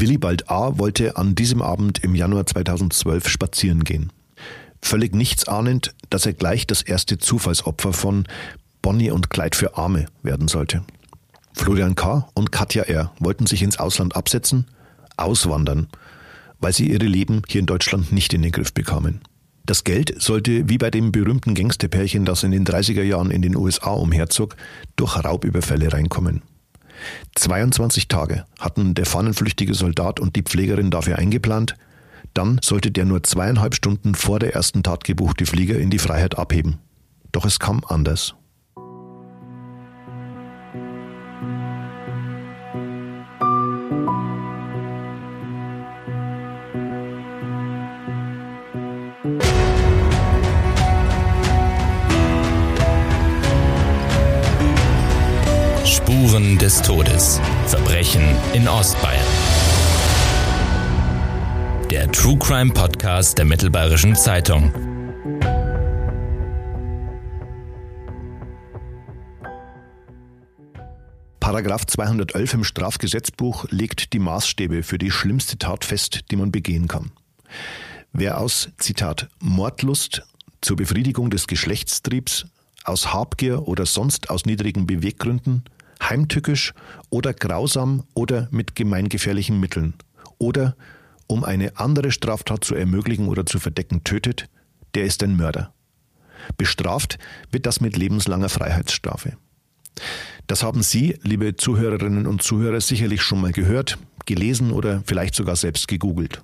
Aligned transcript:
Willibald 0.00 0.50
A. 0.50 0.78
wollte 0.78 1.16
an 1.16 1.34
diesem 1.34 1.62
Abend 1.62 2.04
im 2.04 2.14
Januar 2.14 2.44
2012 2.44 3.28
spazieren 3.28 3.82
gehen. 3.82 4.12
Völlig 4.82 5.14
nichts 5.14 5.48
ahnend, 5.48 5.94
dass 6.10 6.26
er 6.26 6.34
gleich 6.34 6.66
das 6.66 6.82
erste 6.82 7.16
Zufallsopfer 7.16 7.94
von 7.94 8.24
Bonnie 8.82 9.10
und 9.10 9.30
Kleid 9.30 9.56
für 9.56 9.78
Arme 9.78 10.06
werden 10.22 10.48
sollte. 10.48 10.82
Florian 11.54 11.94
K. 11.94 12.28
und 12.34 12.52
Katja 12.52 12.82
R. 12.82 13.12
wollten 13.18 13.46
sich 13.46 13.62
ins 13.62 13.78
Ausland 13.78 14.14
absetzen, 14.16 14.66
auswandern, 15.16 15.88
weil 16.60 16.74
sie 16.74 16.90
ihre 16.90 17.06
Leben 17.06 17.40
hier 17.48 17.60
in 17.60 17.66
Deutschland 17.66 18.12
nicht 18.12 18.34
in 18.34 18.42
den 18.42 18.52
Griff 18.52 18.74
bekamen. 18.74 19.22
Das 19.64 19.82
Geld 19.82 20.20
sollte 20.22 20.68
wie 20.68 20.78
bei 20.78 20.90
dem 20.90 21.10
berühmten 21.10 21.54
Gangsterpärchen, 21.54 22.26
das 22.26 22.42
in 22.42 22.50
den 22.50 22.66
30er 22.66 23.02
Jahren 23.02 23.30
in 23.30 23.40
den 23.40 23.56
USA 23.56 23.92
umherzog, 23.92 24.56
durch 24.94 25.16
Raubüberfälle 25.24 25.92
reinkommen. 25.92 26.42
22 27.34 28.08
Tage 28.08 28.44
hatten 28.58 28.94
der 28.94 29.06
fahnenflüchtige 29.06 29.74
Soldat 29.74 30.20
und 30.20 30.36
die 30.36 30.42
Pflegerin 30.42 30.90
dafür 30.90 31.18
eingeplant, 31.18 31.76
dann 32.34 32.60
sollte 32.62 32.90
der 32.90 33.04
nur 33.04 33.22
zweieinhalb 33.22 33.74
Stunden 33.74 34.14
vor 34.14 34.38
der 34.38 34.54
ersten 34.54 34.82
Tat 34.82 35.04
gebuchte 35.04 35.46
Flieger 35.46 35.78
in 35.78 35.90
die 35.90 35.98
Freiheit 35.98 36.38
abheben. 36.38 36.78
Doch 37.32 37.44
es 37.44 37.58
kam 37.58 37.82
anders. 37.86 38.34
Spuren 56.46 56.58
des 56.58 56.80
Todes. 56.82 57.40
Verbrechen 57.66 58.22
in 58.52 58.68
Ostbayern. 58.68 59.26
Der 61.90 62.10
True 62.12 62.38
Crime 62.38 62.72
Podcast 62.72 63.38
der 63.38 63.44
Mittelbayerischen 63.44 64.14
Zeitung. 64.14 64.72
Paragraph 71.40 71.86
211 71.86 72.54
im 72.54 72.64
Strafgesetzbuch 72.64 73.66
legt 73.70 74.12
die 74.12 74.20
Maßstäbe 74.20 74.84
für 74.84 74.98
die 74.98 75.10
schlimmste 75.10 75.58
Tat 75.58 75.84
fest, 75.84 76.30
die 76.30 76.36
man 76.36 76.52
begehen 76.52 76.86
kann. 76.86 77.10
Wer 78.12 78.38
aus, 78.38 78.70
Zitat, 78.78 79.28
Mordlust 79.40 80.22
zur 80.60 80.76
Befriedigung 80.76 81.30
des 81.30 81.48
Geschlechtstriebs, 81.48 82.46
aus 82.84 83.12
Habgier 83.12 83.66
oder 83.66 83.84
sonst 83.84 84.30
aus 84.30 84.46
niedrigen 84.46 84.86
Beweggründen, 84.86 85.64
heimtückisch 86.02 86.74
oder 87.10 87.32
grausam 87.32 88.04
oder 88.14 88.48
mit 88.50 88.74
gemeingefährlichen 88.74 89.58
Mitteln 89.58 89.94
oder 90.38 90.76
um 91.26 91.44
eine 91.44 91.78
andere 91.78 92.12
Straftat 92.12 92.64
zu 92.64 92.74
ermöglichen 92.74 93.28
oder 93.28 93.46
zu 93.46 93.58
verdecken 93.58 94.04
tötet, 94.04 94.48
der 94.94 95.04
ist 95.04 95.22
ein 95.22 95.36
Mörder. 95.36 95.72
Bestraft 96.56 97.18
wird 97.50 97.66
das 97.66 97.80
mit 97.80 97.96
lebenslanger 97.96 98.48
Freiheitsstrafe. 98.48 99.36
Das 100.46 100.62
haben 100.62 100.82
Sie, 100.82 101.18
liebe 101.22 101.56
Zuhörerinnen 101.56 102.26
und 102.26 102.42
Zuhörer, 102.42 102.80
sicherlich 102.80 103.22
schon 103.22 103.40
mal 103.40 103.52
gehört, 103.52 103.98
gelesen 104.26 104.70
oder 104.70 105.02
vielleicht 105.06 105.34
sogar 105.34 105.56
selbst 105.56 105.88
gegoogelt. 105.88 106.42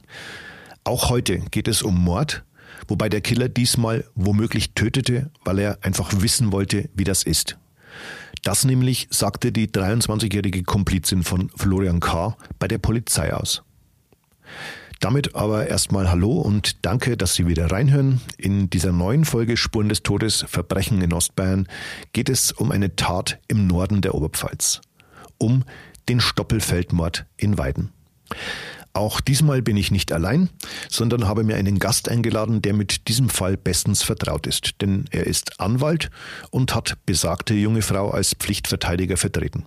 Auch 0.84 1.10
heute 1.10 1.38
geht 1.50 1.68
es 1.68 1.82
um 1.82 2.02
Mord, 2.02 2.44
wobei 2.88 3.08
der 3.08 3.20
Killer 3.20 3.48
diesmal 3.48 4.04
womöglich 4.14 4.74
tötete, 4.74 5.30
weil 5.44 5.60
er 5.60 5.78
einfach 5.82 6.10
wissen 6.20 6.50
wollte, 6.50 6.88
wie 6.94 7.04
das 7.04 7.22
ist. 7.22 7.58
Das 8.42 8.64
nämlich 8.64 9.06
sagte 9.10 9.52
die 9.52 9.68
23-jährige 9.68 10.64
Komplizin 10.64 11.22
von 11.22 11.50
Florian 11.56 12.00
K. 12.00 12.36
bei 12.58 12.66
der 12.66 12.78
Polizei 12.78 13.32
aus. 13.32 13.62
Damit 14.98 15.34
aber 15.34 15.68
erstmal 15.68 16.10
Hallo 16.10 16.40
und 16.40 16.84
danke, 16.84 17.16
dass 17.16 17.34
Sie 17.34 17.46
wieder 17.46 17.70
reinhören. 17.70 18.20
In 18.38 18.70
dieser 18.70 18.92
neuen 18.92 19.24
Folge 19.24 19.56
Spuren 19.56 19.88
des 19.88 20.02
Todes, 20.02 20.44
Verbrechen 20.48 21.02
in 21.02 21.12
Ostbayern 21.12 21.66
geht 22.12 22.28
es 22.28 22.52
um 22.52 22.70
eine 22.70 22.94
Tat 22.94 23.40
im 23.48 23.66
Norden 23.66 24.00
der 24.00 24.14
Oberpfalz. 24.14 24.80
Um 25.38 25.64
den 26.08 26.20
Stoppelfeldmord 26.20 27.26
in 27.36 27.58
Weiden. 27.58 27.92
Auch 28.94 29.20
diesmal 29.20 29.62
bin 29.62 29.76
ich 29.78 29.90
nicht 29.90 30.12
allein, 30.12 30.50
sondern 30.90 31.26
habe 31.26 31.44
mir 31.44 31.56
einen 31.56 31.78
Gast 31.78 32.10
eingeladen, 32.10 32.60
der 32.60 32.74
mit 32.74 33.08
diesem 33.08 33.30
Fall 33.30 33.56
bestens 33.56 34.02
vertraut 34.02 34.46
ist, 34.46 34.82
denn 34.82 35.06
er 35.10 35.26
ist 35.26 35.60
Anwalt 35.60 36.10
und 36.50 36.74
hat 36.74 36.98
besagte 37.06 37.54
junge 37.54 37.80
Frau 37.80 38.10
als 38.10 38.34
Pflichtverteidiger 38.34 39.16
vertreten. 39.16 39.64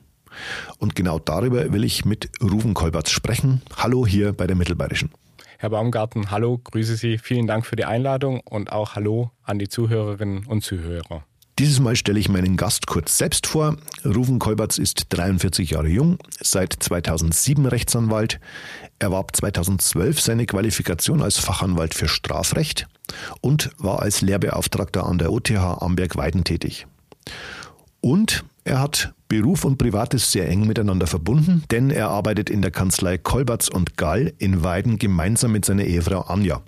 Und 0.78 0.96
genau 0.96 1.18
darüber 1.18 1.72
will 1.74 1.84
ich 1.84 2.06
mit 2.06 2.30
Ruven 2.42 2.74
Kolberts 2.74 3.10
sprechen. 3.10 3.62
Hallo 3.78 4.06
hier 4.06 4.34
bei 4.34 4.46
der 4.46 4.56
Mittelbayerischen. 4.56 5.10
Herr 5.58 5.70
Baumgarten, 5.70 6.30
hallo, 6.30 6.60
grüße 6.64 6.96
Sie. 6.96 7.18
Vielen 7.18 7.48
Dank 7.48 7.66
für 7.66 7.78
die 7.78 7.86
Einladung 7.86 8.42
und 8.42 8.72
auch 8.72 8.96
hallo 8.96 9.32
an 9.44 9.58
die 9.58 9.70
Zuhörerinnen 9.70 10.46
und 10.46 10.64
Zuhörer. 10.64 11.24
Dieses 11.58 11.80
Mal 11.80 11.96
stelle 11.96 12.20
ich 12.20 12.28
meinen 12.28 12.58
Gast 12.58 12.86
kurz 12.86 13.18
selbst 13.18 13.48
vor. 13.48 13.78
Ruven 14.04 14.40
Kolberts 14.40 14.78
ist 14.78 15.06
43 15.08 15.70
Jahre 15.70 15.88
jung, 15.88 16.18
seit 16.42 16.74
2007 16.74 17.66
Rechtsanwalt, 17.66 18.42
erwarb 19.00 19.34
2012 19.34 20.20
seine 20.20 20.48
Qualifikation 20.48 21.22
als 21.22 21.38
Fachanwalt 21.38 21.94
für 21.94 22.10
Strafrecht 22.10 22.90
und 23.40 23.70
war 23.78 24.02
als 24.02 24.20
Lehrbeauftragter 24.20 25.06
an 25.06 25.18
der 25.18 25.32
OTH 25.32 25.52
Amberg-Weiden 25.52 26.44
tätig. 26.44 26.88
Und 28.02 28.44
er 28.66 28.82
hat 28.82 29.14
Beruf 29.30 29.64
und 29.64 29.78
Privates 29.78 30.34
sehr 30.34 30.50
eng 30.50 30.68
miteinander 30.68 31.08
verbunden, 31.08 31.64
denn 31.72 31.90
er 31.90 32.10
arbeitet 32.10 32.50
in 32.50 32.62
der 32.62 32.72
Kanzlei 32.72 33.18
Kolberts 33.18 33.70
und 33.70 33.96
Gall 33.96 34.34
in 34.40 34.62
Weiden 34.66 34.98
gemeinsam 34.98 35.54
mit 35.54 35.64
seiner 35.64 35.86
Ehefrau 35.86 36.20
Anja. 36.20 36.62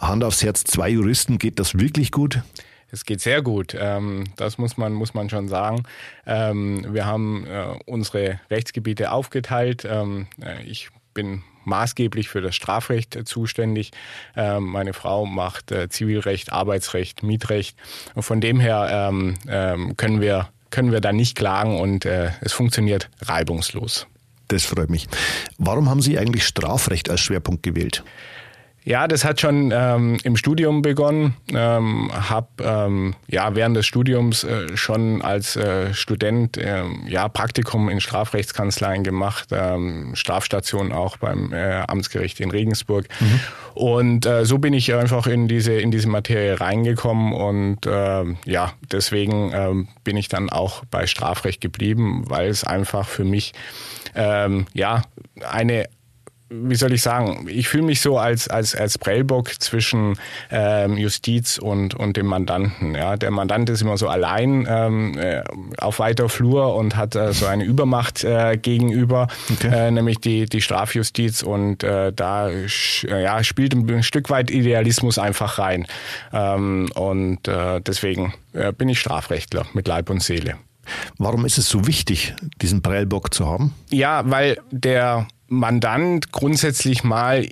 Hand 0.00 0.24
aufs 0.24 0.42
Herz, 0.42 0.64
zwei 0.64 0.88
Juristen 0.88 1.36
geht 1.36 1.58
das 1.58 1.74
wirklich 1.74 2.10
gut? 2.10 2.40
Es 2.90 3.04
geht 3.04 3.20
sehr 3.20 3.42
gut. 3.42 3.76
Ähm, 3.78 4.24
das 4.36 4.58
muss 4.58 4.76
man, 4.76 4.92
muss 4.92 5.14
man 5.14 5.28
schon 5.28 5.48
sagen. 5.48 5.82
Ähm, 6.26 6.86
wir 6.92 7.06
haben 7.06 7.46
äh, 7.46 7.74
unsere 7.86 8.40
Rechtsgebiete 8.50 9.10
aufgeteilt. 9.10 9.86
Ähm, 9.88 10.28
äh, 10.40 10.62
ich 10.64 10.90
bin 11.14 11.42
maßgeblich 11.64 12.28
für 12.28 12.40
das 12.40 12.54
Strafrecht 12.54 13.26
zuständig. 13.26 13.90
Meine 14.36 14.92
Frau 14.92 15.26
macht 15.26 15.72
äh, 15.72 15.88
Zivilrecht, 15.88 16.52
Arbeitsrecht, 16.52 17.24
Mietrecht. 17.24 17.76
Und 18.14 18.22
von 18.22 18.40
dem 18.40 18.60
her 18.60 19.10
können 19.96 20.20
wir, 20.20 20.48
können 20.70 20.92
wir 20.92 21.00
da 21.00 21.12
nicht 21.12 21.36
klagen 21.36 21.80
und 21.80 22.04
es 22.04 22.52
funktioniert 22.52 23.10
reibungslos. 23.20 24.06
Das 24.46 24.64
freut 24.64 24.90
mich. 24.90 25.08
Warum 25.58 25.88
haben 25.90 26.02
Sie 26.02 26.18
eigentlich 26.18 26.46
Strafrecht 26.46 27.10
als 27.10 27.20
Schwerpunkt 27.20 27.64
gewählt? 27.64 28.04
Ja, 28.86 29.08
das 29.08 29.24
hat 29.24 29.40
schon 29.40 29.72
ähm, 29.74 30.16
im 30.22 30.36
Studium 30.36 30.80
begonnen. 30.80 31.34
Ähm, 31.52 32.08
hab 32.12 32.60
ähm, 32.60 33.16
ja 33.26 33.56
während 33.56 33.76
des 33.76 33.84
Studiums 33.84 34.44
äh, 34.44 34.76
schon 34.76 35.22
als 35.22 35.56
äh, 35.56 35.92
Student 35.92 36.56
äh, 36.56 36.84
ja 37.08 37.28
Praktikum 37.28 37.88
in 37.88 38.00
Strafrechtskanzleien 38.00 39.02
gemacht, 39.02 39.48
ähm, 39.50 40.12
Strafstation 40.14 40.92
auch 40.92 41.16
beim 41.16 41.52
äh, 41.52 41.82
Amtsgericht 41.88 42.38
in 42.38 42.52
Regensburg. 42.52 43.08
Mhm. 43.18 43.40
Und 43.74 44.26
äh, 44.26 44.44
so 44.44 44.58
bin 44.58 44.72
ich 44.72 44.94
einfach 44.94 45.26
in 45.26 45.48
diese 45.48 45.72
in 45.72 45.90
diese 45.90 46.08
Materie 46.08 46.60
reingekommen 46.60 47.32
und 47.32 47.86
äh, 47.86 48.24
ja 48.44 48.72
deswegen 48.92 49.52
äh, 49.52 49.84
bin 50.04 50.16
ich 50.16 50.28
dann 50.28 50.48
auch 50.48 50.84
bei 50.92 51.08
Strafrecht 51.08 51.60
geblieben, 51.60 52.22
weil 52.28 52.48
es 52.48 52.62
einfach 52.62 53.08
für 53.08 53.24
mich 53.24 53.52
ähm, 54.14 54.66
ja 54.74 55.02
eine 55.44 55.86
wie 56.48 56.76
soll 56.76 56.92
ich 56.92 57.02
sagen, 57.02 57.46
ich 57.48 57.68
fühle 57.68 57.82
mich 57.82 58.00
so 58.00 58.18
als, 58.18 58.46
als, 58.46 58.74
als 58.74 58.98
Prellbock 58.98 59.60
zwischen 59.60 60.16
ähm, 60.50 60.96
Justiz 60.96 61.58
und, 61.58 61.94
und 61.94 62.16
dem 62.16 62.26
Mandanten. 62.26 62.94
Ja. 62.94 63.16
Der 63.16 63.32
Mandant 63.32 63.68
ist 63.68 63.82
immer 63.82 63.98
so 63.98 64.08
allein 64.08 64.66
ähm, 64.68 65.18
äh, 65.18 65.42
auf 65.78 65.98
weiter 65.98 66.28
Flur 66.28 66.76
und 66.76 66.96
hat 66.96 67.16
äh, 67.16 67.32
so 67.32 67.46
eine 67.46 67.64
Übermacht 67.64 68.22
äh, 68.22 68.56
gegenüber, 68.56 69.26
okay. 69.52 69.88
äh, 69.88 69.90
nämlich 69.90 70.18
die, 70.18 70.46
die 70.46 70.60
Strafjustiz. 70.60 71.42
Und 71.42 71.82
äh, 71.82 72.12
da 72.12 72.48
äh, 72.48 72.68
ja, 73.08 73.42
spielt 73.42 73.74
ein 73.74 74.02
Stück 74.04 74.30
weit 74.30 74.50
Idealismus 74.50 75.18
einfach 75.18 75.58
rein. 75.58 75.86
Ähm, 76.32 76.88
und 76.94 77.48
äh, 77.48 77.80
deswegen 77.80 78.34
äh, 78.52 78.72
bin 78.72 78.88
ich 78.88 79.00
Strafrechtler 79.00 79.66
mit 79.72 79.88
Leib 79.88 80.10
und 80.10 80.22
Seele. 80.22 80.56
Warum 81.18 81.44
ist 81.44 81.58
es 81.58 81.68
so 81.68 81.88
wichtig, 81.88 82.34
diesen 82.62 82.82
Prellbock 82.82 83.34
zu 83.34 83.46
haben? 83.46 83.74
Ja, 83.90 84.22
weil 84.26 84.58
der 84.70 85.26
Mandant 85.48 86.32
grundsätzlich 86.32 87.04
mal 87.04 87.46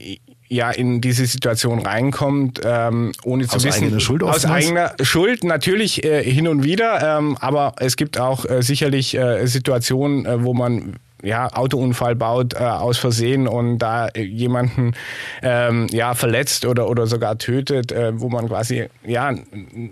ja 0.49 0.71
in 0.71 1.01
diese 1.01 1.27
Situation 1.27 1.81
reinkommt, 1.81 2.61
ähm, 2.65 3.13
ohne 3.25 3.47
zu 3.47 3.57
aus 3.57 3.65
wissen, 3.65 3.85
eigener 3.85 4.01
Schuld 4.01 4.23
aus 4.23 4.45
eigener 4.45 4.95
Schuld 5.03 5.45
natürlich 5.45 6.05
äh, 6.05 6.23
hin 6.23 6.49
und 6.49 6.65
wieder, 6.65 7.19
ähm, 7.19 7.37
aber 7.41 7.75
es 7.79 7.97
gibt 7.97 8.19
auch 8.19 8.45
äh, 8.45 8.63
sicherlich 8.63 9.17
äh, 9.17 9.47
Situationen, 9.47 10.27
äh, 10.27 10.45
wo 10.45 10.55
man 10.55 10.97
ja, 11.25 11.49
Autounfall 11.53 12.15
baut 12.15 12.55
äh, 12.55 12.59
aus 12.59 12.99
Versehen 12.99 13.49
und 13.49 13.79
da 13.79 14.09
jemanden 14.15 14.93
ähm, 15.43 15.87
ja, 15.91 16.15
verletzt 16.15 16.67
oder, 16.67 16.89
oder 16.89 17.07
sogar 17.07 17.39
tötet, 17.39 17.93
äh, 17.93 18.19
wo 18.21 18.29
man 18.29 18.49
quasi 18.49 18.89
ja, 19.05 19.33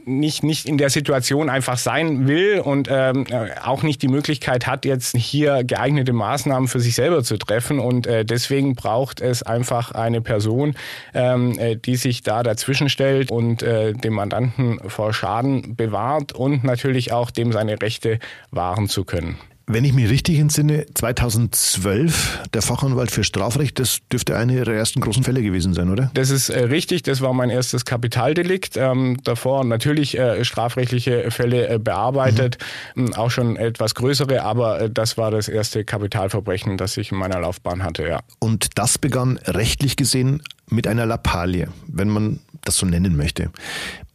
nicht, 0.05 0.43
nicht 0.43 0.67
in 0.67 0.79
der 0.79 0.91
Situation 0.91 1.49
einfach 1.49 1.79
sein 1.79 2.29
will 2.29 2.61
und 2.61 2.89
ähm, 2.91 3.27
äh, 3.31 3.51
auch 3.65 3.83
nicht 3.83 4.03
die 4.03 4.09
Möglichkeit 4.09 4.67
hat, 4.67 4.85
jetzt 4.85 5.17
hier 5.17 5.65
geeignete 5.65 6.13
Maßnahmen 6.13 6.69
für 6.69 6.81
sich 6.81 6.95
selber 6.95 7.23
zu 7.25 7.39
treffen. 7.39 7.79
Und 7.79 8.07
äh, 8.07 8.25
deswegen 8.25 8.75
braucht 8.75 9.21
es 9.21 9.43
einfach 9.43 9.93
eine 9.93 10.21
Person, 10.21 10.75
ähm, 11.15 11.59
äh, 11.59 11.77
die 11.77 11.97
sich 11.97 12.23
da 12.23 12.43
dazwischen 12.43 12.89
stellt 12.89 13.31
und 13.31 13.63
äh, 13.63 13.93
dem 13.93 14.15
Mandanten 14.15 14.79
vor 14.89 15.13
Schaden 15.13 15.77
bewahrt 15.77 16.33
und 16.33 16.65
natürlich 16.65 17.13
auch 17.13 17.31
dem 17.31 17.53
seine 17.53 17.81
Rechte 17.81 18.19
wahren 18.51 18.89
zu 18.89 19.05
können. 19.05 19.37
Wenn 19.67 19.85
ich 19.85 19.93
mich 19.93 20.09
richtig 20.09 20.39
entsinne, 20.39 20.87
2012 20.95 22.41
der 22.53 22.63
Fachanwalt 22.63 23.11
für 23.11 23.25
Strafrecht, 23.25 23.79
das 23.79 23.99
dürfte 24.11 24.37
eine 24.37 24.55
Ihrer 24.55 24.73
ersten 24.73 25.01
großen 25.01 25.23
Fälle 25.23 25.43
gewesen 25.43 25.75
sein, 25.75 25.91
oder? 25.91 26.11
Das 26.15 26.31
ist 26.31 26.49
äh, 26.49 26.65
richtig, 26.65 27.03
das 27.03 27.21
war 27.21 27.33
mein 27.33 27.51
erstes 27.51 27.85
Kapitaldelikt. 27.85 28.77
Ähm, 28.77 29.19
davor 29.25 29.65
natürlich 29.65 30.19
äh, 30.19 30.45
strafrechtliche 30.45 31.31
Fälle 31.31 31.69
äh, 31.69 31.79
bearbeitet, 31.79 32.59
mhm. 32.95 33.15
auch 33.15 33.31
schon 33.31 33.57
etwas 33.57 33.95
größere, 33.95 34.43
aber 34.43 34.83
äh, 34.83 34.91
das 34.91 35.17
war 35.17 35.31
das 35.31 35.49
erste 35.49 35.85
Kapitalverbrechen, 35.85 36.77
das 36.77 36.97
ich 36.97 37.13
in 37.13 37.19
meiner 37.19 37.41
Laufbahn 37.41 37.83
hatte, 37.85 38.07
ja. 38.07 38.21
Und 38.39 38.79
das 38.79 38.99
begann 38.99 39.39
rechtlich 39.45 39.97
gesehen 39.97 40.43
mit 40.69 40.87
einer 40.87 41.07
Lappalie, 41.07 41.69
wenn 41.87 42.09
man 42.09 42.41
das 42.65 42.77
so 42.77 42.87
nennen 42.87 43.17
möchte 43.17 43.51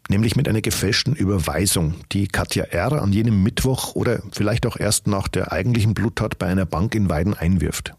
nämlich 0.09 0.35
mit 0.35 0.47
einer 0.47 0.61
gefälschten 0.61 1.15
Überweisung, 1.15 1.95
die 2.11 2.27
Katja 2.27 2.65
R. 2.65 3.01
an 3.01 3.13
jenem 3.13 3.43
Mittwoch 3.43 3.95
oder 3.95 4.21
vielleicht 4.31 4.65
auch 4.65 4.77
erst 4.77 5.07
nach 5.07 5.27
der 5.27 5.51
eigentlichen 5.51 5.93
Bluttat 5.93 6.37
bei 6.39 6.47
einer 6.47 6.65
Bank 6.65 6.95
in 6.95 7.09
Weiden 7.09 7.33
einwirft. 7.33 7.93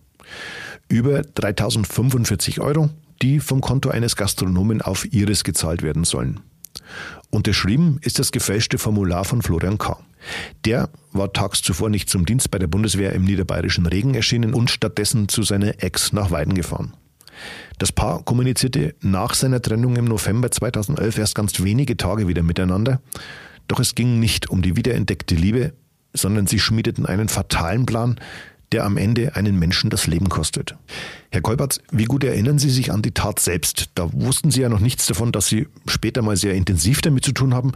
Über 0.88 1.22
3045 1.22 2.60
Euro, 2.60 2.90
die 3.22 3.40
vom 3.40 3.60
Konto 3.60 3.90
eines 3.90 4.16
Gastronomen 4.16 4.82
auf 4.82 5.12
Iris 5.12 5.44
gezahlt 5.44 5.82
werden 5.82 6.04
sollen. 6.04 6.40
Unterschrieben 7.30 7.98
ist 8.00 8.18
das 8.18 8.32
gefälschte 8.32 8.78
Formular 8.78 9.24
von 9.24 9.42
Florian 9.42 9.78
K. 9.78 9.98
Der 10.64 10.88
war 11.12 11.32
tags 11.32 11.62
zuvor 11.62 11.90
nicht 11.90 12.08
zum 12.08 12.26
Dienst 12.26 12.50
bei 12.50 12.58
der 12.58 12.66
Bundeswehr 12.66 13.12
im 13.12 13.24
niederbayerischen 13.24 13.86
Regen 13.86 14.14
erschienen 14.14 14.54
und 14.54 14.70
stattdessen 14.70 15.28
zu 15.28 15.42
seiner 15.42 15.82
Ex 15.82 16.12
nach 16.12 16.30
Weiden 16.30 16.54
gefahren. 16.54 16.94
Das 17.78 17.92
Paar 17.92 18.22
kommunizierte 18.22 18.94
nach 19.00 19.34
seiner 19.34 19.62
Trennung 19.62 19.96
im 19.96 20.04
November 20.04 20.50
2011 20.50 21.18
erst 21.18 21.34
ganz 21.34 21.62
wenige 21.62 21.96
Tage 21.96 22.28
wieder 22.28 22.42
miteinander. 22.42 23.00
Doch 23.68 23.80
es 23.80 23.94
ging 23.94 24.18
nicht 24.18 24.50
um 24.50 24.62
die 24.62 24.76
wiederentdeckte 24.76 25.34
Liebe, 25.34 25.72
sondern 26.14 26.46
sie 26.46 26.58
schmiedeten 26.58 27.06
einen 27.06 27.28
fatalen 27.28 27.86
Plan, 27.86 28.18
der 28.72 28.84
am 28.84 28.96
Ende 28.96 29.34
einen 29.34 29.58
Menschen 29.58 29.90
das 29.90 30.06
Leben 30.06 30.28
kostet. 30.28 30.76
Herr 31.30 31.40
Kolberts, 31.40 31.80
wie 31.90 32.04
gut 32.04 32.24
erinnern 32.24 32.58
Sie 32.58 32.70
sich 32.70 32.92
an 32.92 33.02
die 33.02 33.12
Tat 33.12 33.40
selbst? 33.40 33.90
Da 33.94 34.12
wussten 34.12 34.50
Sie 34.50 34.60
ja 34.60 34.68
noch 34.68 34.80
nichts 34.80 35.06
davon, 35.06 35.32
dass 35.32 35.46
Sie 35.46 35.66
später 35.86 36.22
mal 36.22 36.36
sehr 36.36 36.54
intensiv 36.54 37.00
damit 37.00 37.24
zu 37.24 37.32
tun 37.32 37.54
haben. 37.54 37.72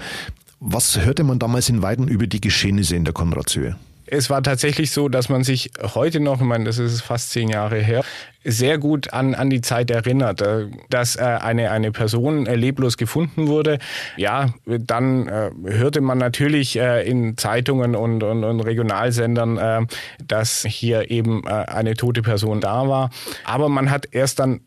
Was 0.61 1.01
hörte 1.01 1.25
man 1.25 1.39
damals 1.39 1.69
in 1.69 1.83
Weiden 1.83 2.09
über 2.09 2.27
die 2.27 2.41
Geschehnisse 2.41 2.97
in 2.97 3.05
der 3.05 3.15
Konradshöhe? 3.15 3.77
Es 4.13 4.29
war 4.29 4.43
tatsächlich 4.43 4.91
so, 4.91 5.09
dass 5.09 5.31
man 5.31 5.43
sich 5.43 5.71
heute 5.95 6.21
noch, 6.21 6.41
ich 6.41 6.47
meine, 6.47 6.65
das 6.65 6.79
ist 6.79 7.01
fast 7.01 7.31
zehn 7.31 7.49
Jahre 7.49 7.79
her, 7.79 8.05
sehr 8.45 8.77
gut 8.77 9.13
an, 9.13 9.35
an 9.35 9.49
die 9.49 9.63
Zeit 9.63 9.91
erinnert, 9.91 10.43
äh, 10.43 10.67
dass 10.91 11.17
äh, 11.17 11.23
eine, 11.23 11.71
eine 11.71 11.93
Person 11.93 12.47
äh, 12.47 12.55
leblos 12.55 12.99
gefunden 12.99 13.47
wurde. 13.47 13.79
Ja, 14.17 14.51
dann 14.67 15.31
hörte 15.65 16.01
man 16.01 16.19
natürlich 16.19 16.77
in 16.77 17.37
Zeitungen 17.37 17.95
und, 17.95 18.23
und, 18.23 18.45
und 18.45 18.61
Regionalsendern, 18.61 19.89
dass 20.27 20.65
hier 20.69 21.11
eben 21.11 21.47
eine 21.47 21.95
tote 21.95 22.23
Person 22.23 22.61
da 22.61 22.89
war. 22.89 23.11
Aber 23.45 23.69
man 23.69 23.91
hat 23.91 24.09
erst 24.13 24.39
dann 24.39 24.61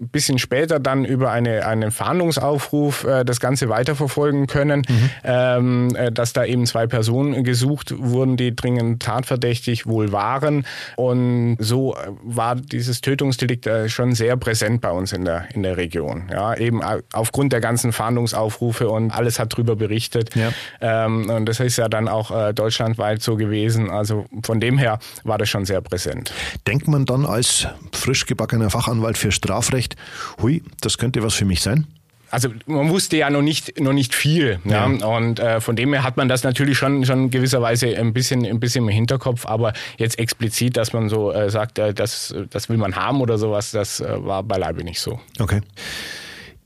ein 0.00 0.08
bisschen 0.08 0.38
später 0.38 0.80
dann 0.80 1.04
über 1.04 1.30
eine, 1.30 1.66
einen 1.66 1.90
Fahndungsaufruf 1.90 3.04
äh, 3.04 3.24
das 3.24 3.38
Ganze 3.38 3.68
weiterverfolgen 3.68 4.46
können, 4.46 4.82
mhm. 4.88 5.10
ähm, 5.24 5.94
äh, 5.94 6.10
dass 6.10 6.32
da 6.32 6.44
eben 6.44 6.66
zwei 6.66 6.86
Personen 6.86 7.44
gesucht 7.44 7.94
wurden, 7.96 8.36
die 8.36 8.56
dringend 8.56 9.02
tatverdächtig 9.02 9.86
wohl 9.86 10.12
waren. 10.12 10.64
Und 10.96 11.56
so 11.58 11.94
äh, 11.94 12.10
war 12.22 12.56
dieses 12.56 13.02
Tötungsdelikt 13.02 13.66
äh, 13.66 13.88
schon 13.88 14.14
sehr 14.14 14.36
präsent 14.36 14.80
bei 14.80 14.90
uns 14.90 15.12
in 15.12 15.24
der, 15.24 15.44
in 15.54 15.62
der 15.62 15.76
Region. 15.76 16.30
Ja, 16.32 16.56
eben 16.56 16.80
aufgrund 17.12 17.52
der 17.52 17.60
ganzen 17.60 17.92
Fahndungsaufrufe 17.92 18.88
und 18.88 19.10
alles 19.10 19.38
hat 19.38 19.52
darüber 19.52 19.76
berichtet. 19.76 20.30
Ja. 20.34 20.52
Ähm, 20.80 21.28
und 21.28 21.46
das 21.46 21.60
ist 21.60 21.76
ja 21.76 21.88
dann 21.88 22.08
auch 22.08 22.30
äh, 22.30 22.54
deutschlandweit 22.54 23.22
so 23.22 23.36
gewesen. 23.36 23.90
Also 23.90 24.26
von 24.42 24.60
dem 24.60 24.78
her 24.78 24.98
war 25.24 25.36
das 25.36 25.48
schon 25.48 25.66
sehr 25.66 25.80
präsent. 25.80 26.32
Denkt 26.66 26.88
man 26.88 27.04
dann 27.04 27.26
als 27.26 27.66
frisch 27.92 28.26
gebackener 28.26 28.70
Fachanwalt 28.70 29.18
für 29.18 29.32
Strafrecht, 29.32 29.89
gedacht, 29.90 30.42
hui, 30.42 30.62
das 30.80 30.98
könnte 30.98 31.22
was 31.22 31.34
für 31.34 31.44
mich 31.44 31.60
sein? 31.60 31.86
also 32.32 32.48
man 32.66 32.90
wusste 32.90 33.16
ja 33.16 33.28
noch 33.28 33.42
nicht 33.42 33.80
noch 33.80 33.92
nicht 33.92 34.14
viel 34.14 34.60
ja. 34.64 34.88
ja. 34.88 35.06
und 35.06 35.40
äh, 35.40 35.60
von 35.60 35.74
dem 35.74 35.92
her 35.92 36.04
hat 36.04 36.16
man 36.16 36.28
das 36.28 36.44
natürlich 36.44 36.78
schon 36.78 37.04
schon 37.04 37.30
gewisserweise 37.30 37.88
ein 37.98 38.12
bisschen 38.12 38.46
ein 38.46 38.60
bisschen 38.60 38.84
im 38.84 38.88
Hinterkopf 38.88 39.46
aber 39.46 39.72
jetzt 39.98 40.16
explizit 40.16 40.76
dass 40.76 40.92
man 40.92 41.08
so 41.08 41.32
äh, 41.32 41.50
sagt 41.50 41.80
äh, 41.80 41.92
das 41.92 42.32
das 42.50 42.68
will 42.68 42.76
man 42.76 42.94
haben 42.94 43.20
oder 43.20 43.36
sowas 43.36 43.72
das 43.72 43.98
äh, 43.98 44.24
war 44.24 44.44
beileibe 44.44 44.84
nicht 44.84 45.00
so 45.00 45.18
okay 45.40 45.60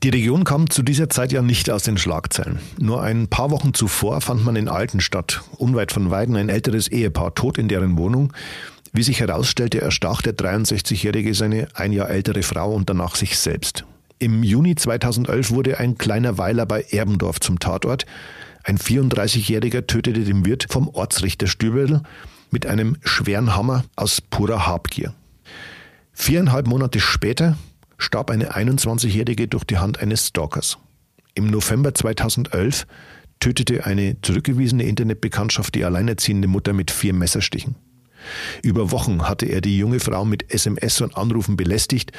die 0.03 0.09
Region 0.09 0.43
kam 0.43 0.69
zu 0.69 0.83
dieser 0.83 1.09
Zeit 1.09 1.31
ja 1.31 1.41
nicht 1.41 1.71
aus 1.71 1.81
den 1.81 1.97
Schlagzeilen. 1.97 2.59
Nur 2.79 3.01
ein 3.01 3.27
paar 3.27 3.49
Wochen 3.49 3.73
zuvor 3.73 4.21
fand 4.21 4.45
man 4.45 4.55
in 4.55 4.67
Altenstadt, 4.67 5.41
unweit 5.57 5.91
von 5.91 6.11
Weiden, 6.11 6.35
ein 6.35 6.49
älteres 6.49 6.87
Ehepaar 6.89 7.33
tot 7.33 7.57
in 7.57 7.69
deren 7.69 7.97
Wohnung. 7.97 8.31
Wie 8.97 9.03
sich 9.03 9.19
herausstellte, 9.19 9.79
erstach 9.79 10.21
der 10.21 10.37
63-Jährige 10.37 11.33
seine 11.33 11.67
ein 11.73 11.91
Jahr 11.91 12.09
ältere 12.09 12.43
Frau 12.43 12.73
und 12.73 12.89
danach 12.89 13.15
sich 13.15 13.37
selbst. 13.37 13.83
Im 14.19 14.41
Juni 14.41 14.75
2011 14.75 15.51
wurde 15.51 15.79
ein 15.79 15.97
kleiner 15.97 16.37
Weiler 16.37 16.65
bei 16.65 16.81
Erbendorf 16.91 17.41
zum 17.41 17.59
Tatort. 17.59 18.05
Ein 18.63 18.77
34-Jähriger 18.77 19.85
tötete 19.85 20.23
den 20.23 20.45
Wirt 20.45 20.67
vom 20.69 20.87
Ortsrichter 20.87 21.47
Stübel 21.47 22.03
mit 22.51 22.65
einem 22.65 22.95
schweren 23.03 23.53
Hammer 23.53 23.83
aus 23.97 24.21
purer 24.21 24.65
Habgier. 24.65 25.13
Viereinhalb 26.13 26.65
Monate 26.65 27.01
später 27.01 27.57
starb 27.97 28.31
eine 28.31 28.53
21-Jährige 28.53 29.49
durch 29.49 29.65
die 29.65 29.77
Hand 29.77 29.99
eines 29.99 30.27
Stalkers. 30.27 30.77
Im 31.33 31.47
November 31.47 31.93
2011 31.93 32.87
tötete 33.41 33.85
eine 33.85 34.21
zurückgewiesene 34.21 34.83
Internetbekanntschaft 34.85 35.75
die 35.75 35.83
alleinerziehende 35.83 36.47
Mutter 36.47 36.71
mit 36.71 36.91
vier 36.91 37.13
Messerstichen. 37.13 37.75
Über 38.61 38.91
Wochen 38.91 39.27
hatte 39.27 39.45
er 39.45 39.61
die 39.61 39.77
junge 39.77 39.99
Frau 39.99 40.25
mit 40.25 40.51
SMS 40.53 41.01
und 41.01 41.17
Anrufen 41.17 41.57
belästigt, 41.57 42.11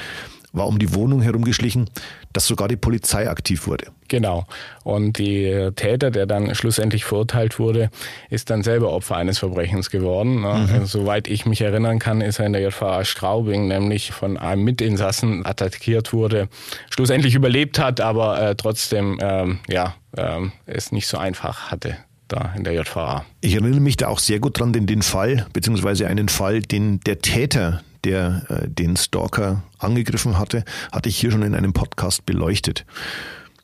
war 0.56 0.66
um 0.66 0.78
die 0.78 0.94
Wohnung 0.94 1.20
herumgeschlichen, 1.20 1.90
dass 2.32 2.46
sogar 2.46 2.68
die 2.68 2.76
Polizei 2.76 3.28
aktiv 3.28 3.66
wurde. 3.66 3.86
Genau. 4.08 4.46
Und 4.84 5.18
der 5.18 5.74
Täter, 5.74 6.10
der 6.10 6.26
dann 6.26 6.54
schlussendlich 6.54 7.04
verurteilt 7.04 7.58
wurde, 7.58 7.90
ist 8.30 8.50
dann 8.50 8.62
selber 8.62 8.92
Opfer 8.92 9.16
eines 9.16 9.38
Verbrechens 9.38 9.90
geworden. 9.90 10.42
Ne? 10.42 10.66
Mhm. 10.66 10.74
Also, 10.74 11.00
soweit 11.00 11.28
ich 11.28 11.46
mich 11.46 11.60
erinnern 11.60 11.98
kann, 11.98 12.20
ist 12.20 12.38
er 12.38 12.46
in 12.46 12.52
der 12.52 12.62
JVA 12.62 13.04
Straubing 13.04 13.68
nämlich 13.68 14.12
von 14.12 14.36
einem 14.36 14.64
Mitinsassen 14.64 15.44
attackiert 15.44 16.12
wurde, 16.12 16.48
schlussendlich 16.90 17.34
überlebt 17.34 17.78
hat, 17.78 18.00
aber 18.00 18.40
äh, 18.40 18.54
trotzdem 18.54 19.18
ähm, 19.20 19.58
ja, 19.68 19.94
ähm, 20.16 20.52
es 20.66 20.92
nicht 20.92 21.06
so 21.06 21.18
einfach 21.18 21.70
hatte 21.70 21.96
da 22.28 22.52
in 22.56 22.64
der 22.64 22.74
JVA. 22.74 23.24
Ich 23.40 23.54
erinnere 23.54 23.80
mich 23.80 23.96
da 23.96 24.08
auch 24.08 24.18
sehr 24.18 24.40
gut 24.40 24.58
dran, 24.58 24.72
denn 24.72 24.86
den 24.86 25.02
Fall, 25.02 25.46
beziehungsweise 25.52 26.06
einen 26.06 26.28
Fall, 26.28 26.62
den 26.62 27.00
der 27.00 27.20
Täter, 27.20 27.82
der 28.04 28.44
äh, 28.48 28.68
den 28.68 28.96
Stalker 28.96 29.62
angegriffen 29.78 30.38
hatte, 30.38 30.64
hatte 30.92 31.08
ich 31.08 31.18
hier 31.18 31.30
schon 31.30 31.42
in 31.42 31.54
einem 31.54 31.72
Podcast 31.72 32.26
beleuchtet. 32.26 32.84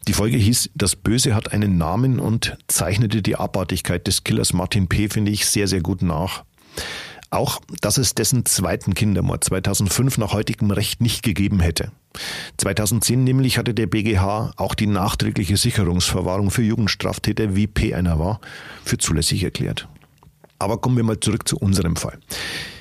Die 0.08 0.12
Folge 0.12 0.36
hieß 0.36 0.70
Das 0.74 0.96
Böse 0.96 1.34
hat 1.34 1.52
einen 1.52 1.78
Namen 1.78 2.18
und 2.18 2.56
zeichnete 2.66 3.22
die 3.22 3.36
Abartigkeit 3.36 4.06
des 4.06 4.24
Killers 4.24 4.52
Martin 4.52 4.88
P., 4.88 5.08
finde 5.08 5.30
ich, 5.30 5.46
sehr, 5.46 5.68
sehr 5.68 5.80
gut 5.80 6.02
nach. 6.02 6.44
Auch, 7.32 7.62
dass 7.80 7.96
es 7.96 8.14
dessen 8.14 8.44
zweiten 8.44 8.92
Kindermord 8.92 9.42
2005 9.42 10.18
nach 10.18 10.34
heutigem 10.34 10.70
Recht 10.70 11.00
nicht 11.00 11.22
gegeben 11.22 11.60
hätte. 11.60 11.90
2010 12.58 13.24
nämlich 13.24 13.56
hatte 13.56 13.72
der 13.72 13.86
BGH 13.86 14.52
auch 14.58 14.74
die 14.74 14.86
nachträgliche 14.86 15.56
Sicherungsverwahrung 15.56 16.50
für 16.50 16.60
Jugendstraftäter, 16.60 17.56
wie 17.56 17.66
P 17.66 17.94
einer 17.94 18.18
war, 18.18 18.42
für 18.84 18.98
zulässig 18.98 19.44
erklärt. 19.44 19.88
Aber 20.58 20.76
kommen 20.76 20.98
wir 20.98 21.04
mal 21.04 21.20
zurück 21.20 21.48
zu 21.48 21.56
unserem 21.56 21.96
Fall. 21.96 22.18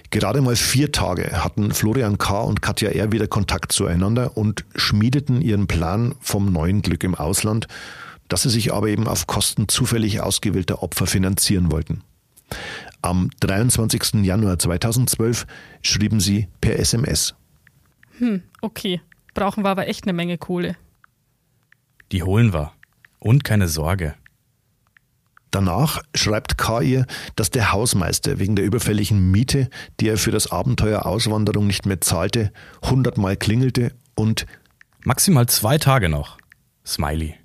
Gerade 0.09 0.41
mal 0.41 0.57
vier 0.57 0.91
Tage 0.91 1.45
hatten 1.45 1.71
Florian 1.73 2.17
K. 2.17 2.41
und 2.41 2.61
Katja 2.61 2.89
R. 2.89 3.13
wieder 3.13 3.27
Kontakt 3.27 3.71
zueinander 3.71 4.35
und 4.35 4.65
schmiedeten 4.75 5.41
ihren 5.41 5.67
Plan 5.67 6.13
vom 6.19 6.51
neuen 6.51 6.81
Glück 6.81 7.05
im 7.05 7.15
Ausland, 7.15 7.69
das 8.27 8.41
sie 8.41 8.49
sich 8.49 8.73
aber 8.73 8.89
eben 8.89 9.07
auf 9.07 9.27
Kosten 9.27 9.69
zufällig 9.69 10.19
ausgewählter 10.19 10.83
Opfer 10.83 11.07
finanzieren 11.07 11.71
wollten. 11.71 12.03
Am 13.01 13.29
23. 13.39 14.23
Januar 14.23 14.59
2012 14.59 15.47
schrieben 15.81 16.19
sie 16.19 16.47
per 16.61 16.77
SMS. 16.77 17.35
Hm, 18.19 18.43
okay. 18.61 19.01
Brauchen 19.33 19.63
wir 19.63 19.69
aber 19.69 19.87
echt 19.87 20.03
eine 20.03 20.13
Menge 20.13 20.37
Kohle. 20.37 20.75
Die 22.11 22.23
holen 22.23 22.53
wir. 22.53 22.73
Und 23.19 23.43
keine 23.43 23.67
Sorge. 23.67 24.15
Danach 25.51 26.01
schreibt 26.15 26.57
K. 26.57 26.81
ihr, 26.81 27.05
dass 27.35 27.49
der 27.49 27.71
Hausmeister 27.71 28.39
wegen 28.39 28.55
der 28.55 28.65
überfälligen 28.65 29.31
Miete, 29.31 29.69
die 29.99 30.07
er 30.07 30.17
für 30.17 30.31
das 30.31 30.51
Abenteuer 30.51 31.05
Auswanderung 31.05 31.67
nicht 31.67 31.85
mehr 31.85 31.99
zahlte, 31.99 32.53
hundertmal 32.83 33.35
klingelte 33.35 33.93
und 34.15 34.45
Maximal 35.03 35.47
zwei 35.47 35.77
Tage 35.77 36.09
noch. 36.09 36.37
Smiley. 36.85 37.40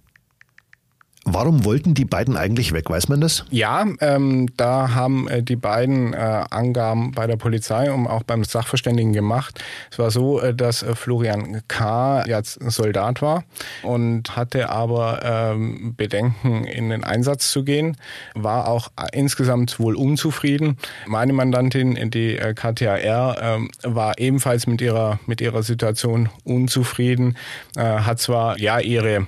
Warum 1.28 1.64
wollten 1.64 1.95
die 1.95 2.04
beiden 2.04 2.37
eigentlich 2.37 2.73
weg? 2.73 2.88
Weiß 2.88 3.09
man 3.09 3.21
das? 3.21 3.45
Ja, 3.50 3.85
ähm, 4.00 4.49
da 4.56 4.95
haben 4.95 5.26
äh, 5.26 5.42
die 5.42 5.56
beiden 5.56 6.14
äh, 6.14 6.45
Angaben 6.50 7.11
bei 7.11 7.26
der 7.26 7.35
Polizei 7.37 7.90
und 7.90 8.06
auch 8.06 8.23
beim 8.23 8.45
Sachverständigen 8.45 9.12
gemacht. 9.12 9.61
Es 9.90 9.99
war 9.99 10.12
so, 10.12 10.40
äh, 10.40 10.54
dass 10.54 10.85
äh, 10.85 10.95
Florian 10.95 11.62
K. 11.66 12.25
jetzt 12.26 12.61
Soldat 12.71 13.23
war 13.23 13.42
und 13.83 14.37
hatte 14.37 14.71
aber 14.71 15.21
ähm, 15.25 15.95
Bedenken, 15.97 16.62
in 16.64 16.90
den 16.90 17.02
Einsatz 17.02 17.50
zu 17.50 17.64
gehen, 17.64 17.97
war 18.35 18.68
auch 18.68 18.92
insgesamt 19.12 19.80
wohl 19.80 19.97
unzufrieden. 19.97 20.78
Meine 21.09 21.33
Mandantin, 21.33 22.11
die 22.12 22.37
äh, 22.37 22.54
Katja 22.54 22.97
R., 22.97 23.37
ähm, 23.42 23.71
war 23.83 24.21
ebenfalls 24.21 24.68
mit 24.68 24.80
ihrer, 24.80 25.18
mit 25.26 25.40
ihrer 25.40 25.64
Situation 25.64 26.28
unzufrieden, 26.45 27.37
äh, 27.76 27.80
hat 27.83 28.21
zwar 28.21 28.61
ja 28.61 28.78
ihre 28.78 29.26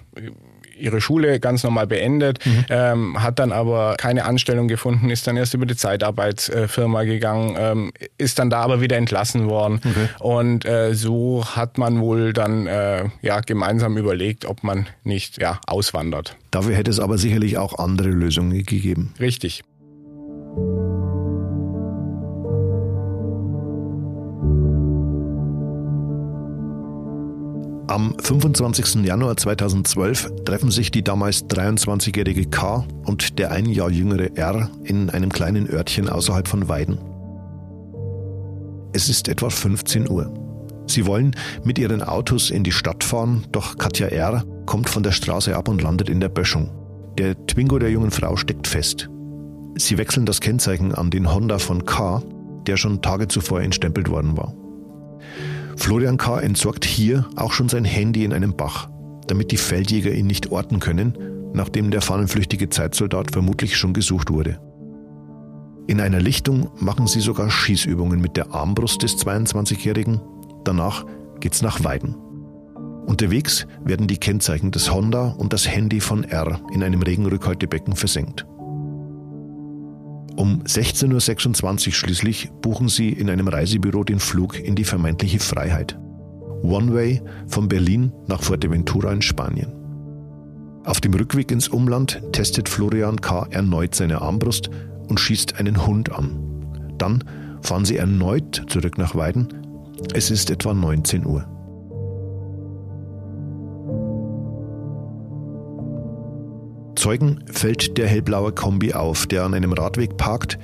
ihre 0.79 1.01
Schule 1.01 1.41
ganz 1.41 1.63
normal 1.63 1.87
beendet, 1.87 2.45
mhm. 2.45 2.65
ähm, 2.69 3.23
hat 3.23 3.39
dann 3.39 3.53
aber 3.53 3.97
keine 3.99 4.25
Anstellung 4.25 4.69
gefunden, 4.69 5.11
ist 5.11 5.27
dann 5.27 5.37
erst 5.37 5.55
über 5.55 5.67
die 5.67 5.77
Zeitarbeitsfirma 5.77 7.05
gegangen, 7.05 7.57
ähm, 7.59 7.93
ist 8.17 8.39
dann 8.39 8.51
da 8.51 8.61
aber 8.61 8.81
wieder 8.81 8.97
entlassen 8.97 9.49
worden. 9.49 9.81
Okay. 9.85 10.09
Und 10.21 10.65
äh, 10.65 10.95
so 10.95 11.45
hat 11.45 11.79
man 11.79 12.01
wohl 12.01 12.33
dann 12.33 12.67
äh, 12.67 13.05
ja 13.23 13.41
gemeinsam 13.41 13.97
überlegt, 13.97 14.45
ob 14.45 14.63
man 14.63 14.87
nicht 15.05 15.41
ja 15.41 15.61
auswandert. 15.67 16.37
Dafür 16.51 16.75
hätte 16.75 16.91
es 16.91 17.01
aber 17.01 17.19
sicherlich 17.19 17.59
auch 17.59 17.79
andere 17.79 18.09
Lösungen 18.09 18.51
gegeben. 18.65 19.15
Richtig. 19.21 19.63
Am 27.99 28.15
25. 28.17 29.05
Januar 29.05 29.37
2012 29.37 30.45
treffen 30.45 30.71
sich 30.71 30.93
die 30.93 31.03
damals 31.03 31.47
23-jährige 31.47 32.45
K 32.45 32.87
und 33.05 33.41
der 33.41 33.51
ein 33.51 33.67
Jahr 33.67 33.91
jüngere 33.91 34.37
R 34.37 34.71
in 34.85 35.11
einem 35.11 35.33
kleinen 35.33 35.69
Örtchen 35.69 36.09
außerhalb 36.09 36.47
von 36.47 36.69
Weiden. 36.69 36.99
Es 38.93 39.09
ist 39.09 39.27
etwa 39.27 39.51
15 39.51 40.09
Uhr. 40.09 40.33
Sie 40.87 41.07
wollen 41.07 41.35
mit 41.65 41.77
ihren 41.77 42.01
Autos 42.01 42.51
in 42.51 42.63
die 42.63 42.71
Stadt 42.71 43.03
fahren, 43.03 43.49
doch 43.51 43.79
Katja 43.79 44.07
R. 44.07 44.45
kommt 44.65 44.89
von 44.89 45.03
der 45.03 45.11
Straße 45.11 45.57
ab 45.57 45.67
und 45.67 45.83
landet 45.83 46.09
in 46.09 46.21
der 46.21 46.29
Böschung. 46.29 46.71
Der 47.19 47.35
Twingo 47.49 47.81
der 47.81 47.91
jungen 47.91 48.13
Frau 48.13 48.37
steckt 48.37 48.69
fest. 48.69 49.11
Sie 49.75 49.99
wechseln 49.99 50.25
das 50.25 50.41
Kennzeichen 50.41 50.95
an 50.95 51.11
den 51.11 51.35
Honda 51.35 51.59
von 51.59 51.85
K., 51.85 52.23
der 52.69 52.77
schon 52.77 53.03
Tage 53.03 53.27
zuvor 53.27 53.61
entstempelt 53.61 54.09
worden 54.09 54.37
war. 54.37 54.55
Florian 55.79 56.17
K. 56.17 56.41
entsorgt 56.41 56.85
hier 56.85 57.27
auch 57.37 57.53
schon 57.53 57.69
sein 57.69 57.85
Handy 57.85 58.25
in 58.25 58.33
einem 58.33 58.57
Bach, 58.57 58.91
damit 59.29 59.53
die 59.53 59.57
Feldjäger 59.57 60.13
ihn 60.13 60.27
nicht 60.27 60.51
orten 60.51 60.81
können, 60.81 61.17
nachdem 61.55 61.91
der 61.91 62.03
fahnenflüchtige 62.03 62.69
Zeitsoldat 62.69 63.31
vermutlich 63.31 63.77
schon 63.77 63.93
gesucht 63.95 64.31
wurde. 64.31 64.61
In 65.87 66.01
einer 66.01 66.21
Lichtung 66.21 66.69
machen 66.81 67.07
sie 67.07 67.21
sogar 67.21 67.49
Schießübungen 67.49 68.21
mit 68.21 68.37
der 68.37 68.53
Armbrust 68.53 69.03
des 69.03 69.17
22-Jährigen. 69.25 70.21
Danach 70.65 71.07
geht's 71.41 71.63
nach 71.63 71.83
Weiden. 71.85 72.17
Unterwegs 73.07 73.67
werden 73.83 74.09
die 74.09 74.19
Kennzeichen 74.19 74.71
des 74.71 74.93
Honda 74.93 75.29
und 75.39 75.53
das 75.53 75.67
Handy 75.67 76.01
von 76.01 76.25
R 76.25 76.61
in 76.75 76.83
einem 76.83 77.01
Regenrückhaltebecken 77.01 77.97
versenkt. 77.97 78.47
Um 80.39 80.63
16.26 80.63 81.89
Uhr 81.89 81.93
schließlich 81.93 82.51
buchen 82.63 82.89
sie 82.89 83.09
in 83.09 83.29
einem 83.29 83.49
Reisebüro 83.49 84.05
den 84.05 84.21
Flug 84.21 84.57
in 84.57 84.77
die 84.77 84.85
vermeintliche 84.85 85.41
Freiheit. 85.41 85.99
One-Way 86.63 87.23
von 87.49 87.67
Berlin 87.67 88.13
nach 88.29 88.41
Fuerteventura 88.41 89.13
in 89.13 89.21
Spanien. 89.21 89.73
Auf 90.85 91.01
dem 91.01 91.13
Rückweg 91.15 91.51
ins 91.51 91.67
Umland 91.67 92.23
testet 92.31 92.69
Florian 92.69 93.21
K. 93.21 93.49
erneut 93.51 93.97
seine 93.97 94.23
Armbrust 94.23 94.71
und 95.09 95.19
schießt 95.19 95.59
einen 95.59 95.85
Hund 95.85 96.13
an. 96.13 96.39
Dann 96.99 97.25
fahren 97.61 97.85
sie 97.85 97.97
erneut 97.97 98.63
zurück 98.69 98.97
nach 98.97 99.17
Weiden. 99.17 99.49
Es 100.15 100.31
ist 100.31 100.51
etwa 100.51 100.73
19 100.73 101.27
Uhr. 101.27 101.49
Zeugen 106.99 107.45
fällt 107.47 107.97
der 107.97 108.09
hellblaue 108.09 108.51
Kombi 108.51 108.93
auf, 108.93 109.29
der 109.29 109.45
an 109.45 109.55
einem 109.55 109.73
Radweg 109.73 110.17
parkt. 110.17 110.59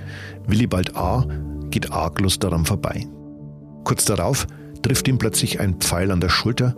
Willibald 0.49 0.97
A. 0.97 1.25
geht 1.71 1.93
arglos 1.93 2.41
daran 2.41 2.65
vorbei. 2.65 3.07
Kurz 3.85 4.05
darauf 4.05 4.49
trifft 4.83 5.07
ihm 5.07 5.19
plötzlich 5.19 5.61
ein 5.61 5.75
Pfeil 5.75 6.11
an 6.11 6.21
der 6.21 6.31
Schulter 6.31 6.75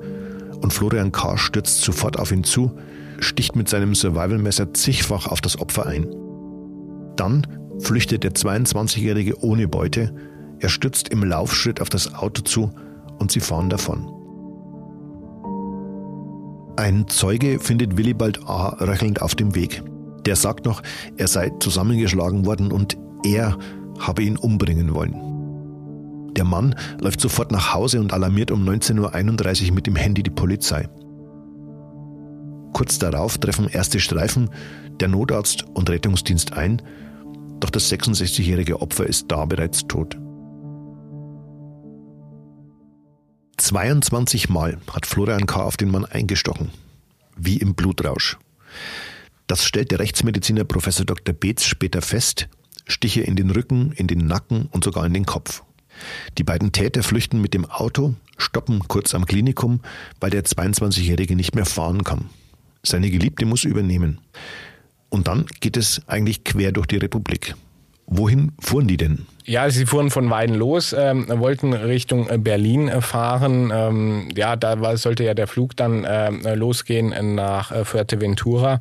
und 0.60 0.74
Florian 0.74 1.10
K. 1.10 1.38
stürzt 1.38 1.80
sofort 1.80 2.18
auf 2.18 2.32
ihn 2.32 2.44
zu, 2.44 2.70
sticht 3.18 3.56
mit 3.56 3.70
seinem 3.70 3.94
Survivalmesser 3.94 4.74
zigfach 4.74 5.26
auf 5.26 5.40
das 5.40 5.58
Opfer 5.58 5.86
ein. 5.86 6.06
Dann 7.16 7.46
flüchtet 7.78 8.24
der 8.24 8.32
22-Jährige 8.32 9.42
ohne 9.42 9.68
Beute, 9.68 10.12
er 10.58 10.68
stürzt 10.68 11.08
im 11.08 11.24
Laufschritt 11.24 11.80
auf 11.80 11.88
das 11.88 12.14
Auto 12.14 12.42
zu 12.42 12.70
und 13.18 13.32
sie 13.32 13.40
fahren 13.40 13.70
davon. 13.70 14.15
Ein 16.76 17.08
Zeuge 17.08 17.58
findet 17.58 17.96
Willibald 17.96 18.46
A. 18.46 18.68
röchelnd 18.80 19.22
auf 19.22 19.34
dem 19.34 19.54
Weg. 19.54 19.82
Der 20.26 20.36
sagt 20.36 20.66
noch, 20.66 20.82
er 21.16 21.26
sei 21.26 21.50
zusammengeschlagen 21.58 22.44
worden 22.44 22.70
und 22.70 22.98
er 23.24 23.56
habe 23.98 24.22
ihn 24.22 24.36
umbringen 24.36 24.92
wollen. 24.92 25.14
Der 26.36 26.44
Mann 26.44 26.74
läuft 27.00 27.20
sofort 27.20 27.50
nach 27.50 27.72
Hause 27.72 27.98
und 27.98 28.12
alarmiert 28.12 28.50
um 28.50 28.68
19.31 28.68 29.68
Uhr 29.68 29.74
mit 29.74 29.86
dem 29.86 29.96
Handy 29.96 30.22
die 30.22 30.30
Polizei. 30.30 30.86
Kurz 32.74 32.98
darauf 32.98 33.38
treffen 33.38 33.68
erste 33.68 33.98
Streifen, 33.98 34.50
der 35.00 35.08
Notarzt 35.08 35.64
und 35.72 35.88
Rettungsdienst 35.88 36.52
ein, 36.52 36.82
doch 37.58 37.70
das 37.70 37.90
66-jährige 37.90 38.82
Opfer 38.82 39.06
ist 39.06 39.32
da 39.32 39.46
bereits 39.46 39.86
tot. 39.86 40.18
22 43.56 44.50
Mal 44.50 44.78
hat 44.92 45.06
Florian 45.06 45.46
K. 45.46 45.62
auf 45.62 45.76
den 45.76 45.90
Mann 45.90 46.04
eingestochen. 46.04 46.70
Wie 47.36 47.56
im 47.56 47.74
Blutrausch. 47.74 48.36
Das 49.46 49.64
stellt 49.64 49.90
der 49.90 49.98
Rechtsmediziner 49.98 50.64
Professor 50.64 51.06
Dr. 51.06 51.34
Beetz 51.34 51.64
später 51.64 52.02
fest. 52.02 52.48
Stiche 52.86 53.22
in 53.22 53.34
den 53.34 53.50
Rücken, 53.50 53.92
in 53.92 54.06
den 54.06 54.26
Nacken 54.26 54.66
und 54.66 54.84
sogar 54.84 55.06
in 55.06 55.14
den 55.14 55.26
Kopf. 55.26 55.62
Die 56.36 56.44
beiden 56.44 56.72
Täter 56.72 57.02
flüchten 57.02 57.40
mit 57.40 57.54
dem 57.54 57.64
Auto, 57.64 58.14
stoppen 58.36 58.80
kurz 58.86 59.14
am 59.14 59.24
Klinikum, 59.24 59.80
weil 60.20 60.30
der 60.30 60.44
22-Jährige 60.44 61.34
nicht 61.34 61.54
mehr 61.54 61.64
fahren 61.64 62.04
kann. 62.04 62.28
Seine 62.82 63.10
Geliebte 63.10 63.46
muss 63.46 63.64
übernehmen. 63.64 64.20
Und 65.08 65.28
dann 65.28 65.46
geht 65.60 65.76
es 65.76 66.02
eigentlich 66.06 66.44
quer 66.44 66.72
durch 66.72 66.86
die 66.86 66.98
Republik. 66.98 67.54
Wohin 68.06 68.52
fuhren 68.60 68.86
die 68.86 68.98
denn? 68.98 69.26
Ja, 69.46 69.70
sie 69.70 69.86
fuhren 69.86 70.10
von 70.10 70.28
Weiden 70.28 70.56
los, 70.56 70.92
ähm, 70.92 71.26
wollten 71.28 71.72
Richtung 71.72 72.28
äh, 72.28 72.36
Berlin 72.36 72.88
äh, 72.88 73.00
fahren. 73.00 73.72
Ähm, 73.72 74.28
ja, 74.36 74.56
da 74.56 74.80
war, 74.80 74.96
sollte 74.96 75.22
ja 75.22 75.34
der 75.34 75.46
Flug 75.46 75.76
dann 75.76 76.02
äh, 76.04 76.54
losgehen 76.54 77.14
nach 77.36 77.70
äh, 77.70 77.84
Fuerteventura 77.84 78.80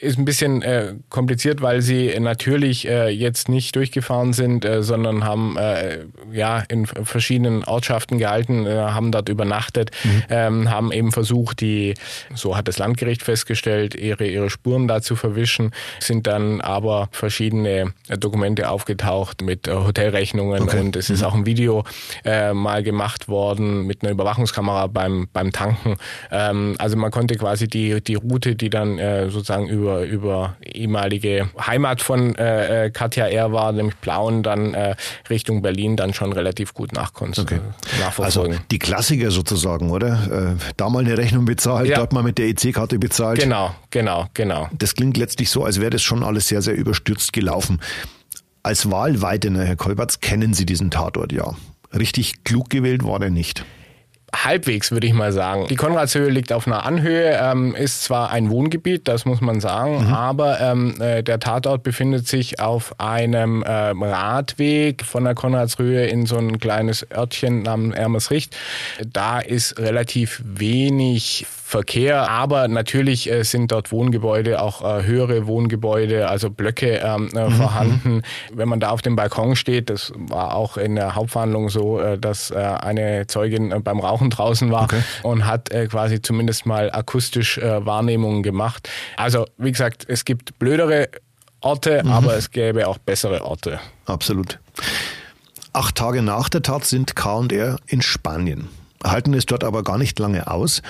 ist 0.00 0.18
ein 0.18 0.24
bisschen 0.24 0.62
äh, 0.62 0.94
kompliziert, 1.08 1.60
weil 1.62 1.82
sie 1.82 2.18
natürlich 2.18 2.88
äh, 2.88 3.08
jetzt 3.08 3.48
nicht 3.48 3.76
durchgefahren 3.76 4.32
sind, 4.32 4.64
äh, 4.64 4.82
sondern 4.82 5.24
haben 5.24 5.56
äh, 5.58 6.04
ja 6.32 6.60
in 6.68 6.86
verschiedenen 6.86 7.64
Ortschaften 7.64 8.18
gehalten, 8.18 8.66
haben 8.68 9.12
dort 9.12 9.28
übernachtet, 9.28 9.90
mhm. 10.04 10.22
ähm, 10.30 10.70
haben 10.70 10.92
eben 10.92 11.12
versucht, 11.12 11.60
die, 11.60 11.94
so 12.34 12.56
hat 12.56 12.68
das 12.68 12.78
Landgericht 12.78 13.22
festgestellt, 13.22 13.94
ihre 13.94 14.26
ihre 14.26 14.50
Spuren 14.50 14.88
da 14.88 15.02
zu 15.02 15.16
verwischen, 15.16 15.72
sind 15.98 16.26
dann 16.26 16.60
aber 16.60 17.08
verschiedene 17.12 17.92
Dokumente 18.18 18.70
aufgetaucht 18.70 19.42
mit 19.42 19.68
Hotelrechnungen 19.90 20.62
okay. 20.62 20.80
und 20.80 20.96
es 20.96 21.08
mhm. 21.08 21.14
ist 21.16 21.22
auch 21.22 21.34
ein 21.34 21.46
Video 21.46 21.84
äh, 22.24 22.52
mal 22.52 22.82
gemacht 22.82 23.28
worden 23.28 23.86
mit 23.86 24.02
einer 24.02 24.12
Überwachungskamera 24.12 24.86
beim 24.86 25.28
beim 25.32 25.52
Tanken. 25.52 25.96
Ähm, 26.30 26.76
also 26.78 26.96
man 26.96 27.10
konnte 27.10 27.36
quasi 27.36 27.66
die 27.66 28.00
die 28.00 28.14
Route, 28.14 28.54
die 28.54 28.70
dann 28.70 28.98
äh, 28.98 29.30
sozusagen 29.30 29.68
über 29.68 30.02
über, 30.04 30.56
ehemalige 30.62 31.50
Heimat 31.66 32.00
von 32.00 32.34
äh, 32.36 32.86
äh, 32.86 32.90
Katja 32.90 33.26
R. 33.26 33.52
war, 33.52 33.72
nämlich 33.72 34.00
Plauen, 34.00 34.42
dann 34.42 34.74
äh, 34.74 34.94
Richtung 35.28 35.62
Berlin, 35.62 35.96
dann 35.96 36.14
schon 36.14 36.32
relativ 36.32 36.74
gut 36.74 36.92
nachkonst, 36.92 37.38
okay. 37.38 37.56
Äh, 37.56 38.00
nachverfolgen. 38.00 38.52
Also 38.54 38.64
die 38.70 38.78
Klassiker 38.78 39.30
sozusagen, 39.30 39.90
oder? 39.90 40.56
Äh, 40.58 40.72
da 40.76 40.88
mal 40.88 41.00
eine 41.00 41.18
Rechnung 41.18 41.44
bezahlt, 41.44 41.88
ja. 41.88 41.96
dort 41.96 42.12
mal 42.12 42.22
mit 42.22 42.38
der 42.38 42.46
EC-Karte 42.46 42.98
bezahlt. 42.98 43.40
Genau, 43.40 43.74
genau, 43.90 44.26
genau. 44.34 44.68
Das 44.72 44.94
klingt 44.94 45.16
letztlich 45.16 45.50
so, 45.50 45.64
als 45.64 45.80
wäre 45.80 45.90
das 45.90 46.02
schon 46.02 46.22
alles 46.22 46.48
sehr, 46.48 46.62
sehr 46.62 46.74
überstürzt 46.74 47.32
gelaufen. 47.32 47.80
Als 48.62 48.90
Wahlweitener, 48.90 49.64
Herr 49.64 49.76
Kolberts, 49.76 50.20
kennen 50.20 50.54
Sie 50.54 50.66
diesen 50.66 50.90
Tatort 50.90 51.32
ja. 51.32 51.54
Richtig 51.96 52.44
klug 52.44 52.70
gewählt 52.70 53.04
war 53.04 53.20
er 53.20 53.30
nicht. 53.30 53.64
halbwegs, 54.34 54.90
würde 54.90 55.06
ich 55.06 55.12
mal 55.12 55.32
sagen. 55.32 55.66
Die 55.68 55.76
Konradshöhe 55.76 56.28
liegt 56.28 56.52
auf 56.52 56.66
einer 56.66 56.84
Anhöhe, 56.84 57.38
ähm, 57.40 57.74
ist 57.74 58.04
zwar 58.04 58.30
ein 58.30 58.50
Wohngebiet, 58.50 59.08
das 59.08 59.24
muss 59.24 59.40
man 59.40 59.60
sagen, 59.60 60.06
mhm. 60.06 60.14
aber 60.14 60.60
ähm, 60.60 60.94
äh, 61.00 61.22
der 61.22 61.40
Tatort 61.40 61.82
befindet 61.82 62.28
sich 62.28 62.60
auf 62.60 62.98
einem 63.00 63.62
äh, 63.62 63.70
Radweg 63.70 65.04
von 65.04 65.24
der 65.24 65.34
Konradshöhe 65.34 66.06
in 66.06 66.26
so 66.26 66.36
ein 66.36 66.58
kleines 66.58 67.06
Örtchen 67.10 67.62
namens 67.62 67.96
Ermesricht. 67.96 68.56
Da 69.04 69.40
ist 69.40 69.78
relativ 69.78 70.42
wenig 70.44 71.46
Verkehr, 71.70 72.28
aber 72.28 72.66
natürlich 72.66 73.30
äh, 73.30 73.44
sind 73.44 73.70
dort 73.70 73.92
Wohngebäude, 73.92 74.60
auch 74.60 74.82
äh, 74.82 75.04
höhere 75.04 75.46
Wohngebäude, 75.46 76.28
also 76.28 76.50
Blöcke 76.50 76.96
ähm, 76.96 77.30
äh, 77.32 77.48
mhm. 77.48 77.52
vorhanden. 77.52 78.22
Wenn 78.52 78.68
man 78.68 78.80
da 78.80 78.90
auf 78.90 79.02
dem 79.02 79.14
Balkon 79.14 79.54
steht, 79.54 79.88
das 79.88 80.12
war 80.16 80.56
auch 80.56 80.76
in 80.76 80.96
der 80.96 81.14
Hauptverhandlung 81.14 81.68
so, 81.68 82.00
äh, 82.00 82.18
dass 82.18 82.50
äh, 82.50 82.56
eine 82.56 83.28
Zeugin 83.28 83.70
äh, 83.70 83.78
beim 83.78 84.00
Rauchen 84.00 84.30
draußen 84.30 84.72
war 84.72 84.82
okay. 84.82 85.00
und 85.22 85.46
hat 85.46 85.70
quasi 85.70 86.20
zumindest 86.20 86.66
mal 86.66 86.90
akustisch 86.90 87.60
Wahrnehmungen 87.62 88.42
gemacht. 88.42 88.88
Also 89.16 89.46
wie 89.56 89.70
gesagt, 89.70 90.04
es 90.08 90.24
gibt 90.24 90.58
blödere 90.58 91.08
Orte, 91.60 92.02
mhm. 92.02 92.10
aber 92.10 92.34
es 92.34 92.50
gäbe 92.50 92.88
auch 92.88 92.98
bessere 92.98 93.44
Orte. 93.44 93.78
Absolut. 94.06 94.58
Acht 95.72 95.94
Tage 95.94 96.22
nach 96.22 96.48
der 96.48 96.62
Tat 96.62 96.84
sind 96.84 97.14
K 97.14 97.34
und 97.34 97.52
R 97.52 97.76
in 97.86 98.02
Spanien 98.02 98.68
halten 99.04 99.34
es 99.34 99.46
dort 99.46 99.64
aber 99.64 99.82
gar 99.82 99.98
nicht 99.98 100.18
lange 100.18 100.46
aus. 100.50 100.82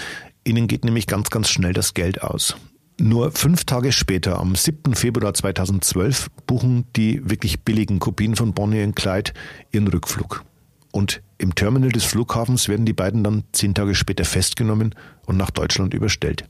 Ihnen 0.45 0.67
geht 0.67 0.85
nämlich 0.85 1.07
ganz, 1.07 1.31
ganz 1.31 1.49
schnell 1.49 1.73
das 1.73 1.95
Geld 1.95 2.23
aus. 2.23 2.57
Nur 2.99 3.33
fünf 3.33 3.65
Tage 3.65 3.93
später, 3.93 4.39
am 4.39 4.55
7. 4.55 4.95
Februar 4.95 5.33
2012, 5.33 6.29
buchen 6.47 6.85
die 6.97 7.29
wirklich 7.29 7.61
billigen 7.61 7.99
Kopien 7.99 8.37
von 8.37 8.53
Bonnie 8.53 8.83
und 8.83 8.95
Clyde 8.95 9.33
ihren 9.73 9.89
Rückflug. 9.89 10.45
Und 10.93 11.23
im 11.39 11.55
Terminal 11.55 11.91
des 11.91 12.05
Flughafens 12.05 12.69
werden 12.69 12.85
die 12.85 12.93
beiden 12.93 13.25
dann 13.25 13.45
zehn 13.53 13.75
Tage 13.75 13.95
später 13.95 14.25
festgenommen 14.25 14.95
und 15.25 15.37
nach 15.37 15.51
Deutschland 15.51 15.95
überstellt. 15.95 16.45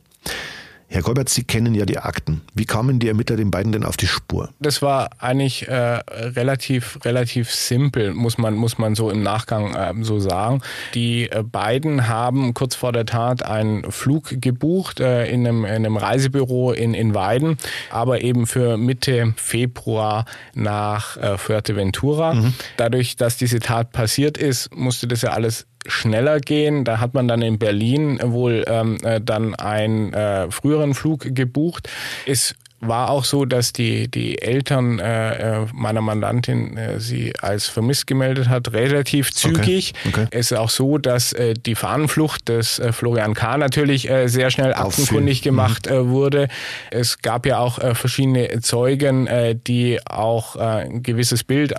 Herr 0.93 1.03
Golbert, 1.03 1.29
Sie 1.29 1.45
kennen 1.45 1.77
ja 1.77 1.87
die 1.87 1.99
Akten. 1.99 2.41
Wie 2.53 2.65
kamen 2.65 2.99
die 2.99 3.07
Ermittler 3.07 3.37
den 3.37 3.53
beiden 3.53 3.71
denn 3.71 3.85
auf 3.85 3.97
die 3.97 4.09
Spur? 4.09 4.49
Das 4.59 4.83
war 4.83 5.11
eigentlich 5.21 5.69
äh, 5.69 5.75
relativ, 5.75 6.99
relativ 7.05 7.53
simpel, 7.53 8.13
muss 8.13 8.39
man, 8.39 8.55
muss 8.55 8.77
man 8.77 8.97
so 8.97 9.09
im 9.09 9.23
Nachgang 9.23 9.73
äh, 9.73 9.95
so 10.01 10.19
sagen. 10.19 10.63
Die 10.95 11.31
äh, 11.31 11.45
beiden 11.45 12.09
haben 12.09 12.55
kurz 12.55 12.75
vor 12.75 12.91
der 12.91 13.07
Tat 13.07 13.45
einen 13.45 13.89
Flug 13.93 14.41
gebucht 14.41 14.99
äh, 14.99 15.31
in, 15.31 15.47
einem, 15.47 15.65
in 15.65 15.71
einem 15.71 15.97
Reisebüro 15.97 16.73
in, 16.73 16.95
in 16.95 17.15
Weiden, 17.15 17.57
aber 17.91 18.23
eben 18.23 18.49
für 18.49 18.77
Mitte 18.77 19.33
Februar 19.37 20.25
nach 20.55 21.17
äh, 21.19 21.39
Fuerteventura. 21.39 22.35
Mhm. 22.35 22.55
Dadurch, 22.79 23.15
dass 23.15 23.37
diese 23.37 23.61
Tat 23.61 23.93
passiert 23.93 24.37
ist, 24.39 24.75
musste 24.75 25.07
das 25.07 25.23
ja 25.23 25.31
alles 25.31 25.69
schneller 25.87 26.41
gehen. 26.41 26.85
Da 26.85 27.01
hat 27.01 27.15
man 27.15 27.29
dann 27.29 27.43
in 27.43 27.59
Berlin 27.59 28.21
wohl 28.23 28.65
ähm, 28.67 28.99
äh, 29.03 29.21
dann 29.21 29.55
einen 29.55 30.13
äh, 30.13 30.51
früheren 30.51 30.95
Flug 30.95 31.35
gebucht. 31.35 31.89
Ist 32.27 32.55
war 32.81 33.11
auch 33.11 33.25
so, 33.25 33.45
dass 33.45 33.73
die, 33.73 34.09
die 34.09 34.41
Eltern 34.41 34.99
äh, 34.99 35.63
äh, 35.63 35.67
meiner 35.75 36.01
Mandantin 36.01 36.77
äh, 36.77 36.99
sie 36.99 37.35
als 37.41 37.69
vermisst 37.69 38.07
gemeldet 38.07 38.49
hat, 38.49 38.73
relativ 38.73 39.33
zügig. 39.33 39.93
Okay. 40.07 40.21
Okay. 40.21 40.27
Es 40.31 40.51
ist 40.51 40.57
auch 40.57 40.71
so, 40.71 40.97
dass 40.97 41.33
äh, 41.35 41.55
die 41.55 41.75
Fahnenflucht 41.75 42.49
des 42.49 42.79
äh, 42.79 42.93
Florian 42.93 43.35
K. 43.35 43.59
natürlich 43.59 44.09
äh, 44.09 44.29
sehr 44.29 44.51
schnell 44.51 44.73
aktenkundig 44.73 45.43
gemacht 45.43 45.87
mhm. 45.91 45.97
äh, 45.97 46.09
wurde. 46.09 46.49
Es 46.91 47.19
gab 47.19 47.45
ja 47.45 47.59
auch 47.59 47.79
äh, 47.79 47.95
verschiedene 47.95 48.61
Zeugen, 48.61 49.27
äh, 49.27 49.55
die 49.55 50.01
auch 50.07 50.57
äh, 50.57 50.61
ein 50.61 51.03
gewisses 51.03 51.45
Bild 51.45 51.75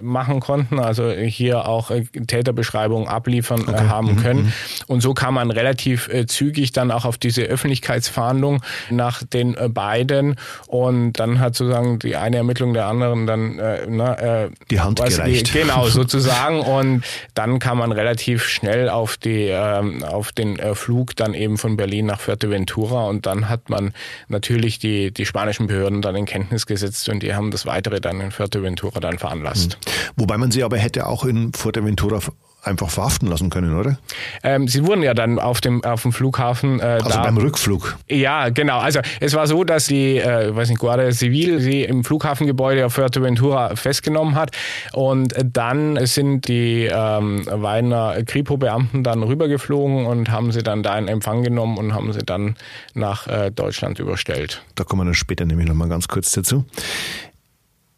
machen 0.00 0.38
konnten, 0.38 0.78
also 0.78 1.10
hier 1.10 1.66
auch 1.68 1.90
äh, 1.90 2.04
Täterbeschreibungen 2.04 3.08
abliefern 3.08 3.62
äh, 3.62 3.70
okay. 3.70 3.84
äh, 3.84 3.88
haben 3.88 4.12
mhm. 4.12 4.22
können. 4.22 4.42
Mhm. 4.44 4.52
Und 4.86 5.00
so 5.00 5.12
kam 5.12 5.34
man 5.34 5.50
relativ 5.50 6.08
äh, 6.08 6.26
zügig 6.26 6.70
dann 6.70 6.92
auch 6.92 7.04
auf 7.04 7.18
diese 7.18 7.42
Öffentlichkeitsfahndung 7.42 8.62
nach 8.90 9.24
den 9.24 9.56
äh, 9.56 9.68
beiden 9.68 10.35
und 10.66 11.14
dann 11.14 11.40
hat 11.40 11.54
sozusagen 11.56 11.98
die 11.98 12.16
eine 12.16 12.36
Ermittlung 12.36 12.74
der 12.74 12.86
anderen 12.86 13.26
dann 13.26 13.58
äh, 13.58 13.86
na, 13.88 14.44
äh, 14.44 14.50
die 14.70 14.80
Hand 14.80 15.02
gereicht. 15.02 15.54
Die, 15.54 15.58
genau, 15.58 15.86
sozusagen. 15.88 16.60
und 16.60 17.04
dann 17.34 17.58
kam 17.58 17.78
man 17.78 17.92
relativ 17.92 18.44
schnell 18.44 18.88
auf 18.88 19.16
die 19.16 19.48
ähm, 19.48 20.02
auf 20.02 20.32
den 20.32 20.58
äh, 20.58 20.74
Flug 20.74 21.16
dann 21.16 21.34
eben 21.34 21.58
von 21.58 21.76
Berlin 21.76 22.06
nach 22.06 22.20
Fuerteventura 22.20 23.04
und 23.04 23.26
dann 23.26 23.48
hat 23.48 23.70
man 23.70 23.92
natürlich 24.28 24.78
die, 24.78 25.12
die 25.12 25.26
spanischen 25.26 25.66
Behörden 25.66 26.02
dann 26.02 26.16
in 26.16 26.26
Kenntnis 26.26 26.66
gesetzt 26.66 27.08
und 27.08 27.22
die 27.22 27.34
haben 27.34 27.50
das 27.50 27.66
Weitere 27.66 28.00
dann 28.00 28.20
in 28.20 28.30
Fuerteventura 28.30 29.00
dann 29.00 29.18
veranlasst. 29.18 29.78
Mhm. 29.84 29.90
Wobei 30.16 30.38
man 30.38 30.50
sie 30.50 30.62
aber 30.62 30.78
hätte 30.78 31.06
auch 31.06 31.24
in 31.24 31.52
Fuerteventura 31.52 32.20
einfach 32.66 32.90
verhaften 32.90 33.28
lassen 33.28 33.50
können, 33.50 33.78
oder? 33.78 33.98
Ähm, 34.42 34.68
sie 34.68 34.86
wurden 34.86 35.02
ja 35.02 35.14
dann 35.14 35.38
auf 35.38 35.60
dem, 35.60 35.84
auf 35.84 36.02
dem 36.02 36.12
Flughafen. 36.12 36.80
Äh, 36.80 36.82
also 36.82 37.10
da, 37.10 37.22
beim 37.22 37.36
Rückflug. 37.36 37.96
Ja, 38.08 38.48
genau. 38.48 38.78
Also 38.78 39.00
es 39.20 39.34
war 39.34 39.46
so, 39.46 39.64
dass 39.64 39.86
die, 39.86 40.18
äh, 40.18 40.54
weiß 40.54 40.68
nicht, 40.68 40.78
Guardia 40.78 41.12
Civil 41.12 41.60
sie 41.60 41.82
im 41.82 42.04
Flughafengebäude 42.04 42.86
auf 42.86 42.94
Fuerteventura 42.94 43.76
festgenommen 43.76 44.34
hat 44.34 44.50
und 44.92 45.34
dann 45.44 46.04
sind 46.06 46.48
die 46.48 46.88
ähm, 46.90 47.46
Weiner 47.50 48.22
Kripo-Beamten 48.24 49.04
dann 49.04 49.22
rübergeflogen 49.22 50.06
und 50.06 50.30
haben 50.30 50.52
sie 50.52 50.62
dann 50.62 50.82
da 50.82 50.98
in 50.98 51.08
Empfang 51.08 51.42
genommen 51.42 51.78
und 51.78 51.94
haben 51.94 52.12
sie 52.12 52.24
dann 52.24 52.56
nach 52.94 53.26
äh, 53.26 53.50
Deutschland 53.50 53.98
überstellt. 53.98 54.62
Da 54.74 54.84
kommen 54.84 55.02
wir 55.02 55.04
dann 55.06 55.14
später 55.14 55.44
nämlich 55.44 55.68
nochmal 55.68 55.88
ganz 55.88 56.08
kurz 56.08 56.32
dazu. 56.32 56.64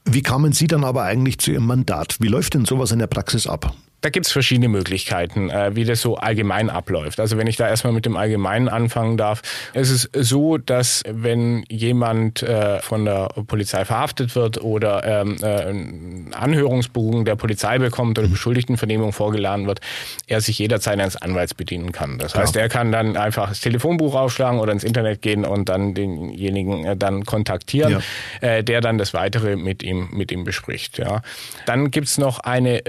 Wie 0.04 0.22
kamen 0.22 0.52
Sie 0.52 0.66
dann 0.66 0.84
aber 0.84 1.02
eigentlich 1.02 1.38
zu 1.38 1.50
Ihrem 1.50 1.66
Mandat? 1.66 2.16
Wie 2.20 2.28
läuft 2.28 2.54
denn 2.54 2.64
sowas 2.64 2.92
in 2.92 2.98
der 2.98 3.08
Praxis 3.08 3.46
ab? 3.46 3.74
Da 4.00 4.10
gibt's 4.10 4.30
verschiedene 4.30 4.68
Möglichkeiten, 4.68 5.50
äh, 5.50 5.74
wie 5.74 5.84
das 5.84 6.00
so 6.00 6.16
allgemein 6.16 6.70
abläuft. 6.70 7.18
Also 7.18 7.36
wenn 7.36 7.48
ich 7.48 7.56
da 7.56 7.68
erstmal 7.68 7.92
mit 7.92 8.06
dem 8.06 8.16
Allgemeinen 8.16 8.68
anfangen 8.68 9.16
darf. 9.16 9.42
Es 9.74 9.90
ist 9.90 10.10
so, 10.14 10.56
dass 10.56 11.02
wenn 11.08 11.64
jemand 11.68 12.42
äh, 12.42 12.80
von 12.80 13.04
der 13.04 13.28
Polizei 13.46 13.84
verhaftet 13.84 14.36
wird 14.36 14.62
oder 14.62 15.04
ähm, 15.04 15.36
äh, 15.42 16.34
Anhörungsbogen 16.36 17.24
der 17.24 17.34
Polizei 17.34 17.78
bekommt 17.78 18.18
oder 18.18 18.28
Beschuldigtenvernehmung 18.28 19.12
vorgeladen 19.12 19.66
wird, 19.66 19.80
er 20.28 20.40
sich 20.40 20.58
jederzeit 20.58 21.00
eines 21.00 21.16
Anwalts 21.16 21.54
bedienen 21.54 21.90
kann. 21.90 22.18
Das 22.18 22.34
heißt, 22.36 22.54
er 22.56 22.68
kann 22.68 22.92
dann 22.92 23.16
einfach 23.16 23.48
das 23.48 23.60
Telefonbuch 23.60 24.14
aufschlagen 24.14 24.60
oder 24.60 24.72
ins 24.72 24.84
Internet 24.84 25.22
gehen 25.22 25.44
und 25.44 25.68
dann 25.68 25.94
denjenigen 25.94 26.98
dann 26.98 27.24
kontaktieren, 27.24 28.02
ja. 28.40 28.62
der 28.62 28.80
dann 28.80 28.98
das 28.98 29.14
Weitere 29.14 29.56
mit 29.56 29.82
ihm, 29.82 30.08
mit 30.12 30.30
ihm 30.30 30.44
bespricht. 30.44 30.98
Ja. 30.98 31.22
Dann 31.66 31.90
gibt's 31.90 32.18
noch 32.18 32.40
eine 32.40 32.82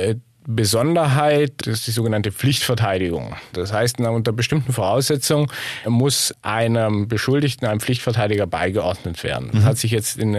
Besonderheit, 0.52 1.68
ist 1.68 1.86
die 1.86 1.92
sogenannte 1.92 2.32
Pflichtverteidigung. 2.32 3.36
Das 3.54 3.72
heißt, 3.72 4.00
unter 4.00 4.32
bestimmten 4.32 4.74
Voraussetzungen 4.74 5.46
muss 5.86 6.34
einem 6.42 7.08
Beschuldigten, 7.08 7.68
einem 7.68 7.80
Pflichtverteidiger 7.80 8.48
beigeordnet 8.48 9.24
werden. 9.24 9.50
Das 9.52 9.62
mhm. 9.62 9.66
hat 9.66 9.78
sich 9.78 9.92
jetzt 9.92 10.18
in 10.18 10.36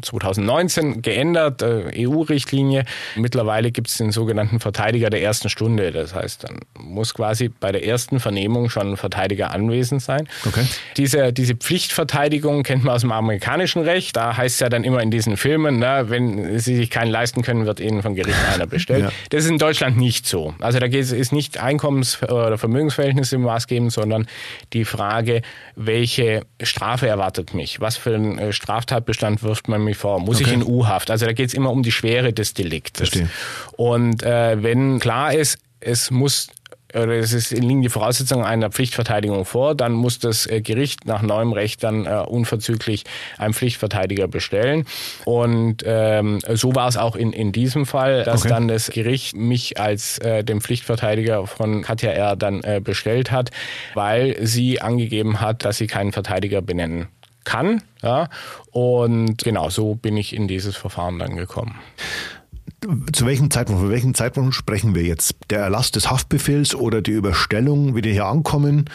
2019 0.00 0.98
äh, 0.98 1.00
geändert, 1.00 1.60
äh, 1.60 2.06
EU-Richtlinie. 2.06 2.84
Mittlerweile 3.16 3.72
gibt 3.72 3.88
es 3.88 3.96
den 3.96 4.12
sogenannten 4.12 4.60
Verteidiger 4.60 5.10
der 5.10 5.22
ersten 5.22 5.48
Stunde. 5.48 5.90
Das 5.90 6.14
heißt, 6.14 6.44
dann 6.44 6.60
muss 6.78 7.12
quasi 7.12 7.48
bei 7.48 7.72
der 7.72 7.84
ersten 7.84 8.20
Vernehmung 8.20 8.70
schon 8.70 8.92
ein 8.92 8.96
Verteidiger 8.96 9.50
anwesend 9.50 10.02
sein. 10.02 10.28
Okay. 10.46 10.64
Diese, 10.96 11.32
diese 11.32 11.56
Pflichtverteidigung 11.56 12.62
kennt 12.62 12.84
man 12.84 12.94
aus 12.94 13.00
dem 13.00 13.10
amerikanischen 13.10 13.82
Recht. 13.82 14.14
Da 14.14 14.36
heißt 14.36 14.54
es 14.54 14.60
ja 14.60 14.68
dann 14.68 14.84
immer 14.84 15.02
in 15.02 15.10
diesen 15.10 15.36
Filmen, 15.36 15.80
na, 15.80 16.10
wenn 16.10 16.60
sie 16.60 16.76
sich 16.76 16.90
keinen 16.90 17.10
leisten 17.10 17.42
können, 17.42 17.66
wird 17.66 17.80
ihnen 17.80 18.02
von 18.02 18.14
Gericht 18.14 18.38
einer 18.54 18.68
bestellt. 18.68 18.92
Ja. 19.02 19.10
Das 19.32 19.44
ist 19.44 19.50
in 19.50 19.56
Deutschland 19.56 19.96
nicht 19.96 20.26
so. 20.26 20.54
Also 20.60 20.78
da 20.78 20.88
geht 20.88 21.10
es 21.10 21.32
nicht 21.32 21.58
Einkommens- 21.58 22.22
oder 22.22 22.58
Vermögensverhältnisse 22.58 23.38
maßgebend, 23.38 23.90
sondern 23.90 24.26
die 24.74 24.84
Frage, 24.84 25.40
welche 25.74 26.44
Strafe 26.62 27.08
erwartet 27.08 27.54
mich? 27.54 27.80
Was 27.80 27.96
für 27.96 28.14
einen 28.14 28.38
äh, 28.38 28.52
Straftatbestand 28.52 29.42
wirft 29.42 29.68
man 29.68 29.84
mir 29.84 29.94
vor? 29.94 30.20
Muss 30.20 30.36
okay. 30.36 30.44
ich 30.48 30.52
in 30.52 30.62
U-Haft? 30.62 31.10
Also 31.10 31.24
da 31.24 31.32
geht 31.32 31.48
es 31.48 31.54
immer 31.54 31.70
um 31.70 31.82
die 31.82 31.92
Schwere 31.92 32.34
des 32.34 32.52
Deliktes. 32.52 33.08
Verstehe. 33.08 33.30
Und 33.78 34.22
äh, 34.22 34.62
wenn 34.62 34.98
klar 34.98 35.32
ist, 35.32 35.58
es 35.80 36.10
muss 36.10 36.48
oder 36.94 37.14
es 37.14 37.32
ist, 37.32 37.50
liegen 37.50 37.82
die 37.82 37.88
Voraussetzungen 37.88 38.44
einer 38.44 38.70
Pflichtverteidigung 38.70 39.44
vor, 39.44 39.74
dann 39.74 39.92
muss 39.92 40.18
das 40.18 40.46
äh, 40.46 40.60
Gericht 40.60 41.06
nach 41.06 41.22
neuem 41.22 41.52
Recht 41.52 41.82
dann 41.82 42.06
äh, 42.06 42.24
unverzüglich 42.26 43.04
einen 43.38 43.54
Pflichtverteidiger 43.54 44.28
bestellen. 44.28 44.84
Und 45.24 45.82
ähm, 45.84 46.40
so 46.52 46.74
war 46.74 46.88
es 46.88 46.96
auch 46.96 47.16
in, 47.16 47.32
in 47.32 47.52
diesem 47.52 47.86
Fall, 47.86 48.24
dass 48.24 48.42
okay. 48.42 48.50
dann 48.50 48.68
das 48.68 48.90
Gericht 48.90 49.36
mich 49.36 49.80
als 49.80 50.18
äh, 50.18 50.44
den 50.44 50.60
Pflichtverteidiger 50.60 51.46
von 51.46 51.82
Katja 51.82 52.10
R. 52.10 52.36
dann 52.36 52.62
äh, 52.62 52.80
bestellt 52.82 53.30
hat, 53.30 53.50
weil 53.94 54.36
sie 54.40 54.80
angegeben 54.80 55.40
hat, 55.40 55.64
dass 55.64 55.78
sie 55.78 55.86
keinen 55.86 56.12
Verteidiger 56.12 56.62
benennen 56.62 57.08
kann. 57.44 57.82
Ja? 58.02 58.28
Und 58.70 59.38
genau 59.44 59.70
so 59.70 59.94
bin 59.94 60.16
ich 60.16 60.34
in 60.34 60.48
dieses 60.48 60.76
Verfahren 60.76 61.18
dann 61.18 61.36
gekommen. 61.36 61.78
Zu 63.12 63.26
welchem 63.26 63.50
Zeitpunkt, 63.50 63.80
von 63.80 63.90
welchem 63.90 64.14
Zeitpunkt 64.14 64.54
sprechen 64.54 64.94
wir 64.94 65.02
jetzt? 65.02 65.36
Der 65.50 65.60
Erlass 65.60 65.92
des 65.92 66.10
Haftbefehls 66.10 66.74
oder 66.74 67.00
die 67.00 67.12
Überstellung, 67.12 67.94
wie 67.94 68.02
die 68.02 68.12
hier 68.12 68.26
ankommen? 68.26 68.90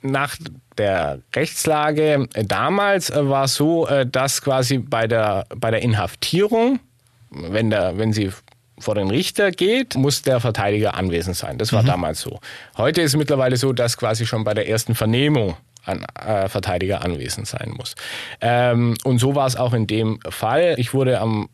Nach 0.00 0.36
der 0.78 1.20
Rechtslage 1.34 2.28
damals 2.46 3.12
war 3.14 3.44
es 3.44 3.54
so, 3.56 3.86
äh, 3.88 4.06
dass 4.06 4.42
quasi 4.42 4.78
bei 4.78 5.06
der, 5.08 5.44
bei 5.56 5.70
der 5.70 5.82
Inhaftierung, 5.82 6.78
wenn, 7.30 7.70
der, 7.70 7.98
wenn 7.98 8.12
sie 8.12 8.30
vor 8.78 8.94
den 8.94 9.10
Richter 9.10 9.50
geht, 9.50 9.96
muss 9.96 10.22
der 10.22 10.40
Verteidiger 10.40 10.94
anwesend 10.94 11.36
sein. 11.36 11.58
Das 11.58 11.72
war 11.72 11.82
damals 11.82 12.20
so. 12.20 12.40
Heute 12.76 13.02
ist 13.02 13.12
es 13.12 13.16
mittlerweile 13.16 13.56
so, 13.56 13.72
dass 13.72 13.96
quasi 13.96 14.26
schon 14.26 14.44
bei 14.44 14.54
der 14.54 14.68
ersten 14.68 14.94
Vernehmung 14.94 15.56
ein 15.84 16.04
äh, 16.14 16.48
Verteidiger 16.48 17.04
anwesend 17.04 17.46
sein 17.46 17.74
muss. 17.76 17.94
Ähm, 18.40 18.94
und 19.04 19.18
so 19.18 19.34
war 19.34 19.46
es 19.46 19.56
auch 19.56 19.72
in 19.72 19.86
dem 19.86 20.20
Fall. 20.30 20.74
Ich 20.78 20.94
wurde 20.94 21.20
am 21.20 21.48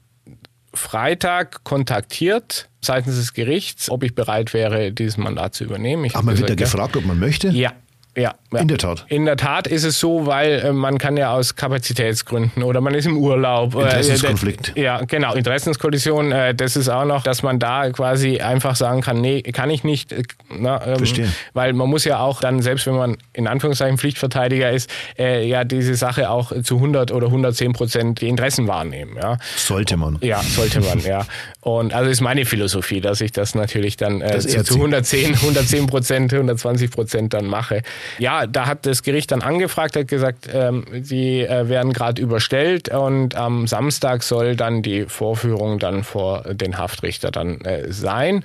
Freitag 0.74 1.64
kontaktiert 1.64 2.68
seitens 2.80 3.16
des 3.16 3.32
Gerichts, 3.32 3.90
ob 3.90 4.02
ich 4.02 4.14
bereit 4.14 4.54
wäre, 4.54 4.92
dieses 4.92 5.16
Mandat 5.16 5.54
zu 5.54 5.64
übernehmen. 5.64 6.04
Ich 6.04 6.14
hab 6.14 6.24
man 6.24 6.38
wird 6.38 6.50
ja. 6.50 6.56
gefragt, 6.56 6.96
ob 6.96 7.04
man 7.04 7.18
möchte? 7.18 7.48
Ja. 7.48 7.72
Ja, 8.18 8.34
ja. 8.52 8.58
In 8.60 8.68
der 8.68 8.78
Tat. 8.78 9.04
In 9.08 9.24
der 9.26 9.36
Tat 9.36 9.66
ist 9.66 9.84
es 9.84 10.00
so, 10.00 10.26
weil 10.26 10.60
äh, 10.60 10.72
man 10.72 10.98
kann 10.98 11.16
ja 11.16 11.32
aus 11.32 11.54
Kapazitätsgründen 11.54 12.62
oder 12.62 12.80
man 12.80 12.94
ist 12.94 13.06
im 13.06 13.16
Urlaub. 13.16 13.74
äh, 13.74 13.82
Interessenskonflikt. 13.82 14.76
äh, 14.76 14.82
ja, 14.82 15.00
genau, 15.04 15.34
Interessenskollision. 15.34 16.32
Äh, 16.32 16.54
das 16.54 16.76
ist 16.76 16.88
auch 16.88 17.04
noch, 17.04 17.22
dass 17.22 17.42
man 17.42 17.58
da 17.58 17.90
quasi 17.90 18.40
einfach 18.40 18.76
sagen 18.76 19.00
kann, 19.02 19.20
nee, 19.20 19.42
kann 19.42 19.70
ich 19.70 19.84
nicht. 19.84 20.12
Äh, 20.12 20.22
na, 20.50 20.84
ähm, 20.86 20.96
Verstehe. 20.96 21.32
Weil 21.52 21.72
man 21.72 21.88
muss 21.88 22.04
ja 22.04 22.20
auch 22.20 22.40
dann, 22.40 22.62
selbst 22.62 22.86
wenn 22.86 22.96
man 22.96 23.16
in 23.32 23.46
Anführungszeichen 23.46 23.98
Pflichtverteidiger 23.98 24.70
ist, 24.70 24.90
äh, 25.18 25.46
ja 25.46 25.64
diese 25.64 25.94
Sache 25.94 26.30
auch 26.30 26.52
zu 26.62 26.76
100 26.76 27.12
oder 27.12 27.26
110 27.26 27.72
Prozent 27.72 28.20
die 28.20 28.28
Interessen 28.28 28.66
wahrnehmen. 28.66 29.16
Ja. 29.20 29.38
Sollte 29.56 29.96
man. 29.96 30.18
Ja, 30.20 30.42
sollte 30.42 30.80
man, 30.80 31.00
ja. 31.00 31.26
Und 31.68 31.92
also 31.92 32.10
ist 32.10 32.22
meine 32.22 32.46
Philosophie, 32.46 33.02
dass 33.02 33.20
ich 33.20 33.30
das 33.30 33.54
natürlich 33.54 33.98
dann 33.98 34.22
äh, 34.22 34.32
Das 34.32 34.46
zu, 34.46 34.56
ehrt 34.56 34.66
zu 34.66 34.72
Sie. 34.72 34.78
110, 34.78 35.34
110 35.34 35.86
Prozent, 35.88 36.32
120 36.32 36.90
Prozent 36.90 37.34
dann 37.34 37.44
mache. 37.46 37.82
Ja, 38.18 38.46
da 38.46 38.64
hat 38.66 38.86
das 38.86 39.02
Gericht 39.02 39.30
dann 39.32 39.42
angefragt, 39.42 39.94
hat 39.94 40.08
gesagt, 40.08 40.48
ähm, 40.50 40.84
sie 41.02 41.42
äh, 41.42 41.68
werden 41.68 41.92
gerade 41.92 42.22
überstellt 42.22 42.88
und 42.88 43.34
am 43.34 43.66
Samstag 43.66 44.22
soll 44.22 44.56
dann 44.56 44.80
die 44.80 45.04
Vorführung 45.04 45.78
dann 45.78 46.04
vor 46.04 46.42
den 46.54 46.78
Haftrichter 46.78 47.30
dann 47.30 47.60
äh, 47.60 47.92
sein. 47.92 48.44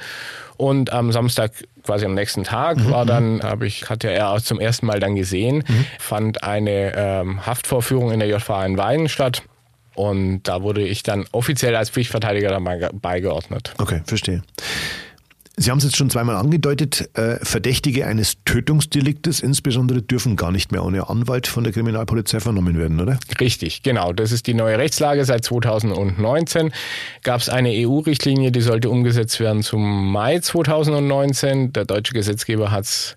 Und 0.57 0.91
am 0.91 1.13
Samstag, 1.13 1.51
quasi 1.83 2.05
am 2.05 2.15
nächsten 2.15 2.43
Tag, 2.43 2.77
Mhm, 2.77 2.91
war 2.91 3.05
dann, 3.05 3.41
habe 3.41 3.65
ich, 3.67 3.89
hatte 3.89 4.09
er 4.11 4.31
auch 4.31 4.41
zum 4.41 4.59
ersten 4.59 4.85
Mal 4.85 4.99
dann 4.99 5.15
gesehen, 5.15 5.63
fand 5.97 6.43
eine 6.43 6.93
ähm, 6.95 7.45
Haftvorführung 7.45 8.11
in 8.11 8.19
der 8.19 8.27
JVA 8.27 8.65
in 8.65 8.77
Weiden 8.77 9.07
statt. 9.09 9.43
Und 9.95 10.43
da 10.43 10.61
wurde 10.61 10.85
ich 10.85 11.03
dann 11.03 11.25
offiziell 11.31 11.75
als 11.75 11.89
Pflichtverteidiger 11.89 12.49
dabei 12.49 12.89
beigeordnet. 12.93 13.73
Okay, 13.77 14.01
verstehe. 14.05 14.43
Sie 15.55 15.69
haben 15.69 15.77
es 15.77 15.83
jetzt 15.83 15.97
schon 15.97 16.09
zweimal 16.09 16.35
angedeutet, 16.35 17.11
äh, 17.15 17.37
Verdächtige 17.43 18.07
eines 18.07 18.43
Tötungsdeliktes 18.43 19.39
insbesondere 19.39 20.01
dürfen 20.01 20.35
gar 20.35 20.51
nicht 20.51 20.71
mehr 20.71 20.83
ohne 20.83 21.09
Anwalt 21.09 21.45
von 21.45 21.63
der 21.63 21.71
Kriminalpolizei 21.71 22.39
vernommen 22.39 22.79
werden, 22.79 22.99
oder? 22.99 23.19
Richtig, 23.39 23.83
genau. 23.83 24.13
Das 24.13 24.31
ist 24.31 24.47
die 24.47 24.55
neue 24.55 24.79
Rechtslage. 24.79 25.23
Seit 25.25 25.45
2019 25.45 26.71
gab 27.21 27.39
es 27.41 27.49
eine 27.49 27.69
EU-Richtlinie, 27.69 28.51
die 28.51 28.61
sollte 28.61 28.89
umgesetzt 28.89 29.39
werden 29.39 29.61
zum 29.61 30.11
Mai 30.11 30.39
2019. 30.39 31.71
Der 31.71 31.85
deutsche 31.85 32.13
Gesetzgeber 32.13 32.71
hat 32.71 32.85
es 32.85 33.15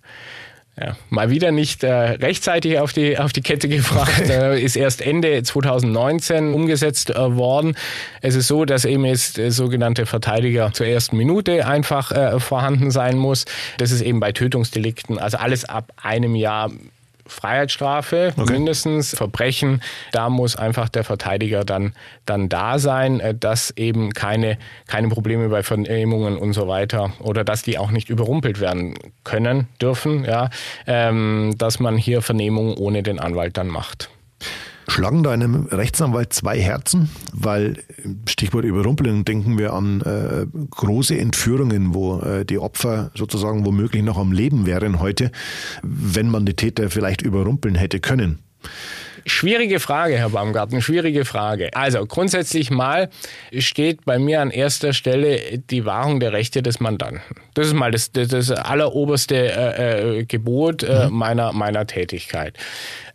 ja, 0.79 0.95
mal 1.09 1.31
wieder 1.31 1.53
nicht 1.53 1.83
äh, 1.85 1.91
rechtzeitig 1.91 2.79
auf 2.79 2.93
die, 2.93 3.19
auf 3.19 3.33
die 3.33 3.41
Kette 3.41 3.69
gebracht. 3.69 4.29
Äh, 4.29 4.61
ist 4.61 4.77
erst 4.77 5.01
Ende 5.01 5.43
2019 5.43 6.53
umgesetzt 6.53 7.11
äh, 7.11 7.37
worden. 7.37 7.77
Es 8.21 8.35
ist 8.35 8.49
so, 8.49 8.65
dass 8.67 8.85
eben 8.85 9.05
jetzt 9.07 9.39
der 9.39 9.53
sogenannte 9.53 10.05
Verteidiger 10.05 10.73
zur 10.73 10.87
ersten 10.87 11.17
Minute 11.17 11.67
einfach 11.67 12.13
äh, 12.13 12.39
vorhanden 12.41 12.91
sein 12.91 13.17
muss. 13.17 13.47
Das 13.79 13.91
ist 13.91 14.03
eben 14.03 14.21
bei 14.21 14.33
Tötungsdelikten, 14.33 15.19
also 15.19 15.39
alles 15.39 15.65
ab 15.65 15.93
einem 16.03 16.35
Jahr 16.35 16.71
Freiheitsstrafe 17.27 18.33
Okay. 18.37 18.53
mindestens, 18.53 19.15
Verbrechen, 19.17 19.83
da 20.13 20.29
muss 20.29 20.57
einfach 20.57 20.89
der 20.89 21.05
Verteidiger 21.05 21.65
dann, 21.65 21.93
dann 22.25 22.49
da 22.49 22.79
sein, 22.79 23.21
äh, 23.21 23.35
dass 23.35 23.71
eben 23.77 24.13
keine, 24.13 24.59
keine 24.87 25.09
Probleme 25.09 25.49
bei 25.49 25.63
Vernehmungen 25.63 26.37
und 26.37 26.53
so 26.53 26.69
weiter 26.69 27.13
oder 27.21 27.45
dass 27.45 27.63
die 27.63 27.79
auch 27.79 27.91
nicht 27.91 28.09
überrumpelt 28.09 28.61
werden 28.61 28.95
können, 29.25 29.69
dürfen, 29.81 30.25
ja, 30.25 30.51
ähm, 30.87 31.55
dass 31.59 31.81
man 31.81 31.97
hier 31.97 32.23
Vernehmungen 32.23 32.75
ohne 32.77 33.03
den 33.03 33.19
Anwalt 33.19 33.57
dann 33.57 33.69
macht. 33.69 34.11
Schlagen 34.89 35.23
da 35.23 35.33
einem 35.33 35.67
Rechtsanwalt 35.67 36.33
zwei 36.33 36.61
Herzen? 36.61 37.11
Weil, 37.33 37.83
Stichwort 38.29 38.65
Überrumpelung, 38.65 39.25
denken 39.25 39.59
wir 39.59 39.73
an 39.73 40.01
äh, 40.03 40.47
große 40.71 41.19
Entführungen, 41.19 41.95
wo 41.95 42.21
äh, 42.21 42.45
die 42.45 42.59
Opfer 42.59 43.11
sozusagen 43.15 43.65
womöglich 43.65 44.03
noch 44.03 44.19
am 44.19 44.33
Leben 44.33 44.67
wären 44.67 45.01
heute, 45.01 45.31
wenn 45.83 46.31
man 46.31 46.47
die 46.47 46.55
Täter 46.55 46.91
vielleicht 46.91 47.23
überrumpeln 47.23 47.75
hätte 47.75 48.01
können. 48.01 48.39
Schwierige 49.29 49.81
Frage, 49.81 50.17
Herr 50.17 50.31
Baumgarten, 50.31 50.81
schwierige 50.81 51.25
Frage. 51.25 51.71
Also 51.75 52.07
grundsätzlich 52.07 52.71
mal 52.71 53.11
steht 53.59 54.05
bei 54.05 54.21
mir 54.21 54.41
an 54.41 54.53
erster 54.53 54.93
Stelle 54.93 55.59
die 55.59 55.85
Wahrung 55.85 56.21
der 56.21 56.33
Rechte 56.33 56.63
des 56.63 56.79
Mandanten. 56.79 57.21
Das 57.55 57.67
ist 57.67 57.75
mal 57.75 57.91
das, 57.91 58.13
das, 58.13 58.29
das 58.29 58.53
alleroberste 58.53 59.35
äh, 59.35 60.19
äh, 60.19 60.25
Gebot 60.25 60.85
äh, 60.85 61.09
meiner, 61.11 61.53
meiner 61.53 61.87
Tätigkeit. 61.89 62.57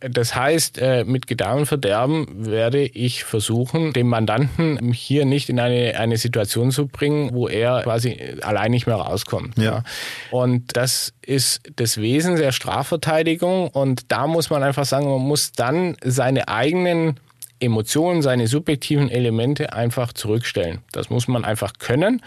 Das 0.01 0.35
heißt, 0.35 0.79
äh, 0.79 1.03
mit 1.05 1.27
Gedeih 1.27 1.53
und 1.53 1.65
Verderben 1.67 2.27
werde 2.45 2.81
ich 2.81 3.23
versuchen, 3.23 3.93
den 3.93 4.07
Mandanten 4.07 4.91
hier 4.93 5.25
nicht 5.25 5.47
in 5.47 5.59
eine, 5.59 5.97
eine 5.97 6.17
Situation 6.17 6.71
zu 6.71 6.87
bringen, 6.87 7.33
wo 7.33 7.47
er 7.47 7.83
quasi 7.83 8.19
allein 8.41 8.71
nicht 8.71 8.87
mehr 8.87 8.95
rauskommt. 8.95 9.57
Ja. 9.57 9.83
Und 10.31 10.75
das 10.75 11.13
ist 11.21 11.61
das 11.75 11.97
Wesen 11.97 12.35
der 12.35 12.51
Strafverteidigung. 12.51 13.69
Und 13.69 14.11
da 14.11 14.27
muss 14.27 14.49
man 14.49 14.63
einfach 14.63 14.85
sagen, 14.85 15.07
man 15.07 15.21
muss 15.21 15.51
dann 15.51 15.95
seine 16.03 16.47
eigenen 16.47 17.19
Emotionen, 17.61 18.23
seine 18.23 18.47
subjektiven 18.47 19.09
Elemente 19.09 19.71
einfach 19.73 20.13
zurückstellen. 20.13 20.79
Das 20.91 21.09
muss 21.09 21.27
man 21.27 21.45
einfach 21.45 21.73
können. 21.77 22.21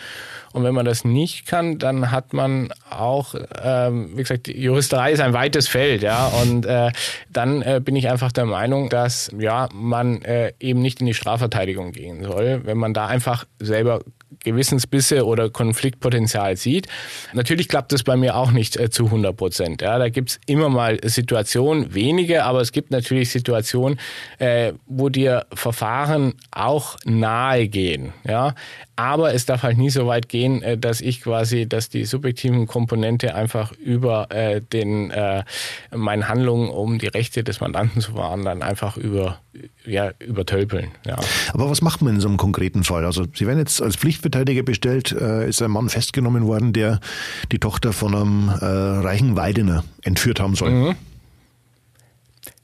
Und 0.53 0.63
wenn 0.63 0.75
man 0.75 0.87
das 0.87 1.05
nicht 1.05 1.47
kann, 1.47 1.79
dann 1.79 2.13
hat 2.13 2.33
man 2.33 2.73
auch, 2.89 3.35
ähm, 3.61 4.11
wie 4.13 4.23
gesagt, 4.23 4.47
Juristerei 4.47 5.11
ist 5.11 5.21
ein 5.21 5.33
weites 5.33 5.67
Feld, 5.67 6.03
ja. 6.03 6.27
Und 6.27 6.67
äh, 6.67 6.93
dann 7.31 7.63
äh, 7.63 7.81
bin 7.85 7.97
ich 7.97 8.09
einfach 8.09 8.31
der 8.31 8.47
Meinung, 8.47 8.89
dass 8.89 9.33
ja 9.37 9.69
man 9.75 10.23
äh, 10.23 10.53
eben 10.61 10.81
nicht 10.81 11.01
in 11.01 11.07
die 11.07 11.15
Strafverteidigung 11.15 11.91
gehen 11.91 12.23
soll, 12.23 12.61
wenn 12.65 12.79
man 12.79 12.95
da 12.95 13.07
einfach 13.07 13.45
selber 13.59 14.03
Gewissensbisse 14.43 15.27
oder 15.27 15.51
Konfliktpotenzial 15.51 16.57
sieht. 16.57 16.89
Natürlich 17.33 17.69
klappt 17.69 17.93
das 17.93 18.03
bei 18.03 18.17
mir 18.17 18.37
auch 18.37 18.51
nicht 18.51 18.77
äh, 18.77 18.91
zu 18.91 19.07
100 19.07 19.37
Prozent. 19.37 19.83
Ja, 19.83 19.99
da 19.99 20.09
gibt's 20.09 20.41
immer 20.47 20.69
mal 20.69 20.99
Situationen, 21.03 21.95
wenige, 21.95 22.45
aber 22.45 22.61
es 22.61 22.73
gibt 22.73 22.91
natürlich 22.91 23.31
Situationen, 23.31 23.99
äh, 24.39 24.73
wo 24.87 25.09
dir 25.09 25.47
Verfahren 25.53 26.35
auch 26.51 26.97
nahe 27.05 27.69
gehen. 27.69 28.13
Ja, 28.27 28.55
aber 28.97 29.35
es 29.35 29.47
darf 29.47 29.63
halt 29.63 29.79
nie 29.79 29.91
so 29.91 30.07
weit 30.07 30.29
gehen, 30.29 30.63
äh, 30.63 30.79
dass 30.79 31.01
ich 31.01 31.23
quasi, 31.23 31.69
dass 31.69 31.89
die 31.89 32.05
subjektiven 32.05 32.67
Komponente 32.67 33.35
einfach 33.35 33.73
über 33.73 34.31
äh, 34.31 34.61
den 34.61 35.11
äh, 35.11 35.45
meinen 35.95 36.29
Handlungen, 36.29 36.69
um 36.69 36.99
die 36.99 37.09
Rechte 37.09 37.45
des 37.45 37.61
Mandanten 37.61 38.01
zu 38.01 38.15
wahren, 38.15 38.45
dann 38.45 38.63
einfach 38.63 38.97
über 38.97 39.41
ja 39.85 40.13
übertölpeln. 40.19 40.91
Ja. 41.07 41.19
Aber 41.53 41.71
was 41.71 41.81
macht 41.83 42.03
man 42.03 42.15
in 42.15 42.21
so 42.21 42.29
einem 42.29 42.37
konkreten 42.37 42.85
Fall? 42.85 43.05
Also 43.05 43.25
Sie 43.35 43.47
werden 43.47 43.59
jetzt 43.59 43.81
als 43.81 43.97
Pflichtverteidiger 43.97 44.63
bestellt, 44.63 45.13
äh, 45.13 45.49
ist 45.49 45.63
ein 45.63 45.71
Mann 45.71 45.89
festgenommen 45.89 46.47
worden, 46.47 46.73
der 46.73 47.01
die 47.53 47.59
Tochter 47.59 47.93
von 47.93 48.15
einem 48.15 48.49
äh, 48.49 48.65
reichen 48.65 49.37
Weidener 49.37 49.85
entführt 50.03 50.41
haben 50.41 50.55
soll. 50.55 50.97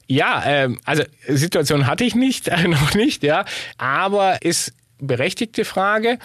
Ja, 0.07 0.43
ähm, 0.45 0.81
also 0.85 1.05
Situation 1.29 1.87
hatte 1.87 2.03
ich 2.03 2.17
nicht, 2.17 2.49
äh, 2.49 2.67
noch 2.69 2.95
nicht, 2.95 3.23
ja, 3.23 3.45
aber 3.79 4.43
ist 4.43 4.73
berechtigte 4.99 5.65
Frage, 5.65 6.19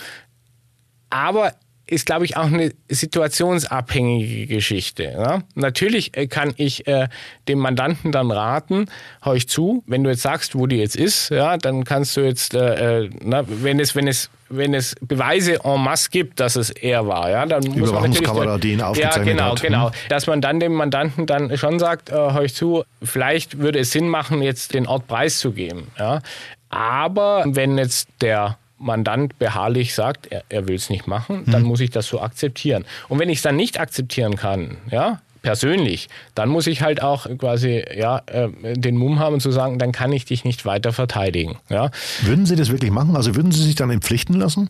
aber 1.09 1.53
ist, 1.87 2.05
glaube 2.05 2.25
ich, 2.25 2.37
auch 2.37 2.45
eine 2.45 2.71
situationsabhängige 2.89 4.47
Geschichte. 4.47 5.03
Ja? 5.03 5.43
Natürlich 5.53 6.15
äh, 6.17 6.27
kann 6.27 6.53
ich 6.57 6.87
äh, 6.87 7.07
dem 7.47 7.59
Mandanten 7.59 8.11
dann 8.11 8.31
raten, 8.31 8.85
hör 9.21 9.35
ich 9.35 9.47
zu, 9.47 9.83
wenn 9.85 10.03
du 10.03 10.09
jetzt 10.09 10.23
sagst, 10.23 10.55
wo 10.55 10.67
die 10.67 10.77
jetzt 10.77 10.95
ist, 10.95 11.29
ja, 11.29 11.57
dann 11.57 11.83
kannst 11.83 12.17
du 12.17 12.21
jetzt, 12.21 12.53
äh, 12.53 13.03
äh, 13.03 13.09
na, 13.21 13.43
wenn 13.47 13.79
es, 13.79 13.95
wenn 13.95 14.07
es 14.07 14.29
wenn 14.47 14.75
es 14.75 14.95
Beweise 15.01 15.59
en 15.63 15.81
masse 15.81 16.11
gibt, 16.11 16.39
dass 16.39 16.55
es 16.55 16.69
er 16.69 17.07
war, 17.07 17.31
ja, 17.31 17.47
dann 17.47 17.63
muss 17.63 17.91
man 17.91 18.11
natürlich 18.11 18.59
die 18.61 18.73
ihn 18.73 18.79
ja, 18.79 19.17
genau, 19.17 19.51
hat. 19.53 19.61
genau, 19.61 19.87
Hm. 19.87 19.93
dass 20.09 20.27
man 20.27 20.39
dann 20.39 20.59
dem 20.59 20.73
Mandanten 20.73 21.25
dann 21.25 21.57
schon 21.57 21.79
sagt, 21.79 22.09
äh, 22.09 22.13
hör 22.13 22.43
ich 22.43 22.53
zu, 22.53 22.83
vielleicht 23.01 23.57
würde 23.57 23.79
es 23.79 23.91
Sinn 23.91 24.07
machen, 24.07 24.43
jetzt 24.43 24.75
den 24.75 24.85
Ort 24.85 25.07
preiszugeben, 25.07 25.87
ja. 25.97 26.21
Aber 26.69 27.43
wenn 27.47 27.77
jetzt 27.77 28.09
der 28.21 28.57
Mandant 28.77 29.39
beharrlich 29.39 29.95
sagt, 29.95 30.27
er, 30.27 30.43
er 30.49 30.67
will 30.67 30.75
es 30.75 30.89
nicht 30.89 31.07
machen, 31.07 31.43
dann 31.47 31.63
muss 31.63 31.79
ich 31.79 31.91
das 31.91 32.07
so 32.07 32.21
akzeptieren. 32.21 32.85
Und 33.07 33.19
wenn 33.19 33.29
ich 33.29 33.37
es 33.37 33.41
dann 33.41 33.55
nicht 33.55 33.79
akzeptieren 33.79 34.35
kann, 34.35 34.77
ja, 34.91 35.21
persönlich, 35.41 36.09
dann 36.33 36.49
muss 36.49 36.65
ich 36.67 36.81
halt 36.81 37.01
auch 37.03 37.27
quasi 37.37 37.83
ja, 37.95 38.21
äh, 38.25 38.49
den 38.75 38.97
Mumm 38.97 39.19
haben 39.19 39.39
zu 39.39 39.51
sagen, 39.51 39.77
dann 39.77 39.91
kann 39.91 40.11
ich 40.11 40.25
dich 40.25 40.43
nicht 40.43 40.65
weiter 40.65 40.91
verteidigen. 40.91 41.57
Ja. 41.69 41.91
Würden 42.23 42.45
Sie 42.45 42.55
das 42.55 42.69
wirklich 42.71 42.91
machen? 42.91 43.15
Also 43.15 43.35
würden 43.35 43.51
Sie 43.51 43.63
sich 43.63 43.75
dann 43.75 43.91
entpflichten 43.91 44.35
lassen? 44.35 44.69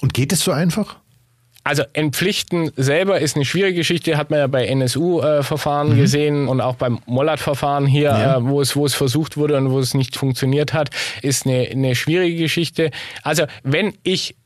Und 0.00 0.14
geht 0.14 0.32
es 0.32 0.40
so 0.40 0.52
einfach? 0.52 0.96
Also 1.64 1.82
entpflichten 1.94 2.70
selber 2.76 3.20
ist 3.20 3.36
eine 3.36 3.44
schwierige 3.46 3.78
Geschichte, 3.78 4.16
hat 4.18 4.30
man 4.30 4.38
ja 4.38 4.46
bei 4.46 4.66
NSU-Verfahren 4.66 5.96
gesehen 5.96 6.46
und 6.46 6.60
auch 6.60 6.76
beim 6.76 7.00
Mollat-Verfahren 7.06 7.86
hier, 7.86 8.02
Ja. 8.10 8.36
äh, 8.36 8.44
wo, 8.44 8.60
es, 8.60 8.76
wo 8.76 8.84
es 8.84 8.94
versucht 8.94 9.36
wurde 9.38 9.56
und 9.56 9.70
wo 9.70 9.78
es 9.78 9.94
nicht 9.94 10.16
funktioniert 10.16 10.72
hat, 10.74 10.90
ist 11.22 11.46
eine, 11.46 11.66
eine 11.70 11.94
schwierige 11.94 12.36
Geschichte. 12.36 12.90
Also 13.22 13.44
wenn 13.62 13.94
ich 14.02 14.36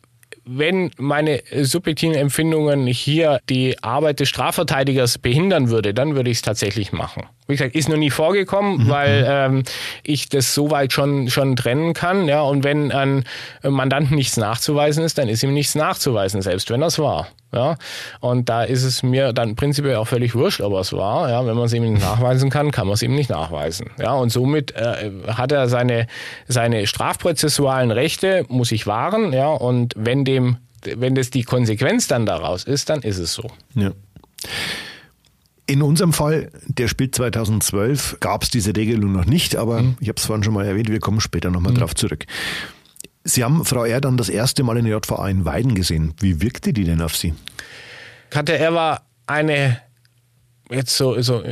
wenn 0.50 0.90
meine 0.96 1.42
subjektiven 1.60 2.14
Empfindungen 2.14 2.86
hier 2.86 3.38
die 3.50 3.76
Arbeit 3.82 4.20
des 4.20 4.30
Strafverteidigers 4.30 5.18
behindern 5.18 5.68
würde, 5.68 5.92
dann 5.92 6.16
würde 6.16 6.30
ich 6.30 6.38
es 6.38 6.42
tatsächlich 6.42 6.90
machen. 6.90 7.24
Wie 7.48 7.54
gesagt, 7.54 7.74
ist 7.74 7.88
noch 7.88 7.96
nie 7.96 8.10
vorgekommen, 8.10 8.84
mhm. 8.84 8.88
weil 8.90 9.26
ähm, 9.26 9.62
ich 10.02 10.28
das 10.28 10.54
soweit 10.54 10.92
schon 10.92 11.30
schon 11.30 11.56
trennen 11.56 11.94
kann. 11.94 12.28
Ja, 12.28 12.42
und 12.42 12.62
wenn 12.62 12.92
ein 12.92 13.24
Mandanten 13.62 14.16
nichts 14.16 14.36
nachzuweisen 14.36 15.02
ist, 15.02 15.16
dann 15.16 15.28
ist 15.28 15.42
ihm 15.42 15.54
nichts 15.54 15.74
nachzuweisen, 15.74 16.42
selbst 16.42 16.68
wenn 16.70 16.82
das 16.82 16.98
war. 16.98 17.28
Ja, 17.54 17.76
und 18.20 18.50
da 18.50 18.64
ist 18.64 18.84
es 18.84 19.02
mir 19.02 19.32
dann 19.32 19.56
prinzipiell 19.56 19.96
auch 19.96 20.06
völlig 20.06 20.34
wurscht, 20.34 20.60
ob 20.60 20.74
es 20.74 20.92
war. 20.92 21.30
Ja, 21.30 21.46
wenn 21.46 21.56
man 21.56 21.64
es 21.64 21.72
ihm 21.72 21.90
nicht 21.90 22.02
nachweisen 22.02 22.50
kann, 22.50 22.70
kann 22.70 22.86
man 22.86 22.92
es 22.92 23.02
ihm 23.02 23.14
nicht 23.14 23.30
nachweisen. 23.30 23.88
Ja, 23.98 24.12
und 24.12 24.28
somit 24.28 24.72
äh, 24.72 25.10
hat 25.28 25.50
er 25.50 25.68
seine 25.68 26.06
seine 26.46 26.86
strafprozessualen 26.86 27.90
Rechte 27.90 28.44
muss 28.48 28.72
ich 28.72 28.86
wahren. 28.86 29.32
Ja, 29.32 29.48
und 29.48 29.94
wenn 29.96 30.26
dem 30.26 30.58
wenn 30.84 31.14
das 31.14 31.30
die 31.30 31.44
Konsequenz 31.44 32.08
dann 32.08 32.26
daraus 32.26 32.64
ist, 32.64 32.90
dann 32.90 33.00
ist 33.00 33.18
es 33.18 33.32
so. 33.32 33.44
Ja. 33.74 33.92
In 35.68 35.82
unserem 35.82 36.14
Fall, 36.14 36.50
der 36.66 36.88
spielt 36.88 37.14
2012, 37.14 38.16
gab 38.20 38.42
es 38.42 38.48
diese 38.48 38.74
Regelung 38.74 39.12
noch 39.12 39.26
nicht, 39.26 39.54
aber 39.54 39.82
mhm. 39.82 39.98
ich 40.00 40.08
habe 40.08 40.16
es 40.16 40.24
vorhin 40.24 40.42
schon 40.42 40.54
mal 40.54 40.64
erwähnt, 40.64 40.88
wir 40.88 40.98
kommen 40.98 41.20
später 41.20 41.50
nochmal 41.50 41.72
mhm. 41.72 41.78
drauf 41.78 41.94
zurück. 41.94 42.24
Sie 43.22 43.44
haben 43.44 43.66
Frau 43.66 43.84
R. 43.84 44.00
dann 44.00 44.16
das 44.16 44.30
erste 44.30 44.62
Mal 44.62 44.78
in 44.78 44.86
der 44.86 44.96
JVA 44.96 45.28
in 45.28 45.44
Weiden 45.44 45.74
gesehen. 45.74 46.14
Wie 46.20 46.40
wirkte 46.40 46.72
die 46.72 46.84
denn 46.84 47.02
auf 47.02 47.14
Sie? 47.14 47.34
Katja 48.30 48.54
R. 48.54 48.72
war 48.72 49.02
eine, 49.26 49.78
jetzt 50.70 50.96
so, 50.96 51.20
so 51.20 51.44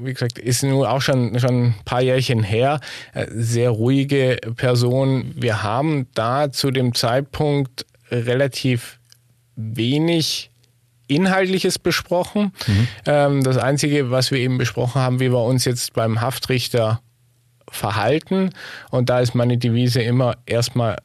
wie 0.00 0.12
gesagt, 0.12 0.40
ist 0.40 0.64
nun 0.64 0.84
auch 0.84 1.00
schon, 1.00 1.38
schon 1.38 1.66
ein 1.66 1.74
paar 1.84 2.02
Jährchen 2.02 2.42
her, 2.42 2.80
äh, 3.14 3.26
sehr 3.30 3.70
ruhige 3.70 4.38
Person. 4.56 5.32
Wir 5.36 5.62
haben 5.62 6.08
da 6.14 6.50
zu 6.50 6.72
dem 6.72 6.96
Zeitpunkt 6.96 7.86
relativ 8.10 8.98
wenig 9.54 10.50
Inhaltliches 11.08 11.78
besprochen. 11.78 12.52
Mhm. 12.66 12.88
Ähm, 13.06 13.42
das 13.42 13.56
Einzige, 13.56 14.10
was 14.10 14.30
wir 14.30 14.38
eben 14.38 14.58
besprochen 14.58 15.00
haben, 15.00 15.20
wie 15.20 15.30
wir 15.30 15.42
uns 15.42 15.64
jetzt 15.64 15.92
beim 15.92 16.20
Haftrichter 16.20 17.00
verhalten. 17.70 18.50
Und 18.90 19.08
da 19.08 19.20
ist 19.20 19.34
meine 19.34 19.58
Devise 19.58 20.02
immer 20.02 20.36
erstmal 20.46 20.96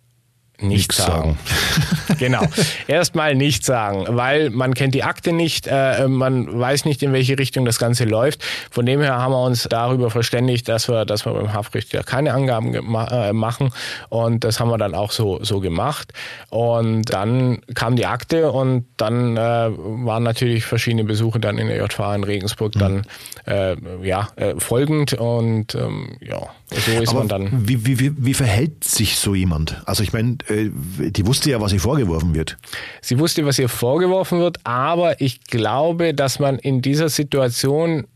nichts 0.62 0.98
sagen. 0.98 1.12
sagen. 1.12 2.18
genau. 2.20 2.42
Erstmal 2.88 3.36
nichts 3.36 3.66
sagen, 3.66 4.06
weil 4.10 4.50
man 4.50 4.74
kennt 4.74 4.96
die 4.96 5.04
Akte 5.04 5.34
nicht, 5.34 5.68
äh, 5.68 6.08
man 6.08 6.60
weiß 6.60 6.86
nicht, 6.86 7.04
in 7.04 7.14
welche 7.14 7.38
Richtung 7.38 7.66
das 7.66 7.80
Ganze 7.80 8.06
läuft. 8.06 8.44
Von 8.70 8.86
dem 8.86 9.02
her 9.02 9.18
haben 9.18 9.32
wir 9.32 9.44
uns 9.44 9.64
darüber 9.70 10.10
verständigt, 10.10 10.68
dass 10.68 10.88
wir, 10.88 11.06
dass 11.06 11.26
wir 11.26 11.34
beim 11.34 11.54
Haftrichter 11.54 12.04
keine 12.04 12.34
Angaben 12.34 12.74
äh, 12.74 13.34
machen. 13.34 13.72
Und 14.10 14.44
das 14.44 14.60
haben 14.60 14.70
wir 14.70 14.78
dann 14.78 14.96
auch 14.96 15.12
so, 15.12 15.44
so 15.44 15.60
gemacht. 15.60 16.14
Und 16.50 17.14
dann 17.14 17.62
kam 17.74 17.96
die 17.96 18.06
Akte 18.06 18.52
und 18.52 18.86
dann 18.98 19.38
äh, 19.38 19.40
waren 19.40 20.24
natürlich 20.24 20.66
verschiedene 20.66 21.04
Besuche 21.04 21.40
dann 21.40 21.58
in 21.58 21.68
der 21.68 21.78
JVA 21.78 22.16
in 22.16 22.24
Regensburg 22.24 22.76
mhm. 22.76 22.80
dann 22.80 23.06
äh, 23.46 23.76
ja, 24.06 24.30
äh, 24.36 24.56
folgend. 24.58 25.14
Und 25.14 25.76
ähm, 25.76 26.18
ja, 26.22 26.42
so 26.70 27.02
ist 27.02 27.10
Aber 27.10 27.20
man 27.20 27.28
dann. 27.28 27.68
Wie, 27.68 27.86
wie, 27.86 28.00
wie, 28.00 28.12
wie 28.18 28.34
verhält 28.34 28.84
sich 28.84 29.18
so 29.18 29.36
jemand? 29.36 29.82
Also 29.86 30.04
ich 30.04 30.14
meine, 30.14 30.38
die 30.56 31.26
wusste 31.26 31.52
ja, 31.52 31.62
was 31.62 31.74
ihr 31.74 31.80
vorgeworfen 31.80 32.34
wird. 32.34 32.58
Sie 33.02 33.20
wusste, 33.20 33.46
was 33.46 33.60
ihr 33.60 33.70
vorgeworfen 33.70 34.40
wird, 34.40 34.60
aber 34.64 35.22
ich 35.22 35.44
glaube, 35.44 36.14
dass 36.14 36.40
man 36.40 36.60
in 36.60 36.82
dieser 36.82 37.10
Situation 37.10 38.08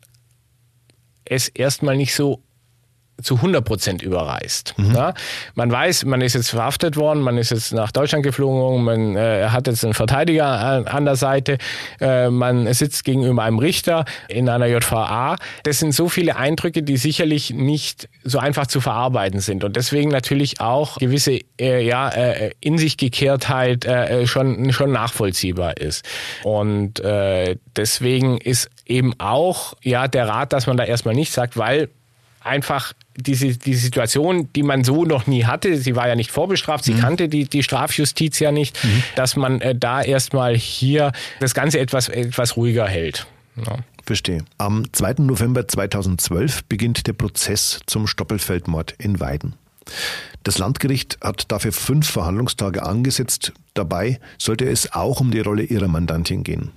es 1.26 1.48
erstmal 1.48 1.98
nicht 1.98 2.14
so 2.14 2.42
zu 3.22 3.36
100 3.36 3.64
Prozent 3.64 4.02
überreißt. 4.02 4.76
Mhm. 4.78 4.96
Ja? 4.96 5.14
Man 5.56 5.72
weiß, 5.72 6.06
man 6.06 6.22
ist 6.22 6.34
jetzt 6.34 6.50
verhaftet 6.50 6.98
worden, 6.98 7.22
man 7.22 7.38
ist 7.38 7.52
jetzt 7.52 7.74
nach 7.74 7.92
Deutschland 7.92 8.24
geflogen, 8.24 8.84
man 8.84 9.16
äh, 9.16 9.48
hat 9.50 9.68
jetzt 9.68 9.84
einen 9.84 9.94
Verteidiger 9.94 10.46
an, 10.46 10.88
an 10.88 11.06
der 11.06 11.16
Seite, 11.16 11.58
äh, 12.02 12.30
man 12.30 12.72
sitzt 12.74 13.06
gegenüber 13.06 13.44
einem 13.44 13.60
Richter 13.60 14.06
in 14.28 14.50
einer 14.50 14.68
JVA. 14.68 15.38
Das 15.64 15.80
sind 15.80 15.94
so 15.94 16.10
viele 16.10 16.36
Eindrücke, 16.36 16.84
die 16.84 16.98
sicherlich 16.98 17.52
nicht 17.52 18.10
so 18.24 18.40
einfach 18.40 18.68
zu 18.68 18.82
verarbeiten 18.82 19.40
sind 19.40 19.64
und 19.64 19.76
deswegen 19.76 20.10
natürlich 20.10 20.60
auch 20.60 20.98
gewisse 20.98 21.40
äh, 21.60 21.86
ja, 21.86 22.10
äh, 22.10 22.52
in 22.60 22.78
sich 22.78 22.98
Gekehrtheit 22.98 23.86
äh, 23.86 24.28
schon, 24.28 24.72
schon 24.74 24.92
nachvollziehbar 24.92 25.78
ist. 25.78 26.06
Und 26.44 27.00
äh, 27.00 27.58
deswegen 27.76 28.38
ist 28.40 28.70
eben 28.86 29.14
auch 29.20 29.74
ja 29.82 30.08
der 30.08 30.28
Rat, 30.28 30.54
dass 30.54 30.68
man 30.68 30.78
da 30.78 30.84
erstmal 30.84 31.16
nicht 31.16 31.32
sagt, 31.32 31.58
weil 31.58 31.90
einfach 32.42 32.94
diese, 33.16 33.58
die 33.58 33.76
Situation, 33.76 34.50
die 34.54 34.64
man 34.64 34.84
so 34.84 35.06
noch 35.06 35.28
nie 35.28 35.46
hatte, 35.46 35.78
sie 35.78 35.96
war 35.96 36.08
ja 36.08 36.16
nicht 36.16 36.32
vorbestraft, 36.32 36.84
sie 36.84 36.94
mhm. 36.94 37.00
kannte 37.00 37.30
die, 37.30 37.46
die 37.46 37.64
Strafjustiz 37.64 38.40
ja 38.40 38.52
nicht, 38.52 38.84
mhm. 38.84 39.04
dass 39.16 39.36
man 39.36 39.62
äh, 39.62 39.76
da 39.76 40.02
erstmal 40.02 40.56
hier 40.56 41.12
das 41.40 41.54
Ganze 41.54 41.80
etwas, 41.80 42.10
etwas 42.10 42.58
ruhiger 42.58 42.88
hält. 42.88 43.28
Ja. 43.66 43.78
Verstehe. 44.06 44.46
Am 44.58 44.86
2. 44.92 45.16
November 45.20 45.68
2012 45.68 46.66
beginnt 46.66 47.08
der 47.08 47.14
Prozess 47.14 47.80
zum 47.88 48.06
Stoppelfeldmord 48.06 48.94
in 49.00 49.20
Weiden. 49.20 49.56
Das 50.44 50.60
Landgericht 50.60 51.18
hat 51.24 51.52
dafür 51.52 51.72
fünf 51.72 52.10
Verhandlungstage 52.10 52.84
angesetzt. 52.84 53.54
Dabei 53.74 54.20
sollte 54.38 54.70
es 54.70 54.94
auch 54.94 55.22
um 55.22 55.32
die 55.32 55.40
Rolle 55.40 55.64
ihrer 55.64 55.88
Mandantin 55.88 56.44
gehen. 56.44 56.72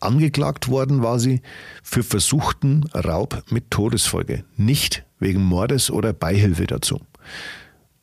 Angeklagt 0.00 0.68
worden 0.68 1.02
war 1.02 1.18
sie 1.18 1.40
für 1.82 2.02
versuchten 2.02 2.84
Raub 2.92 3.42
mit 3.48 3.70
Todesfolge, 3.70 4.44
nicht 4.58 5.05
wegen 5.18 5.42
Mordes 5.42 5.90
oder 5.90 6.12
Beihilfe 6.12 6.66
dazu. 6.66 7.00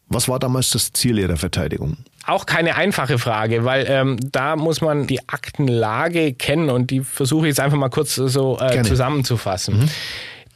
Was 0.07 0.27
war 0.27 0.39
damals 0.39 0.69
das 0.69 0.93
Ziel 0.93 1.17
Ihrer 1.17 1.37
Verteidigung? 1.37 1.97
Auch 2.25 2.45
keine 2.45 2.75
einfache 2.75 3.17
Frage, 3.17 3.65
weil 3.65 3.85
ähm, 3.89 4.17
da 4.31 4.55
muss 4.55 4.79
man 4.81 5.07
die 5.07 5.27
Aktenlage 5.27 6.33
kennen 6.33 6.69
und 6.69 6.91
die 6.91 7.01
versuche 7.01 7.47
ich 7.47 7.51
jetzt 7.51 7.59
einfach 7.59 7.77
mal 7.77 7.89
kurz 7.89 8.15
so 8.15 8.59
äh, 8.59 8.83
zusammenzufassen. 8.83 9.79
Mhm. 9.79 9.89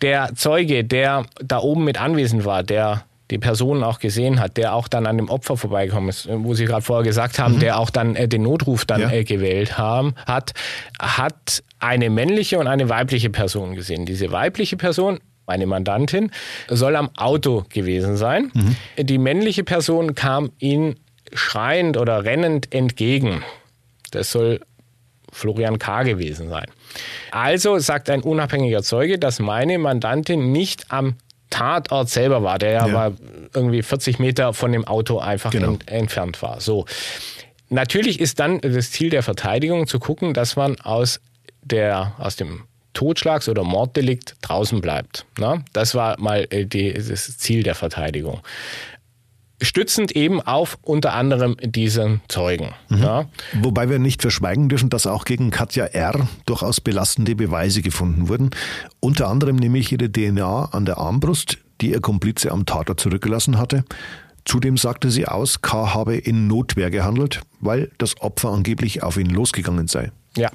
Der 0.01 0.35
Zeuge, 0.35 0.83
der 0.83 1.25
da 1.43 1.59
oben 1.59 1.83
mit 1.83 1.99
anwesend 1.99 2.45
war, 2.45 2.63
der 2.63 3.03
die 3.31 3.39
Person 3.39 3.83
auch 3.83 3.99
gesehen 3.99 4.39
hat, 4.39 4.55
der 4.57 4.73
auch 4.73 4.87
dann 4.87 5.05
an 5.05 5.17
dem 5.17 5.29
Opfer 5.29 5.57
vorbeigekommen 5.57 6.09
ist, 6.09 6.29
wo 6.31 6.53
Sie 6.53 6.65
gerade 6.65 6.81
vorher 6.81 7.03
gesagt 7.03 7.39
haben, 7.39 7.55
mhm. 7.55 7.59
der 7.59 7.79
auch 7.79 7.89
dann 7.89 8.15
äh, 8.15 8.27
den 8.27 8.43
Notruf 8.43 8.85
dann 8.85 9.01
ja. 9.01 9.11
äh, 9.11 9.23
gewählt 9.23 9.77
haben, 9.77 10.13
hat, 10.25 10.53
hat 10.99 11.63
eine 11.79 12.09
männliche 12.09 12.59
und 12.59 12.67
eine 12.67 12.89
weibliche 12.89 13.29
Person 13.29 13.75
gesehen. 13.75 14.05
Diese 14.05 14.31
weibliche 14.31 14.77
Person 14.77 15.19
meine 15.47 15.65
Mandantin, 15.65 16.31
soll 16.67 16.95
am 16.95 17.09
Auto 17.15 17.65
gewesen 17.69 18.17
sein. 18.17 18.51
Mhm. 18.53 18.75
Die 19.05 19.17
männliche 19.17 19.63
Person 19.63 20.13
kam 20.13 20.51
ihn 20.59 20.97
schreiend 21.33 21.97
oder 21.97 22.25
rennend 22.25 22.73
entgegen. 22.73 23.43
Das 24.11 24.31
soll 24.31 24.59
Florian 25.31 25.79
K. 25.79 26.03
gewesen 26.03 26.49
sein. 26.49 26.65
Also 27.31 27.79
sagt 27.79 28.09
ein 28.09 28.21
unabhängiger 28.21 28.83
Zeuge, 28.83 29.17
dass 29.19 29.39
meine 29.39 29.77
Mandantin 29.77 30.51
nicht 30.51 30.91
am 30.91 31.15
Tatort 31.49 32.09
selber 32.09 32.43
war, 32.43 32.59
der 32.59 32.71
ja, 32.71 32.87
ja. 32.87 33.11
irgendwie 33.53 33.81
40 33.81 34.19
Meter 34.19 34.53
von 34.53 34.71
dem 34.71 34.85
Auto 34.85 35.19
einfach 35.19 35.51
genau. 35.51 35.69
ent 35.69 35.89
entfernt 35.89 36.41
war. 36.41 36.59
So. 36.59 36.85
Natürlich 37.69 38.19
ist 38.19 38.39
dann 38.39 38.59
das 38.61 38.91
Ziel 38.91 39.09
der 39.09 39.23
Verteidigung 39.23 39.87
zu 39.87 39.99
gucken, 39.99 40.33
dass 40.33 40.55
man 40.55 40.79
aus 40.81 41.21
der, 41.61 42.13
aus 42.17 42.35
dem 42.35 42.63
Totschlags- 42.97 43.49
oder 43.49 43.63
Morddelikt 43.63 44.35
draußen 44.41 44.81
bleibt. 44.81 45.25
Na, 45.37 45.63
das 45.73 45.95
war 45.95 46.19
mal 46.19 46.47
äh, 46.49 46.65
die, 46.65 46.93
das 46.93 47.37
Ziel 47.37 47.63
der 47.63 47.75
Verteidigung 47.75 48.41
stützend 49.61 50.11
eben 50.11 50.41
auf 50.41 50.77
unter 50.83 51.13
anderem 51.13 51.57
diesen 51.61 52.21
Zeugen. 52.27 52.73
Mhm. 52.89 52.97
Ja. 53.01 53.25
Wobei 53.61 53.89
wir 53.89 53.99
nicht 53.99 54.21
verschweigen 54.21 54.69
dürfen, 54.69 54.89
dass 54.89 55.07
auch 55.07 55.25
gegen 55.25 55.49
Katja 55.49 55.85
R. 55.85 56.27
durchaus 56.45 56.81
belastende 56.81 57.35
Beweise 57.35 57.81
gefunden 57.81 58.29
wurden. 58.29 58.51
Unter 58.99 59.27
anderem 59.27 59.55
nämlich 59.55 59.91
ihre 59.91 60.11
DNA 60.11 60.65
an 60.65 60.85
der 60.85 60.97
Armbrust, 60.97 61.57
die 61.81 61.91
ihr 61.91 62.01
Komplize 62.01 62.51
am 62.51 62.65
Tatort 62.65 62.99
zurückgelassen 62.99 63.57
hatte. 63.57 63.83
Zudem 64.45 64.77
sagte 64.77 65.11
sie 65.11 65.27
aus, 65.27 65.61
K. 65.61 65.93
habe 65.93 66.15
in 66.15 66.47
Notwehr 66.47 66.89
gehandelt, 66.89 67.41
weil 67.59 67.91
das 67.97 68.21
Opfer 68.21 68.49
angeblich 68.49 69.03
auf 69.03 69.17
ihn 69.17 69.29
losgegangen 69.29 69.87
sei. 69.87 70.11
Ja, 70.37 70.49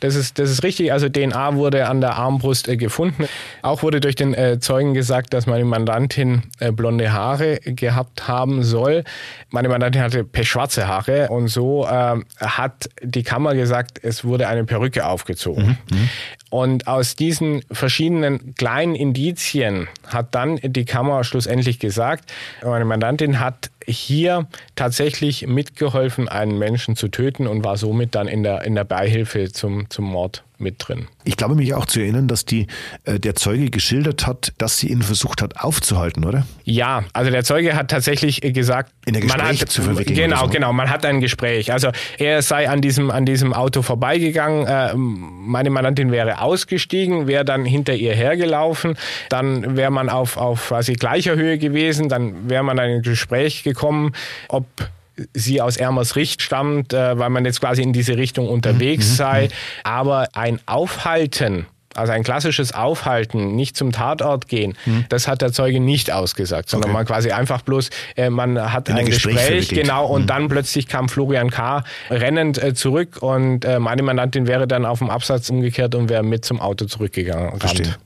das 0.00 0.14
ist, 0.14 0.38
das 0.38 0.50
ist 0.50 0.62
richtig. 0.62 0.92
Also 0.92 1.08
DNA 1.08 1.54
wurde 1.54 1.88
an 1.88 2.00
der 2.00 2.16
Armbrust 2.16 2.68
äh, 2.68 2.76
gefunden. 2.76 3.28
Auch 3.62 3.82
wurde 3.82 4.00
durch 4.00 4.16
den 4.16 4.34
äh, 4.34 4.58
Zeugen 4.60 4.94
gesagt, 4.94 5.32
dass 5.32 5.46
meine 5.46 5.64
Mandantin 5.64 6.42
äh, 6.58 6.72
blonde 6.72 7.12
Haare 7.12 7.58
gehabt 7.60 8.28
haben 8.28 8.62
soll. 8.62 9.04
Meine 9.50 9.68
Mandantin 9.68 10.02
hatte 10.02 10.24
pechschwarze 10.24 10.88
Haare 10.88 11.28
und 11.28 11.48
so 11.48 11.86
ähm, 11.90 12.24
hat 12.38 12.90
die 13.02 13.22
Kammer 13.22 13.54
gesagt, 13.54 14.00
es 14.02 14.24
wurde 14.24 14.48
eine 14.48 14.64
Perücke 14.64 15.06
aufgezogen. 15.06 15.78
Mhm. 15.90 15.96
mhm. 15.96 16.08
Und 16.50 16.86
aus 16.86 17.14
diesen 17.14 17.60
verschiedenen 17.70 18.54
kleinen 18.54 18.94
Indizien 18.94 19.86
hat 20.06 20.34
dann 20.34 20.58
die 20.62 20.86
Kammer 20.86 21.22
schlussendlich 21.22 21.78
gesagt, 21.78 22.32
meine 22.64 22.86
Mandantin 22.86 23.38
hat 23.38 23.70
hier 23.88 24.46
tatsächlich 24.76 25.46
mitgeholfen, 25.46 26.28
einen 26.28 26.58
Menschen 26.58 26.96
zu 26.96 27.08
töten 27.08 27.46
und 27.46 27.64
war 27.64 27.76
somit 27.76 28.14
dann 28.14 28.28
in 28.28 28.42
der, 28.42 28.62
in 28.62 28.74
der 28.74 28.84
Beihilfe 28.84 29.50
zum, 29.50 29.88
zum 29.90 30.04
Mord 30.04 30.44
mit 30.58 30.76
drin. 30.78 31.06
Ich 31.24 31.36
glaube 31.36 31.54
mich 31.54 31.74
auch 31.74 31.86
zu 31.86 32.00
erinnern, 32.00 32.26
dass 32.26 32.44
die, 32.44 32.66
äh, 33.04 33.20
der 33.20 33.36
Zeuge 33.36 33.70
geschildert 33.70 34.26
hat, 34.26 34.52
dass 34.58 34.78
sie 34.78 34.88
ihn 34.88 35.02
versucht 35.02 35.40
hat 35.40 35.60
aufzuhalten, 35.60 36.24
oder? 36.24 36.46
Ja, 36.64 37.04
also 37.12 37.30
der 37.30 37.44
Zeuge 37.44 37.76
hat 37.76 37.90
tatsächlich 37.90 38.40
gesagt, 38.40 38.92
in 39.06 39.12
der 39.12 39.22
Gespräch 39.22 39.42
man 39.42 39.60
hat, 39.60 39.68
zu 39.68 39.82
verwickeln. 39.82 40.16
Genau, 40.16 40.44
so. 40.44 40.48
genau, 40.48 40.72
man 40.72 40.90
hat 40.90 41.06
ein 41.06 41.20
Gespräch. 41.20 41.72
Also 41.72 41.90
er 42.18 42.42
sei 42.42 42.68
an 42.68 42.80
diesem, 42.80 43.10
an 43.10 43.24
diesem 43.24 43.52
Auto 43.52 43.82
vorbeigegangen, 43.82 44.66
äh, 44.66 44.94
meine 44.96 45.70
Mandantin 45.70 46.10
wäre 46.10 46.40
ausgestiegen, 46.40 47.28
wäre 47.28 47.44
dann 47.44 47.64
hinter 47.64 47.94
ihr 47.94 48.14
hergelaufen, 48.14 48.96
dann 49.28 49.76
wäre 49.76 49.92
man 49.92 50.08
auf, 50.08 50.36
auf 50.36 50.68
quasi 50.68 50.94
gleicher 50.94 51.36
Höhe 51.36 51.58
gewesen, 51.58 52.08
dann 52.08 52.50
wäre 52.50 52.64
man 52.64 52.78
in 52.78 52.84
ein 52.96 53.02
Gespräch 53.02 53.62
gekommen, 53.62 53.77
ob 54.48 54.66
sie 55.34 55.60
aus 55.60 55.76
Ermersricht 55.76 56.42
stammt, 56.42 56.92
äh, 56.92 57.18
weil 57.18 57.30
man 57.30 57.44
jetzt 57.44 57.60
quasi 57.60 57.82
in 57.82 57.92
diese 57.92 58.16
Richtung 58.16 58.48
unterwegs 58.48 59.10
mhm. 59.10 59.14
sei. 59.14 59.48
Aber 59.82 60.28
ein 60.34 60.60
Aufhalten, 60.66 61.66
also 61.98 62.12
ein 62.12 62.22
klassisches 62.22 62.72
Aufhalten, 62.72 63.54
nicht 63.56 63.76
zum 63.76 63.92
Tatort 63.92 64.48
gehen, 64.48 64.74
hm. 64.84 65.04
das 65.08 65.28
hat 65.28 65.42
der 65.42 65.52
Zeuge 65.52 65.80
nicht 65.80 66.10
ausgesagt, 66.10 66.70
sondern 66.70 66.90
okay. 66.90 66.98
man 66.98 67.06
quasi 67.06 67.30
einfach 67.30 67.62
bloß, 67.62 67.90
äh, 68.16 68.30
man 68.30 68.72
hat 68.72 68.88
In 68.88 68.96
ein 68.96 69.06
Gespräch, 69.06 69.34
Gespräch 69.34 69.68
genau, 69.68 70.06
und 70.06 70.22
hm. 70.22 70.26
dann 70.26 70.48
plötzlich 70.48 70.86
kam 70.86 71.08
Florian 71.08 71.50
K. 71.50 71.84
rennend 72.10 72.62
äh, 72.62 72.74
zurück 72.74 73.18
und 73.20 73.64
äh, 73.64 73.78
meine 73.78 74.02
Mandantin 74.02 74.46
wäre 74.46 74.66
dann 74.66 74.84
auf 74.84 74.98
dem 75.00 75.10
Absatz 75.10 75.50
umgekehrt 75.50 75.94
und 75.94 76.08
wäre 76.08 76.22
mit 76.22 76.44
zum 76.44 76.60
Auto 76.60 76.86
zurückgegangen. 76.86 77.58
Verstehe. 77.58 77.96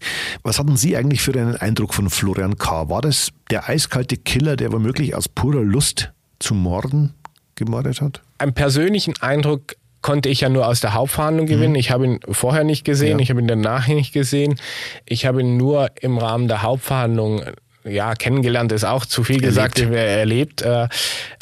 Was 0.42 0.58
hatten 0.58 0.76
Sie 0.76 0.96
eigentlich 0.96 1.22
für 1.22 1.32
einen 1.32 1.56
Eindruck 1.56 1.94
von 1.94 2.10
Florian 2.10 2.56
K.? 2.56 2.88
War 2.88 3.02
das 3.02 3.28
der 3.50 3.68
eiskalte 3.68 4.16
Killer, 4.16 4.56
der 4.56 4.72
womöglich 4.72 5.14
aus 5.14 5.28
purer 5.28 5.62
Lust 5.62 6.12
zu 6.38 6.54
morden 6.54 7.14
gemordet 7.54 8.00
hat? 8.00 8.20
Einen 8.38 8.54
persönlichen 8.54 9.14
Eindruck 9.20 9.76
konnte 10.02 10.28
ich 10.28 10.40
ja 10.40 10.48
nur 10.48 10.66
aus 10.66 10.80
der 10.80 10.94
Hauptverhandlung 10.94 11.46
gewinnen. 11.46 11.72
Mhm. 11.72 11.78
Ich 11.78 11.90
habe 11.90 12.04
ihn 12.04 12.20
vorher 12.30 12.64
nicht 12.64 12.84
gesehen, 12.84 13.18
ja. 13.18 13.22
ich 13.22 13.30
habe 13.30 13.40
ihn 13.40 13.48
danach 13.48 13.88
nicht 13.88 14.12
gesehen. 14.12 14.60
Ich 15.06 15.24
habe 15.24 15.40
ihn 15.40 15.56
nur 15.56 15.90
im 16.00 16.18
Rahmen 16.18 16.48
der 16.48 16.62
Hauptverhandlung 16.62 17.42
ja, 17.84 18.14
kennengelernt 18.14 18.70
ist 18.70 18.84
auch 18.84 19.04
zu 19.04 19.24
viel 19.24 19.40
gesagt, 19.40 19.80
erlebt. 19.80 20.62
erlebt. 20.62 20.62
Äh, 20.62 20.88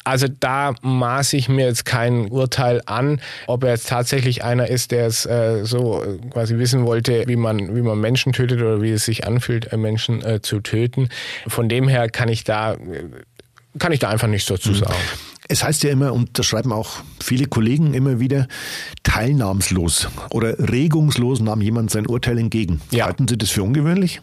also 0.05 0.27
da 0.27 0.75
maße 0.81 1.37
ich 1.37 1.51
mir 1.51 1.67
jetzt 1.67 1.85
kein 1.85 2.29
Urteil 2.29 2.81
an, 2.87 3.21
ob 3.47 3.65
er 3.65 3.71
jetzt 3.71 3.91
tatsächlich 3.91 4.43
einer 4.43 4.69
ist, 4.69 4.91
der 4.91 5.07
es 5.07 5.27
äh, 5.27 5.65
so 5.65 6.03
quasi 6.31 6.57
wissen 6.57 6.87
wollte, 6.87 7.25
wie 7.27 7.37
man, 7.37 7.77
wie 7.77 7.83
man 7.83 8.01
Menschen 8.01 8.33
tötet 8.33 8.61
oder 8.63 8.81
wie 8.81 8.93
es 8.93 9.05
sich 9.05 9.27
anfühlt, 9.27 9.71
Menschen 9.77 10.23
zu 10.43 10.61
töten. 10.61 11.11
Von 11.47 11.69
dem 11.69 11.89
her 11.89 12.09
kann 12.09 12.31
ich 12.31 12.45
da, 12.45 12.77
kann 13.79 13.93
ich 13.93 13.99
da 13.99 14.09
einfach 14.09 14.29
nichts 14.29 14.49
dazu 14.49 14.71
mhm. 14.71 14.77
sagen. 14.77 14.95
Mhm. 14.95 15.30
Es 15.51 15.65
heißt 15.65 15.83
ja 15.83 15.91
immer, 15.91 16.13
und 16.13 16.39
das 16.39 16.47
schreiben 16.47 16.73
auch 16.73 17.03
viele 17.21 17.47
Kollegen 17.47 17.93
immer 17.93 18.21
wieder, 18.21 18.47
teilnahmslos 19.03 20.09
oder 20.31 20.57
regungslos 20.71 21.41
nahm 21.41 21.61
jemand 21.61 21.91
sein 21.91 22.07
Urteil 22.07 22.39
entgegen. 22.39 22.81
Ja. 22.93 23.07
Halten 23.07 23.27
Sie 23.27 23.37
das 23.37 23.51
für 23.51 23.65
ungewöhnlich? 23.65 24.21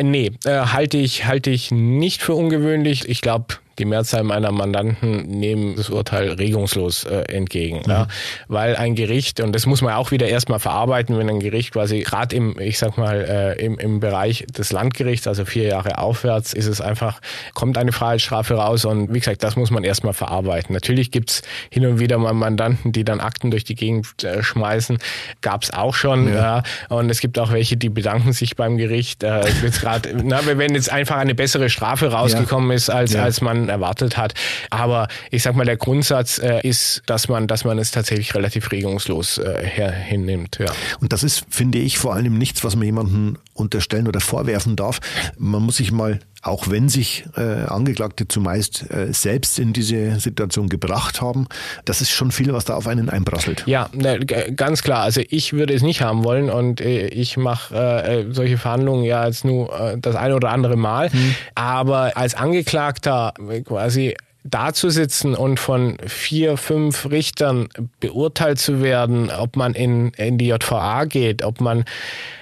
Nee, 0.00 0.32
äh, 0.44 0.50
halte 0.66 0.98
ich, 0.98 1.24
halte 1.24 1.48
ich 1.48 1.70
nicht 1.70 2.22
für 2.22 2.34
ungewöhnlich. 2.34 3.08
Ich 3.08 3.22
glaube, 3.22 3.54
die 3.78 3.84
Mehrzahl 3.84 4.22
meiner 4.22 4.52
Mandanten 4.52 5.22
nehmen 5.22 5.76
das 5.76 5.90
Urteil 5.90 6.30
regungslos 6.32 7.04
äh, 7.04 7.22
entgegen. 7.32 7.78
Mhm. 7.84 7.90
Ja, 7.90 8.08
weil 8.48 8.76
ein 8.76 8.94
Gericht, 8.94 9.40
und 9.40 9.52
das 9.54 9.66
muss 9.66 9.82
man 9.82 9.94
auch 9.94 10.10
wieder 10.10 10.28
erstmal 10.28 10.58
verarbeiten, 10.58 11.18
wenn 11.18 11.28
ein 11.28 11.40
Gericht 11.40 11.72
quasi 11.72 12.00
gerade 12.00 12.36
im, 12.36 12.58
ich 12.58 12.78
sag 12.78 12.98
mal, 12.98 13.56
äh, 13.58 13.64
im, 13.64 13.78
im 13.78 14.00
Bereich 14.00 14.44
des 14.48 14.72
Landgerichts, 14.72 15.26
also 15.26 15.44
vier 15.44 15.64
Jahre 15.64 15.98
aufwärts, 15.98 16.52
ist 16.52 16.66
es 16.66 16.80
einfach, 16.80 17.20
kommt 17.54 17.78
eine 17.78 17.92
Freiheitsstrafe 17.92 18.54
raus 18.54 18.84
und 18.84 19.12
wie 19.12 19.18
gesagt, 19.18 19.42
das 19.42 19.56
muss 19.56 19.70
man 19.70 19.84
erstmal 19.84 20.12
verarbeiten. 20.12 20.74
Natürlich 20.74 21.10
gibt's 21.10 21.42
hin 21.70 21.86
und 21.86 21.98
wieder 21.98 22.18
mal 22.18 22.32
Mandanten, 22.32 22.92
die 22.92 23.04
dann 23.04 23.20
Akten 23.20 23.50
durch 23.50 23.64
die 23.64 23.74
Gegend 23.74 24.24
äh, 24.24 24.42
schmeißen. 24.42 24.98
Gab's 25.40 25.70
auch 25.70 25.94
schon. 25.94 26.28
Ja. 26.28 26.34
ja. 26.34 26.62
Und 26.88 27.10
es 27.10 27.20
gibt 27.20 27.38
auch 27.38 27.52
welche, 27.52 27.76
die 27.76 27.88
bedanken 27.88 28.32
sich 28.32 28.56
beim 28.56 28.76
Gericht. 28.76 29.22
Äh, 29.22 29.44
jetzt 29.62 29.80
grad, 29.80 30.08
na, 30.22 30.40
wenn 30.44 30.74
jetzt 30.74 30.92
einfach 30.92 31.16
eine 31.16 31.34
bessere 31.34 31.70
Strafe 31.70 32.08
rausgekommen 32.08 32.70
ja. 32.70 32.76
ist, 32.76 32.90
als, 32.90 33.14
als 33.16 33.40
man 33.40 33.61
erwartet 33.68 34.16
hat. 34.16 34.34
Aber 34.70 35.08
ich 35.30 35.42
sag 35.42 35.54
mal, 35.54 35.64
der 35.64 35.76
Grundsatz 35.76 36.38
äh, 36.38 36.60
ist, 36.66 37.02
dass 37.06 37.28
man, 37.28 37.46
dass 37.46 37.64
man 37.64 37.78
es 37.78 37.90
tatsächlich 37.90 38.34
relativ 38.34 38.72
regungslos 38.72 39.38
äh, 39.38 39.64
her, 39.64 39.90
hinnimmt. 39.90 40.58
Ja. 40.58 40.72
Und 41.00 41.12
das 41.12 41.22
ist, 41.22 41.44
finde 41.50 41.78
ich, 41.78 41.98
vor 41.98 42.14
allem 42.14 42.38
nichts, 42.38 42.64
was 42.64 42.76
man 42.76 42.84
jemandem 42.84 43.38
unterstellen 43.54 44.08
oder 44.08 44.20
vorwerfen 44.20 44.76
darf. 44.76 45.00
Man 45.38 45.62
muss 45.62 45.76
sich 45.76 45.92
mal 45.92 46.20
auch 46.42 46.68
wenn 46.68 46.88
sich 46.88 47.24
äh, 47.36 47.40
Angeklagte 47.40 48.26
zumeist 48.26 48.90
äh, 48.90 49.12
selbst 49.12 49.58
in 49.60 49.72
diese 49.72 50.18
Situation 50.18 50.68
gebracht 50.68 51.20
haben, 51.20 51.46
das 51.84 52.00
ist 52.00 52.10
schon 52.10 52.32
viel, 52.32 52.52
was 52.52 52.64
da 52.64 52.74
auf 52.74 52.88
einen 52.88 53.08
einprasselt. 53.08 53.62
Ja, 53.66 53.88
ne, 53.92 54.18
ganz 54.20 54.82
klar. 54.82 55.02
Also 55.02 55.22
ich 55.28 55.52
würde 55.52 55.72
es 55.72 55.82
nicht 55.82 56.02
haben 56.02 56.24
wollen 56.24 56.50
und 56.50 56.80
äh, 56.80 57.06
ich 57.06 57.36
mache 57.36 57.74
äh, 57.74 58.32
solche 58.32 58.58
Verhandlungen 58.58 59.04
ja 59.04 59.24
jetzt 59.26 59.44
nur 59.44 59.72
äh, 59.72 59.98
das 59.98 60.16
eine 60.16 60.34
oder 60.34 60.50
andere 60.50 60.76
Mal. 60.76 61.12
Hm. 61.12 61.34
Aber 61.54 62.16
als 62.16 62.34
Angeklagter 62.34 63.34
quasi 63.64 64.16
da 64.44 64.72
zu 64.72 64.90
sitzen 64.90 65.34
und 65.34 65.60
von 65.60 65.96
vier, 66.06 66.56
fünf 66.56 67.10
Richtern 67.10 67.68
beurteilt 68.00 68.58
zu 68.58 68.82
werden, 68.82 69.30
ob 69.30 69.56
man 69.56 69.74
in, 69.74 70.10
in 70.16 70.38
die 70.38 70.48
JVA 70.48 71.04
geht, 71.04 71.44
ob 71.44 71.60
man 71.60 71.84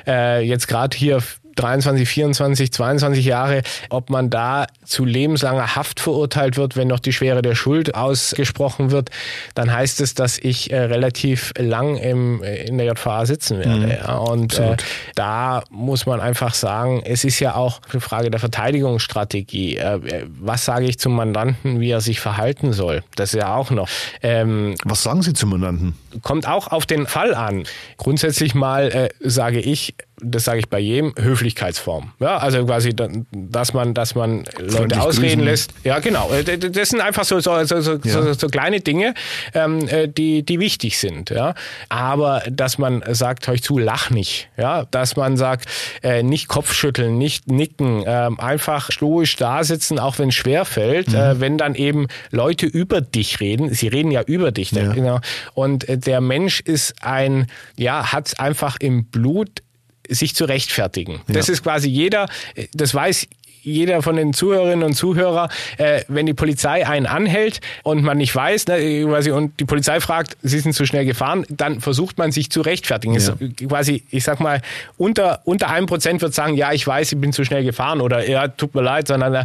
äh, 0.06 0.42
jetzt 0.42 0.66
gerade 0.66 0.96
hier 0.96 1.22
23, 1.56 2.08
24, 2.08 2.72
22 2.72 3.24
Jahre, 3.24 3.62
ob 3.88 4.10
man 4.10 4.30
da 4.30 4.66
zu 4.84 5.04
lebenslanger 5.04 5.76
Haft 5.76 6.00
verurteilt 6.00 6.56
wird, 6.56 6.76
wenn 6.76 6.88
noch 6.88 7.00
die 7.00 7.12
Schwere 7.12 7.42
der 7.42 7.54
Schuld 7.54 7.94
ausgesprochen 7.94 8.90
wird, 8.90 9.10
dann 9.54 9.72
heißt 9.72 10.00
es, 10.00 10.14
dass 10.14 10.38
ich 10.38 10.72
äh, 10.72 10.78
relativ 10.78 11.52
lang 11.58 11.96
im, 11.96 12.42
äh, 12.42 12.64
in 12.64 12.78
der 12.78 12.86
JVA 12.86 13.26
sitzen 13.26 13.58
werde. 13.58 13.86
Mhm. 13.86 13.90
Ja. 13.90 14.16
Und 14.16 14.58
äh, 14.58 14.76
da 15.14 15.62
muss 15.70 16.06
man 16.06 16.20
einfach 16.20 16.54
sagen, 16.54 17.02
es 17.04 17.24
ist 17.24 17.40
ja 17.40 17.54
auch 17.54 17.80
eine 17.90 18.00
Frage 18.00 18.30
der 18.30 18.40
Verteidigungsstrategie. 18.40 19.76
Äh, 19.76 20.26
was 20.40 20.64
sage 20.64 20.86
ich 20.86 20.98
zum 20.98 21.14
Mandanten, 21.14 21.80
wie 21.80 21.90
er 21.90 22.00
sich 22.00 22.20
verhalten 22.20 22.72
soll? 22.72 23.02
Das 23.16 23.34
ist 23.34 23.40
ja 23.40 23.54
auch 23.54 23.70
noch. 23.70 23.88
Ähm, 24.22 24.74
was 24.84 25.02
sagen 25.02 25.22
Sie 25.22 25.32
zum 25.32 25.50
Mandanten? 25.50 25.94
Kommt 26.22 26.46
auch 26.46 26.68
auf 26.68 26.86
den 26.86 27.06
Fall 27.06 27.34
an. 27.34 27.64
Grundsätzlich 27.96 28.54
mal 28.54 28.88
äh, 28.88 29.08
sage 29.20 29.60
ich, 29.60 29.94
das 30.22 30.44
sage 30.44 30.60
ich 30.60 30.68
bei 30.68 30.78
jedem, 30.78 31.14
Höflichkeitsform. 31.18 32.12
Ja, 32.20 32.36
also 32.38 32.64
quasi, 32.64 32.94
dass 33.32 33.72
man, 33.72 33.94
dass 33.94 34.14
man 34.14 34.44
Leute 34.58 35.00
ausreden 35.00 35.40
grüßen. 35.40 35.44
lässt. 35.44 35.74
Ja, 35.84 35.98
genau. 35.98 36.30
Äh, 36.32 36.58
das 36.58 36.90
sind 36.90 37.00
einfach 37.00 37.24
so, 37.24 37.40
so, 37.40 37.64
so, 37.64 37.80
so, 37.80 37.92
ja. 37.92 37.98
so, 38.04 38.32
so 38.32 38.48
kleine 38.48 38.80
Dinge, 38.80 39.14
ähm, 39.54 39.86
äh, 39.88 40.08
die, 40.08 40.42
die 40.42 40.60
wichtig 40.60 40.98
sind. 40.98 41.30
Ja, 41.30 41.54
aber 41.88 42.42
dass 42.50 42.78
man 42.78 43.02
sagt, 43.08 43.48
euch 43.48 43.62
zu, 43.62 43.78
lach 43.78 44.10
nicht. 44.10 44.48
Ja, 44.56 44.84
dass 44.90 45.16
man 45.16 45.36
sagt, 45.36 45.66
äh, 46.02 46.22
nicht 46.22 46.48
Kopfschütteln, 46.48 47.18
nicht 47.18 47.50
nicken, 47.50 48.04
äh, 48.04 48.28
einfach 48.38 48.90
stoisch 48.90 49.36
da 49.36 49.64
sitzen, 49.64 49.98
auch 49.98 50.18
wenn 50.18 50.28
es 50.30 50.34
schwer 50.34 50.64
fällt. 50.64 51.08
Mhm. 51.08 51.14
Äh, 51.14 51.40
wenn 51.40 51.58
dann 51.58 51.74
eben 51.74 52.06
Leute 52.30 52.66
über 52.66 53.00
dich 53.00 53.40
reden, 53.40 53.72
sie 53.72 53.88
reden 53.88 54.10
ja 54.10 54.22
über 54.22 54.52
dich. 54.52 54.72
Ja. 54.72 54.92
Genau. 54.92 55.20
Und 55.54 55.88
äh, 55.88 55.98
der 55.98 56.20
Mensch 56.20 56.60
ist 56.60 56.94
ein, 57.02 57.46
ja, 57.76 58.12
hat 58.12 58.38
einfach 58.38 58.76
im 58.80 59.04
Blut 59.06 59.62
sich 60.10 60.34
zu 60.34 60.44
rechtfertigen. 60.44 61.22
Ja. 61.26 61.34
Das 61.34 61.48
ist 61.48 61.62
quasi 61.62 61.88
jeder, 61.88 62.28
das 62.72 62.94
weiß 62.94 63.26
jeder 63.62 64.02
von 64.02 64.16
den 64.16 64.32
Zuhörerinnen 64.32 64.82
und 64.84 64.94
Zuhörer, 64.94 65.48
äh, 65.76 66.02
wenn 66.08 66.26
die 66.26 66.34
Polizei 66.34 66.86
einen 66.86 67.06
anhält 67.06 67.60
und 67.82 68.02
man 68.02 68.18
nicht 68.18 68.34
weiß, 68.34 68.66
ne, 68.68 69.04
quasi, 69.04 69.30
und 69.30 69.58
die 69.60 69.64
Polizei 69.64 70.00
fragt, 70.00 70.36
sie 70.42 70.58
sind 70.60 70.72
zu 70.72 70.86
schnell 70.86 71.04
gefahren, 71.04 71.44
dann 71.48 71.80
versucht 71.80 72.18
man 72.18 72.32
sich 72.32 72.50
zu 72.50 72.60
rechtfertigen. 72.62 73.14
Ja. 73.14 73.34
quasi, 73.68 74.04
ich 74.10 74.24
sag 74.24 74.40
mal, 74.40 74.62
unter, 74.96 75.40
unter 75.44 75.68
einem 75.70 75.86
Prozent 75.86 76.22
wird 76.22 76.34
sagen, 76.34 76.54
ja, 76.54 76.72
ich 76.72 76.86
weiß, 76.86 77.12
ich 77.12 77.20
bin 77.20 77.32
zu 77.32 77.44
schnell 77.44 77.64
gefahren 77.64 78.00
oder 78.00 78.28
ja, 78.28 78.48
tut 78.48 78.74
mir 78.74 78.82
leid, 78.82 79.08
sondern 79.08 79.34
äh, 79.34 79.44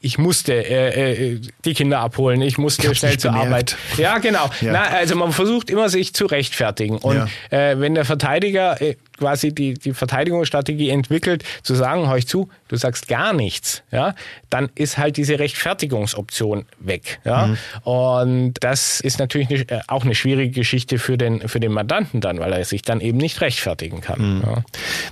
ich 0.00 0.18
musste 0.18 0.52
äh, 0.52 1.32
äh, 1.34 1.40
die 1.64 1.74
Kinder 1.74 2.00
abholen, 2.00 2.42
ich 2.42 2.58
musste 2.58 2.90
ich 2.90 2.98
schnell 2.98 3.18
zur 3.18 3.32
bemerkt. 3.32 3.48
Arbeit. 3.48 3.76
Ja, 3.98 4.18
genau. 4.18 4.48
Ja. 4.60 4.72
Na, 4.72 4.82
also 4.84 5.16
man 5.16 5.32
versucht 5.32 5.70
immer, 5.70 5.88
sich 5.88 6.14
zu 6.14 6.26
rechtfertigen. 6.26 6.98
Und 6.98 7.28
äh, 7.50 7.78
wenn 7.78 7.94
der 7.94 8.04
Verteidiger 8.04 8.80
äh, 8.80 8.96
quasi 9.18 9.54
die, 9.54 9.74
die 9.74 9.94
Verteidigungsstrategie 9.94 10.90
entwickelt, 10.90 11.44
zu 11.62 11.74
sagen, 11.74 12.08
hör 12.08 12.16
ich 12.16 12.26
zu, 12.26 12.48
du 12.68 12.76
sagst 12.76 13.08
gar 13.08 13.32
nichts, 13.32 13.82
ja, 13.90 14.14
dann 14.50 14.68
ist 14.74 14.98
halt 14.98 15.16
diese 15.16 15.38
Rechtfertigungsoption 15.38 16.66
weg. 16.78 17.20
Ja? 17.24 17.46
Mhm. 17.46 17.56
Und 17.82 18.54
das 18.60 19.00
ist 19.00 19.18
natürlich 19.18 19.48
eine, 19.50 19.68
äh, 19.68 19.80
auch 19.88 20.04
eine 20.04 20.14
schwierige 20.14 20.52
Geschichte 20.52 20.98
für 20.98 21.16
den, 21.16 21.48
für 21.48 21.60
den 21.60 21.72
Mandanten 21.72 22.20
dann, 22.20 22.38
weil 22.38 22.52
er 22.52 22.64
sich 22.64 22.82
dann 22.82 23.00
eben 23.00 23.18
nicht 23.18 23.40
rechtfertigen 23.40 24.00
kann. 24.00 24.36
Mhm. 24.36 24.42
Ja. 24.42 24.64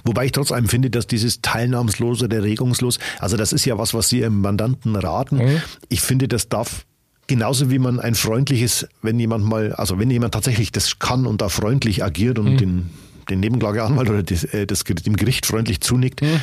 Wobei 0.05 0.27
ich 0.27 0.33
trotz 0.33 0.53
allem 0.53 0.69
finde, 0.69 0.90
dass 0.90 1.07
dieses 1.07 1.40
teilnahmslos 1.43 2.23
oder 2.23 2.43
regungslos, 2.43 2.99
also 3.19 3.37
das 3.37 3.53
ist 3.53 3.64
ja 3.64 3.79
was, 3.79 3.95
was 3.95 4.09
Sie 4.09 4.21
Ihrem 4.21 4.40
Mandanten 4.40 4.97
raten. 4.97 5.37
Mhm. 5.38 5.62
Ich 5.88 6.01
finde, 6.01 6.29
das 6.29 6.49
darf 6.49 6.85
Genauso 7.27 7.71
wie 7.71 7.79
man 7.79 8.01
ein 8.01 8.14
freundliches, 8.14 8.87
wenn 9.01 9.19
jemand 9.19 9.47
mal, 9.47 9.73
also 9.73 9.99
wenn 9.99 10.11
jemand 10.11 10.35
tatsächlich 10.35 10.73
das 10.73 10.99
kann 10.99 11.25
und 11.27 11.40
da 11.40 11.49
freundlich 11.49 12.05
agiert 12.05 12.38
und 12.38 12.53
mhm. 12.53 12.57
den 12.59 12.90
den 13.29 13.41
Nebenklageanwalt 13.41 14.09
oder 14.09 14.23
das, 14.23 14.45
äh, 14.45 14.67
das, 14.67 14.85
dem 14.85 15.17
Gericht 15.17 15.47
freundlich 15.47 15.81
zunickt. 15.81 16.23
Mhm. 16.23 16.41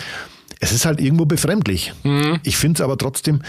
Es 0.60 0.72
ist 0.72 0.86
halt 0.86 1.02
irgendwo 1.02 1.26
befremdlich. 1.26 1.94
Mhm. 2.04 2.39
Ich 2.44 2.58
finde 2.58 2.78
es 2.78 2.82
aber 2.82 2.98
trotzdem, 2.98 3.41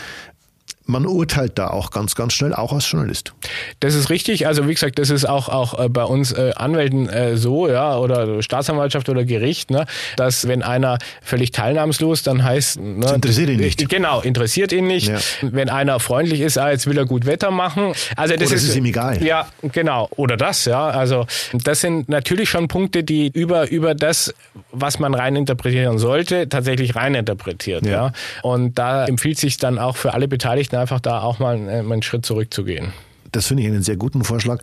man 0.85 1.07
urteilt 1.07 1.59
da 1.59 1.68
auch 1.68 1.90
ganz, 1.90 2.14
ganz 2.14 2.33
schnell, 2.33 2.55
auch 2.55 2.73
als 2.73 2.90
Journalist. 2.90 3.33
Das 3.81 3.95
ist 3.95 4.11
richtig. 4.11 4.47
Also 4.47 4.68
wie 4.68 4.74
gesagt, 4.74 4.99
das 4.99 5.11
ist 5.11 5.24
auch, 5.24 5.49
auch 5.49 5.78
äh, 5.78 5.89
bei 5.89 6.05
uns 6.05 6.33
äh, 6.33 6.53
Anwälten 6.57 7.09
äh, 7.09 7.37
so, 7.37 7.68
ja, 7.68 7.97
oder 7.97 8.43
Staatsanwaltschaft 8.43 9.09
oder 9.09 9.24
Gericht, 9.24 9.70
ne, 9.70 9.87
dass 10.16 10.49
wenn 10.49 10.62
einer 10.62 10.99
völlig 11.22 11.53
teilnahmslos, 11.53 12.22
dann 12.22 12.43
heißt... 12.43 12.80
Ne, 12.80 13.01
das 13.01 13.12
interessiert 13.12 13.51
ihn 13.51 13.61
nicht. 13.61 13.89
Genau, 13.89 14.20
interessiert 14.20 14.72
ihn 14.72 14.87
nicht. 14.87 15.09
Ja. 15.09 15.18
Wenn 15.43 15.68
einer 15.68 16.01
freundlich 16.01 16.41
ist, 16.41 16.59
ah, 16.59 16.70
jetzt 16.70 16.87
will 16.87 16.99
er 16.99 17.07
gut 17.07 17.26
Wetter 17.26 17.51
machen. 17.51 17.93
Also 18.16 18.35
das, 18.35 18.49
oder 18.49 18.57
ist, 18.57 18.64
ist 18.64 18.76
ihm 18.76 18.85
egal. 18.85 19.22
Ja, 19.22 19.47
genau. 19.62 20.09
Oder 20.16 20.37
das, 20.37 20.64
ja. 20.64 20.89
Also 20.89 21.26
das 21.53 21.80
sind 21.80 22.09
natürlich 22.09 22.49
schon 22.49 22.68
Punkte, 22.68 23.05
die 23.05 23.28
über, 23.28 23.70
über 23.70 23.95
das, 23.95 24.35
was 24.72 24.99
man 24.99 25.14
rein 25.14 25.37
interpretieren 25.37 25.99
sollte, 25.99 26.49
tatsächlich 26.49 26.97
rein 26.97 27.14
interpretiert. 27.14 27.87
Ja. 27.87 27.93
ja. 27.93 28.12
Und 28.43 28.78
da 28.78 29.07
empfiehlt 29.07 29.39
sich 29.39 29.57
dann 29.59 29.78
auch 29.78 29.97
für 29.97 30.14
alle 30.14 30.28
Beteiligten 30.28 30.72
einfach 30.81 31.01
da 31.01 31.20
auch 31.20 31.39
mal 31.39 31.57
einen, 31.57 31.68
einen 31.68 32.03
Schritt 32.03 32.27
zurückzugehen. 32.27 32.93
Das 33.31 33.47
finde 33.47 33.62
ich 33.62 33.68
einen 33.68 33.83
sehr 33.83 33.97
guten 33.97 34.25
Vorschlag. 34.25 34.62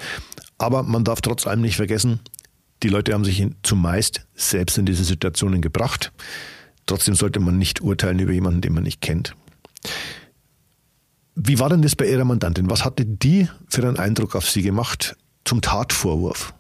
Aber 0.58 0.84
man 0.84 1.04
darf 1.04 1.22
trotz 1.22 1.48
allem 1.48 1.62
nicht 1.62 1.78
vergessen, 1.78 2.20
die 2.84 2.90
Leute 2.90 3.14
haben 3.14 3.26
sich 3.26 3.46
zumeist 3.64 4.26
selbst 4.36 4.78
in 4.78 4.86
diese 4.86 5.04
Situationen 5.04 5.62
gebracht. 5.62 6.12
Trotzdem 6.86 7.16
sollte 7.16 7.40
man 7.40 7.58
nicht 7.58 7.82
urteilen 7.82 8.20
über 8.20 8.32
jemanden, 8.32 8.62
den 8.62 8.74
man 8.74 8.84
nicht 8.84 9.02
kennt. 9.02 9.36
Wie 11.36 11.60
war 11.60 11.70
denn 11.70 11.82
das 11.82 11.96
bei 11.96 12.10
Ihrer 12.10 12.26
Mandantin? 12.26 12.70
Was 12.70 12.84
hatte 12.84 13.06
die 13.06 13.48
für 13.70 13.84
einen 13.84 13.98
Eindruck 13.98 14.36
auf 14.36 14.50
Sie 14.50 14.62
gemacht 14.62 15.16
zum 15.46 15.62
Tatvorwurf? 15.62 16.54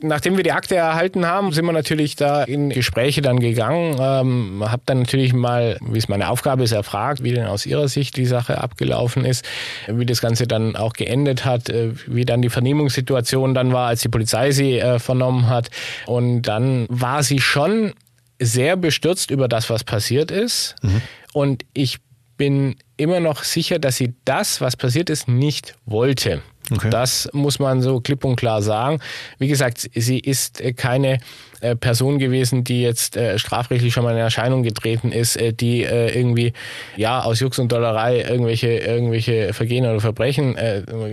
Nachdem 0.00 0.36
wir 0.36 0.44
die 0.44 0.52
Akte 0.52 0.76
erhalten 0.76 1.26
haben, 1.26 1.52
sind 1.52 1.64
wir 1.64 1.72
natürlich 1.72 2.14
da 2.14 2.44
in 2.44 2.70
Gespräche 2.70 3.20
dann 3.20 3.40
gegangen. 3.40 3.96
Ähm, 4.00 4.62
habe 4.64 4.82
dann 4.86 5.00
natürlich 5.00 5.32
mal, 5.32 5.76
wie 5.80 5.98
es 5.98 6.08
meine 6.08 6.28
Aufgabe 6.30 6.62
ist, 6.62 6.72
erfragt, 6.72 7.24
wie 7.24 7.32
denn 7.32 7.46
aus 7.46 7.66
Ihrer 7.66 7.88
Sicht 7.88 8.16
die 8.16 8.26
Sache 8.26 8.58
abgelaufen 8.62 9.24
ist, 9.24 9.44
wie 9.88 10.06
das 10.06 10.20
Ganze 10.20 10.46
dann 10.46 10.76
auch 10.76 10.92
geendet 10.92 11.44
hat, 11.44 11.68
äh, 11.68 11.92
wie 12.06 12.24
dann 12.24 12.42
die 12.42 12.48
Vernehmungssituation 12.48 13.54
dann 13.54 13.72
war, 13.72 13.88
als 13.88 14.02
die 14.02 14.08
Polizei 14.08 14.52
sie 14.52 14.78
äh, 14.78 15.00
vernommen 15.00 15.48
hat. 15.48 15.70
Und 16.06 16.42
dann 16.42 16.86
war 16.88 17.24
sie 17.24 17.40
schon 17.40 17.92
sehr 18.38 18.76
bestürzt 18.76 19.32
über 19.32 19.48
das, 19.48 19.68
was 19.68 19.82
passiert 19.82 20.30
ist. 20.30 20.76
Mhm. 20.82 21.02
Und 21.32 21.64
ich 21.74 21.98
bin 22.36 22.76
immer 22.96 23.20
noch 23.20 23.42
sicher, 23.42 23.78
dass 23.78 23.96
sie 23.96 24.14
das, 24.24 24.60
was 24.60 24.76
passiert 24.76 25.10
ist, 25.10 25.28
nicht 25.28 25.74
wollte. 25.84 26.40
Okay. 26.70 26.90
Das 26.90 27.28
muss 27.32 27.58
man 27.58 27.80
so 27.82 28.00
klipp 28.00 28.24
und 28.24 28.36
klar 28.36 28.62
sagen. 28.62 29.00
Wie 29.38 29.48
gesagt, 29.48 29.88
sie 29.94 30.18
ist 30.18 30.60
äh, 30.60 30.72
keine 30.72 31.18
äh, 31.60 31.76
Person 31.76 32.18
gewesen, 32.18 32.64
die 32.64 32.82
jetzt 32.82 33.16
äh, 33.16 33.38
strafrechtlich 33.38 33.92
schon 33.92 34.04
mal 34.04 34.12
in 34.12 34.18
Erscheinung 34.18 34.62
getreten 34.62 35.12
ist, 35.12 35.38
die 35.60 35.82
irgendwie 35.82 36.52
ja 36.96 37.20
aus 37.22 37.40
Jux 37.40 37.58
und 37.58 37.72
Dollerei 37.72 38.22
irgendwelche 38.22 38.68
irgendwelche 38.68 39.52
Vergehen 39.52 39.84
oder 39.84 40.00
Verbrechen 40.00 40.56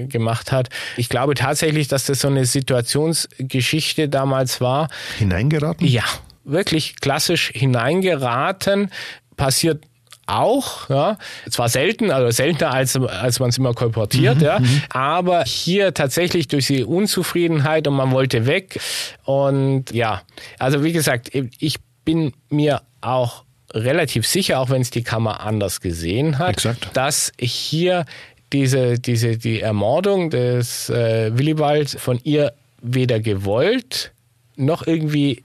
gemacht 0.10 0.52
hat. 0.52 0.70
Ich 0.98 1.10
glaube 1.10 1.36
tatsächlich, 1.36 1.88
dass 1.88 2.06
das 2.06 2.20
so 2.20 2.28
eine 2.28 2.46
Situationsgeschichte 2.46 4.10
damals 4.10 4.62
war. 4.62 4.90
Hineingeraten? 5.18 5.88
Ja, 5.88 6.04
wirklich 6.44 7.00
klassisch 7.00 7.52
hineingeraten. 7.54 8.92
Passiert 9.38 9.84
auch, 10.28 10.90
ja. 10.90 11.18
Zwar 11.50 11.70
selten, 11.70 12.12
also 12.12 12.32
seltener 12.32 12.72
als, 12.72 12.96
als 12.96 13.40
man 13.40 13.50
es 13.50 13.58
immer 13.58 13.74
kolportiert, 13.74 14.38
mhm, 14.38 14.44
ja. 14.44 14.60
Mhm. 14.60 14.82
Aber 14.90 15.44
hier 15.44 15.94
tatsächlich 15.94 16.48
durch 16.48 16.68
die 16.68 16.84
Unzufriedenheit 16.84 17.88
und 17.88 17.96
man 17.96 18.12
wollte 18.12 18.46
weg. 18.46 18.80
Und 19.24 19.92
ja, 19.92 20.22
also 20.60 20.84
wie 20.84 20.92
gesagt, 20.92 21.32
ich 21.34 21.78
bin 22.04 22.34
mir 22.50 22.82
auch 23.02 23.44
relativ 23.74 24.26
sicher, 24.26 24.60
auch 24.60 24.70
wenn 24.70 24.82
es 24.82 24.90
die 24.90 25.04
Kammer 25.04 25.42
anders 25.42 25.82
gesehen 25.82 26.40
hat, 26.40 26.52
Exakt. 26.52 26.90
dass 26.94 27.32
hier 27.40 28.06
diese, 28.54 29.00
diese, 29.00 29.38
die 29.38 29.60
Ermordung 29.60 30.30
des 30.30 30.90
äh, 30.90 31.38
Willibald 31.38 31.90
von 31.90 32.20
ihr 32.24 32.54
weder 32.82 33.20
gewollt 33.20 34.12
noch 34.56 34.86
irgendwie 34.88 35.44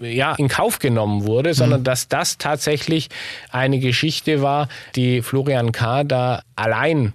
ja, 0.00 0.34
in 0.34 0.48
Kauf 0.48 0.78
genommen 0.78 1.24
wurde, 1.24 1.54
sondern 1.54 1.80
mhm. 1.80 1.84
dass 1.84 2.08
das 2.08 2.38
tatsächlich 2.38 3.08
eine 3.50 3.78
Geschichte 3.78 4.42
war, 4.42 4.68
die 4.96 5.22
Florian 5.22 5.72
K. 5.72 6.04
da 6.04 6.42
allein 6.56 7.12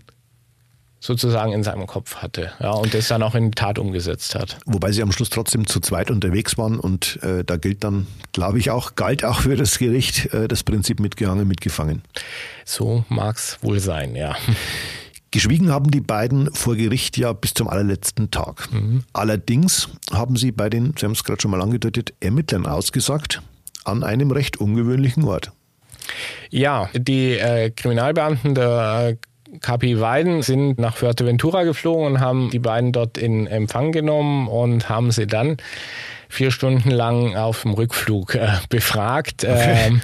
sozusagen 0.99 1.53
in 1.53 1.63
seinem 1.63 1.87
Kopf 1.87 2.17
hatte 2.17 2.51
ja, 2.59 2.71
und 2.71 2.93
das 2.93 3.07
dann 3.07 3.23
auch 3.23 3.35
in 3.35 3.51
die 3.51 3.55
Tat 3.55 3.79
umgesetzt 3.79 4.35
hat. 4.35 4.57
Wobei 4.65 4.91
sie 4.91 5.01
am 5.01 5.11
Schluss 5.11 5.29
trotzdem 5.29 5.67
zu 5.67 5.79
zweit 5.79 6.09
unterwegs 6.11 6.57
waren 6.57 6.79
und 6.79 7.19
äh, 7.23 7.43
da 7.43 7.57
gilt 7.57 7.83
dann, 7.83 8.07
glaube 8.33 8.59
ich, 8.59 8.71
auch, 8.71 8.95
galt 8.95 9.23
auch 9.23 9.41
für 9.41 9.55
das 9.55 9.77
Gericht 9.77 10.33
äh, 10.33 10.47
das 10.47 10.63
Prinzip 10.63 10.99
mitgehangen, 10.99 11.47
mitgefangen. 11.47 12.01
So 12.65 13.05
mag 13.09 13.37
es 13.37 13.57
wohl 13.61 13.79
sein, 13.79 14.15
ja. 14.15 14.35
Geschwiegen 15.31 15.71
haben 15.71 15.91
die 15.91 16.01
beiden 16.01 16.53
vor 16.53 16.75
Gericht 16.75 17.17
ja 17.17 17.33
bis 17.33 17.53
zum 17.53 17.67
allerletzten 17.67 18.31
Tag. 18.31 18.69
Mhm. 18.71 19.03
Allerdings 19.13 19.89
haben 20.11 20.37
sie 20.37 20.51
bei 20.51 20.69
den, 20.69 20.93
Sie 20.97 21.05
haben 21.05 21.13
es 21.13 21.23
gerade 21.23 21.41
schon 21.41 21.51
mal 21.51 21.61
angedeutet, 21.61 22.13
Ermittlern 22.19 22.65
ausgesagt, 22.65 23.41
an 23.83 24.03
einem 24.03 24.31
recht 24.31 24.57
ungewöhnlichen 24.57 25.23
Ort. 25.25 25.51
Ja, 26.49 26.89
die 26.93 27.33
äh, 27.33 27.69
Kriminalbeamten 27.71 28.55
der 28.55 29.09
äh, 29.09 29.57
KP 29.59 29.99
Weiden 29.99 30.41
sind 30.41 30.79
nach 30.79 30.95
Fuerteventura 30.95 31.63
geflogen 31.63 32.05
und 32.05 32.19
haben 32.19 32.49
die 32.49 32.59
beiden 32.59 32.91
dort 32.91 33.17
in 33.17 33.47
Empfang 33.47 33.91
genommen 33.91 34.47
und 34.47 34.89
haben 34.89 35.11
sie 35.11 35.27
dann 35.27 35.57
vier 36.29 36.51
Stunden 36.51 36.91
lang 36.91 37.35
auf 37.35 37.61
dem 37.63 37.73
Rückflug 37.73 38.35
äh, 38.35 38.49
befragt. 38.69 39.45
Ähm, 39.47 40.01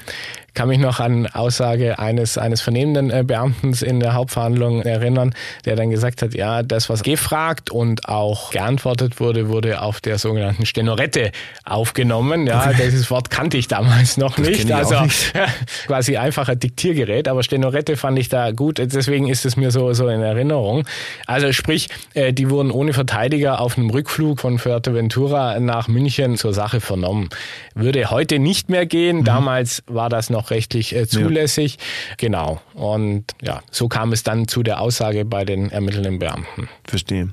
kann 0.53 0.67
mich 0.67 0.77
noch 0.77 0.99
an 0.99 1.25
Aussage 1.27 1.97
eines, 1.97 2.37
eines 2.37 2.61
vernehmenden 2.61 3.09
äh, 3.09 3.23
Beamten 3.25 3.73
in 3.83 3.99
der 3.99 4.13
Hauptverhandlung 4.13 4.83
erinnern, 4.83 5.33
der 5.65 5.75
dann 5.75 5.89
gesagt 5.89 6.21
hat, 6.21 6.33
ja, 6.33 6.61
das, 6.61 6.89
was 6.89 7.01
gefragt 7.01 7.71
und 7.71 8.07
auch 8.07 8.51
geantwortet 8.51 9.19
wurde, 9.19 9.49
wurde 9.49 9.81
auf 9.81 9.99
der 9.99 10.19
sogenannten 10.19 10.65
Stenorette 10.65 11.31
aufgenommen. 11.63 12.45
Ja, 12.45 12.71
dieses 12.73 13.09
Wort 13.09 13.29
kannte 13.31 13.57
ich 13.57 13.67
damals 13.67 14.17
noch 14.17 14.35
das 14.35 14.47
nicht. 14.47 14.71
Also 14.71 15.01
nicht. 15.01 15.33
quasi 15.87 16.17
einfacher 16.17 16.55
Diktiergerät, 16.55 17.27
aber 17.27 17.41
Stenorette 17.41 17.97
fand 17.97 18.19
ich 18.19 18.29
da 18.29 18.51
gut. 18.51 18.77
Deswegen 18.77 19.27
ist 19.27 19.45
es 19.45 19.57
mir 19.57 19.71
so, 19.71 19.93
so 19.93 20.07
in 20.07 20.21
Erinnerung. 20.21 20.85
Also 21.25 21.51
sprich, 21.51 21.89
äh, 22.13 22.31
die 22.31 22.49
wurden 22.49 22.69
ohne 22.69 22.93
Verteidiger 22.93 23.59
auf 23.59 23.77
einem 23.77 23.89
Rückflug 23.89 24.39
von 24.39 24.59
Fuerteventura 24.59 25.59
nach 25.59 25.87
München 25.87 26.12
zur 26.37 26.53
Sache 26.53 26.81
vernommen. 26.81 27.29
Würde 27.75 28.09
heute 28.09 28.39
nicht 28.39 28.69
mehr 28.69 28.85
gehen. 28.85 29.17
Mhm. 29.17 29.23
Damals 29.25 29.83
war 29.87 30.09
das 30.09 30.29
noch 30.29 30.51
rechtlich 30.51 30.95
äh, 30.95 31.07
zulässig. 31.07 31.77
Ja. 31.77 32.15
Genau. 32.17 32.61
Und 32.73 33.25
ja, 33.41 33.61
so 33.71 33.87
kam 33.87 34.13
es 34.13 34.23
dann 34.23 34.47
zu 34.47 34.63
der 34.63 34.79
Aussage 34.81 35.25
bei 35.25 35.45
den 35.45 35.69
ermittelnden 35.71 36.19
Beamten. 36.19 36.69
Verstehe. 36.85 37.29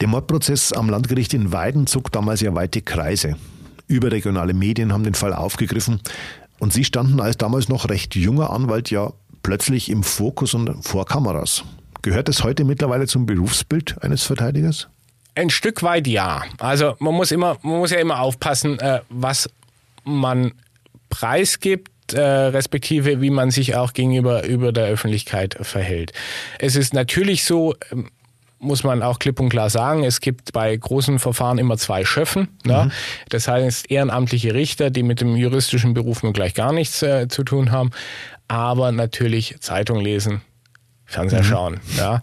Der 0.00 0.08
Mordprozess 0.08 0.72
am 0.72 0.90
Landgericht 0.90 1.32
in 1.34 1.52
Weiden 1.52 1.86
zog 1.86 2.10
damals 2.10 2.40
ja 2.40 2.54
weite 2.54 2.82
Kreise. 2.82 3.36
Überregionale 3.86 4.54
Medien 4.54 4.92
haben 4.92 5.04
den 5.04 5.14
Fall 5.14 5.32
aufgegriffen. 5.32 6.00
Und 6.58 6.72
Sie 6.72 6.84
standen 6.84 7.20
als 7.20 7.38
damals 7.38 7.68
noch 7.68 7.88
recht 7.88 8.14
junger 8.14 8.50
Anwalt 8.50 8.90
ja 8.90 9.12
plötzlich 9.42 9.90
im 9.90 10.02
Fokus 10.02 10.54
und 10.54 10.84
vor 10.84 11.06
Kameras. 11.06 11.64
Gehört 12.02 12.28
das 12.28 12.42
heute 12.42 12.64
mittlerweile 12.64 13.06
zum 13.06 13.26
Berufsbild 13.26 14.02
eines 14.02 14.24
Verteidigers? 14.24 14.88
Ein 15.34 15.50
Stück 15.50 15.82
weit 15.82 16.06
ja. 16.06 16.42
Also 16.58 16.94
man 16.98 17.14
muss 17.14 17.30
immer, 17.30 17.56
man 17.62 17.78
muss 17.78 17.90
ja 17.90 17.98
immer 17.98 18.20
aufpassen, 18.20 18.78
äh, 18.78 19.00
was 19.08 19.48
man 20.04 20.52
preisgibt 21.08 21.92
äh, 22.12 22.20
respektive 22.20 23.20
wie 23.20 23.30
man 23.30 23.50
sich 23.50 23.74
auch 23.76 23.92
gegenüber 23.92 24.44
über 24.44 24.72
der 24.72 24.86
Öffentlichkeit 24.86 25.56
verhält. 25.60 26.12
Es 26.58 26.76
ist 26.76 26.94
natürlich 26.94 27.44
so, 27.44 27.74
ähm, 27.90 28.10
muss 28.58 28.84
man 28.84 29.02
auch 29.02 29.18
klipp 29.18 29.40
und 29.40 29.48
klar 29.48 29.70
sagen, 29.70 30.04
es 30.04 30.20
gibt 30.20 30.52
bei 30.52 30.76
großen 30.76 31.18
Verfahren 31.18 31.58
immer 31.58 31.76
zwei 31.78 32.04
Schöffen. 32.04 32.48
Ne? 32.64 32.84
Mhm. 32.84 32.92
Das 33.28 33.48
heißt 33.48 33.90
ehrenamtliche 33.90 34.54
Richter, 34.54 34.90
die 34.90 35.02
mit 35.02 35.20
dem 35.20 35.36
juristischen 35.36 35.94
Beruf 35.94 36.22
nur 36.22 36.32
gleich 36.32 36.54
gar 36.54 36.72
nichts 36.72 37.02
äh, 37.02 37.28
zu 37.28 37.42
tun 37.42 37.72
haben, 37.72 37.90
aber 38.46 38.92
natürlich 38.92 39.56
Zeitung 39.60 40.00
lesen, 40.00 40.42
Fernseher 41.06 41.40
mhm. 41.40 41.46
schauen. 41.46 41.80
Ja? 41.96 42.22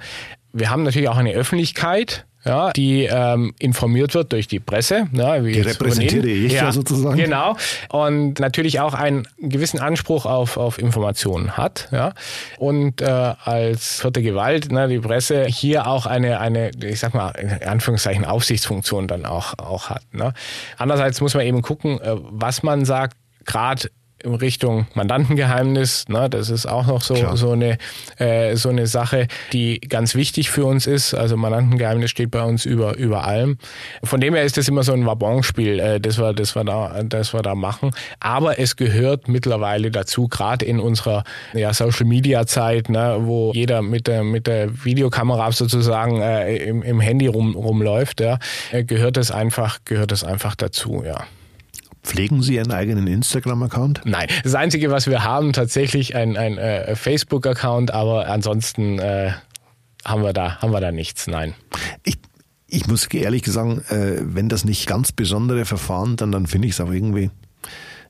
Wir 0.53 0.69
haben 0.69 0.83
natürlich 0.83 1.09
auch 1.09 1.17
eine 1.17 1.33
Öffentlichkeit, 1.33 2.25
ja, 2.45 2.71
die 2.71 3.03
ähm, 3.03 3.53
informiert 3.59 4.13
wird 4.13 4.31
durch 4.31 4.47
die 4.47 4.59
Presse. 4.59 5.07
Ja, 5.11 5.43
wie 5.43 5.51
die 5.51 5.61
repräsentiere 5.61 6.27
ich 6.27 6.53
ja, 6.53 6.71
sozusagen. 6.71 7.17
Genau. 7.17 7.57
Und 7.89 8.39
natürlich 8.39 8.79
auch 8.79 8.93
einen 8.93 9.27
gewissen 9.37 9.79
Anspruch 9.79 10.25
auf, 10.25 10.55
auf 10.57 10.79
Informationen 10.79 11.57
hat. 11.57 11.89
Ja. 11.91 12.13
Und 12.57 13.01
äh, 13.01 13.05
als 13.05 13.99
vierte 14.01 14.21
Gewalt, 14.21 14.71
ne, 14.71 14.87
die 14.87 14.99
Presse 14.99 15.45
hier 15.45 15.87
auch 15.87 16.05
eine, 16.05 16.39
eine, 16.39 16.71
ich 16.81 16.99
sag 16.99 17.13
mal, 17.13 17.31
in 17.31 17.51
Anführungszeichen 17.67 18.23
Aufsichtsfunktion 18.23 19.07
dann 19.07 19.25
auch, 19.25 19.57
auch 19.57 19.89
hat. 19.89 20.03
Ne. 20.13 20.33
Andererseits 20.77 21.19
muss 21.19 21.33
man 21.33 21.45
eben 21.45 21.61
gucken, 21.61 21.99
äh, 21.99 22.15
was 22.15 22.63
man 22.63 22.85
sagt, 22.85 23.17
gerade 23.45 23.89
in 24.23 24.35
Richtung 24.35 24.87
Mandantengeheimnis. 24.93 26.07
Ne? 26.07 26.29
Das 26.29 26.49
ist 26.49 26.65
auch 26.65 26.87
noch 26.87 27.01
so, 27.01 27.15
so, 27.35 27.51
eine, 27.51 27.77
äh, 28.17 28.55
so 28.55 28.69
eine 28.69 28.87
Sache, 28.87 29.27
die 29.53 29.79
ganz 29.79 30.15
wichtig 30.15 30.49
für 30.49 30.65
uns 30.65 30.87
ist. 30.87 31.13
Also 31.13 31.37
Mandantengeheimnis 31.37 32.11
steht 32.11 32.31
bei 32.31 32.43
uns 32.43 32.65
über, 32.65 32.95
über 32.97 33.25
allem. 33.25 33.57
Von 34.03 34.21
dem 34.21 34.33
her 34.35 34.43
ist 34.43 34.57
das 34.57 34.67
immer 34.67 34.83
so 34.83 34.93
ein 34.93 35.05
Wabonspiel, 35.05 35.79
äh, 35.79 35.99
das, 35.99 36.17
wir, 36.17 36.33
das, 36.33 36.55
wir 36.55 36.63
da, 36.63 37.01
das 37.03 37.33
wir 37.33 37.41
da 37.41 37.55
machen. 37.55 37.91
Aber 38.19 38.59
es 38.59 38.75
gehört 38.75 39.27
mittlerweile 39.27 39.91
dazu, 39.91 40.27
gerade 40.27 40.65
in 40.65 40.79
unserer 40.79 41.23
ja, 41.53 41.73
Social-Media-Zeit, 41.73 42.89
ne, 42.89 43.17
wo 43.21 43.51
jeder 43.53 43.81
mit 43.81 44.07
der, 44.07 44.23
mit 44.23 44.47
der 44.47 44.83
Videokamera 44.83 45.51
sozusagen 45.51 46.21
äh, 46.21 46.57
im, 46.57 46.81
im 46.83 46.99
Handy 46.99 47.27
rum, 47.27 47.55
rumläuft, 47.55 48.21
ja, 48.21 48.39
äh, 48.71 48.83
gehört 48.83 49.17
es 49.17 49.31
einfach, 49.31 49.79
gehört 49.85 50.11
es 50.11 50.23
einfach 50.23 50.55
dazu, 50.55 51.03
ja. 51.05 51.25
Pflegen 52.09 52.41
Sie 52.41 52.55
Ihren 52.55 52.71
eigenen 52.71 53.05
Instagram-Account? 53.05 54.01
Nein, 54.03 54.27
das 54.43 54.55
Einzige, 54.55 54.89
was 54.89 55.05
wir 55.05 55.23
haben, 55.23 55.53
tatsächlich 55.53 56.15
ein, 56.15 56.37
ein 56.37 56.57
äh, 56.57 56.95
Facebook-Account, 56.95 57.91
aber 57.91 58.27
ansonsten 58.27 58.97
äh, 58.97 59.33
haben, 60.03 60.23
wir 60.23 60.33
da, 60.33 60.59
haben 60.59 60.71
wir 60.71 60.81
da 60.81 60.91
nichts, 60.91 61.27
nein. 61.27 61.53
Ich, 62.03 62.17
ich 62.67 62.87
muss 62.87 63.05
ehrlich 63.05 63.45
sagen, 63.45 63.83
äh, 63.89 64.21
wenn 64.21 64.49
das 64.49 64.65
nicht 64.65 64.87
ganz 64.87 65.11
besondere 65.11 65.65
Verfahren, 65.65 66.15
dann, 66.15 66.31
dann 66.31 66.47
finde 66.47 66.67
ich 66.67 66.73
es 66.73 66.81
auch 66.81 66.91
irgendwie 66.91 67.29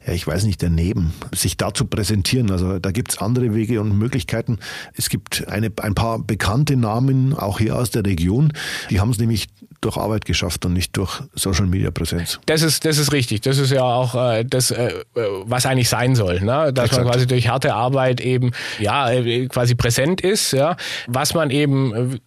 ja, 0.07 0.13
ich 0.13 0.25
weiß 0.25 0.45
nicht, 0.45 0.63
daneben, 0.63 1.13
sich 1.35 1.57
da 1.57 1.73
zu 1.73 1.83
präsentieren. 1.83 2.51
Also 2.51 2.79
da 2.79 2.91
gibt's 2.91 3.17
andere 3.17 3.53
Wege 3.53 3.81
und 3.81 3.97
Möglichkeiten. 3.97 4.59
Es 4.93 5.09
gibt 5.09 5.49
eine, 5.49 5.73
ein 5.81 5.93
paar 5.93 6.19
bekannte 6.19 6.77
Namen, 6.77 7.33
auch 7.33 7.59
hier 7.59 7.75
aus 7.75 7.91
der 7.91 8.05
Region, 8.05 8.53
die 8.89 9.01
haben 9.01 9.09
es 9.09 9.19
nämlich 9.19 9.49
durch 9.81 9.97
Arbeit 9.97 10.25
geschafft 10.25 10.65
und 10.65 10.73
nicht 10.73 10.95
durch 10.97 11.21
Social 11.35 11.65
Media 11.65 11.91
Präsenz. 11.91 12.39
Das 12.45 12.61
ist, 12.61 12.85
das 12.85 12.97
ist 12.97 13.11
richtig. 13.11 13.41
Das 13.41 13.57
ist 13.57 13.71
ja 13.71 13.83
auch 13.83 14.15
äh, 14.15 14.43
das, 14.43 14.71
äh, 14.71 14.93
was 15.13 15.65
eigentlich 15.65 15.89
sein 15.89 16.15
soll, 16.15 16.41
ne? 16.41 16.71
dass 16.73 16.85
Exakt. 16.85 17.05
man 17.05 17.13
quasi 17.13 17.27
durch 17.27 17.47
harte 17.47 17.73
Arbeit 17.73 18.21
eben 18.21 18.51
ja 18.79 19.09
äh, 19.11 19.47
quasi 19.47 19.75
präsent 19.75 20.21
ist, 20.21 20.51
ja, 20.51 20.75
was 21.07 21.33
man 21.33 21.49
eben 21.49 21.93
äh, 21.93 22.19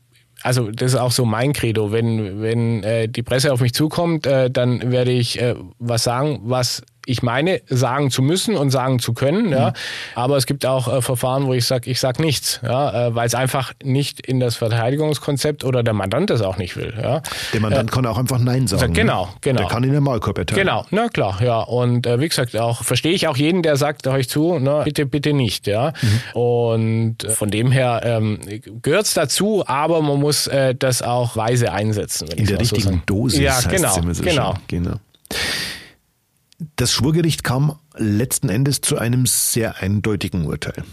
also 0.43 0.71
das 0.71 0.95
ist 0.95 0.99
auch 0.99 1.13
so 1.13 1.25
mein 1.25 1.53
Credo. 1.53 1.93
Wenn, 1.93 2.43
wenn 2.43 2.83
äh, 2.83 3.09
die 3.09 3.23
Presse 3.23 3.53
auf 3.53 3.61
mich 3.61 3.75
zukommt, 3.75 4.27
äh, 4.27 4.51
dann 4.51 4.91
werde 4.91 5.13
ich 5.13 5.41
äh, 5.41 5.55
was 5.79 6.03
sagen, 6.03 6.41
was 6.43 6.83
ich 7.07 7.23
meine, 7.23 7.61
sagen 7.69 8.11
zu 8.11 8.23
müssen 8.23 8.57
und 8.57 8.71
sagen 8.71 8.99
zu 8.99 9.13
können. 9.13 9.47
Mhm. 9.47 9.53
Ja. 9.53 9.73
Aber 10.15 10.37
es 10.37 10.47
gibt 10.47 10.67
auch 10.67 10.93
äh, 10.93 11.03
Verfahren, 11.03 11.47
wo 11.47 11.55
ich 11.55 11.67
sage, 11.67 11.91
ich 11.91 12.01
sage 12.01 12.23
nichts, 12.23 12.61
ja, 12.63 13.09
äh, 13.09 13.15
weil 13.15 13.27
es 13.27 13.35
einfach 13.35 13.73
nicht 13.83 14.27
in 14.27 14.41
das 14.41 14.57
Verteidigungskonzept 14.57 15.65
oder 15.65 15.83
der 15.83 15.95
Mandant 15.95 16.31
das 16.31 16.43
auch 16.43 16.57
nicht 16.57 16.77
will. 16.77 16.95
Ja. 17.01 17.23
Der 17.53 17.61
Mandant 17.61 17.91
äh, 17.91 17.93
kann 17.93 18.07
auch 18.07 18.19
einfach 18.19 18.39
Nein 18.39 18.67
sagen. 18.67 18.81
Sagt, 18.81 18.95
genau, 18.95 19.27
ne? 19.27 19.33
genau. 19.41 19.61
Der 19.61 19.69
kann 19.69 19.85
in 19.85 19.93
den 19.93 20.03
Maulkorb 20.03 20.39
erteilen. 20.39 20.61
Genau, 20.61 20.85
na 20.91 21.09
klar, 21.09 21.43
ja. 21.43 21.61
Und 21.61 22.07
äh, 22.07 22.21
wie 22.21 22.29
gesagt, 22.29 22.57
auch 22.57 22.83
verstehe 22.85 23.13
ich 23.13 23.29
auch 23.29 23.37
jeden, 23.37 23.63
der 23.63 23.77
sagt 23.77 24.07
euch 24.07 24.29
zu, 24.29 24.59
na, 24.61 24.83
bitte, 24.83 25.07
bitte 25.07 25.33
nicht. 25.33 25.67
Ja. 25.67 25.93
Mhm. 26.01 26.41
Und 26.41 27.25
äh, 27.25 27.31
von 27.31 27.51
dem 27.51 27.73
her 27.73 28.01
ähm, 28.05 28.39
gehört 28.83 29.07
es 29.07 29.15
dazu, 29.15 29.65
aber 29.67 30.01
man 30.03 30.21
muss 30.21 30.47
äh, 30.47 30.75
das 30.75 31.03
auch 31.03 31.37
weise 31.37 31.73
einsetzen. 31.73 32.29
in 32.29 32.47
der 32.47 32.61
richtigen 32.61 32.83
so 32.83 33.01
Dosis. 33.07 33.41
Ja, 33.41 33.61
genau, 33.69 34.01
genau. 34.23 34.55
genau. 34.69 34.95
Das 36.77 36.93
Schwurgericht 36.93 37.43
kam 37.43 37.79
letzten 37.97 38.49
Endes 38.49 38.81
zu 38.81 38.97
einem 38.97 39.27
sehr 39.27 39.83
eindeutigen 39.83 40.47
Urteil. 40.47 40.85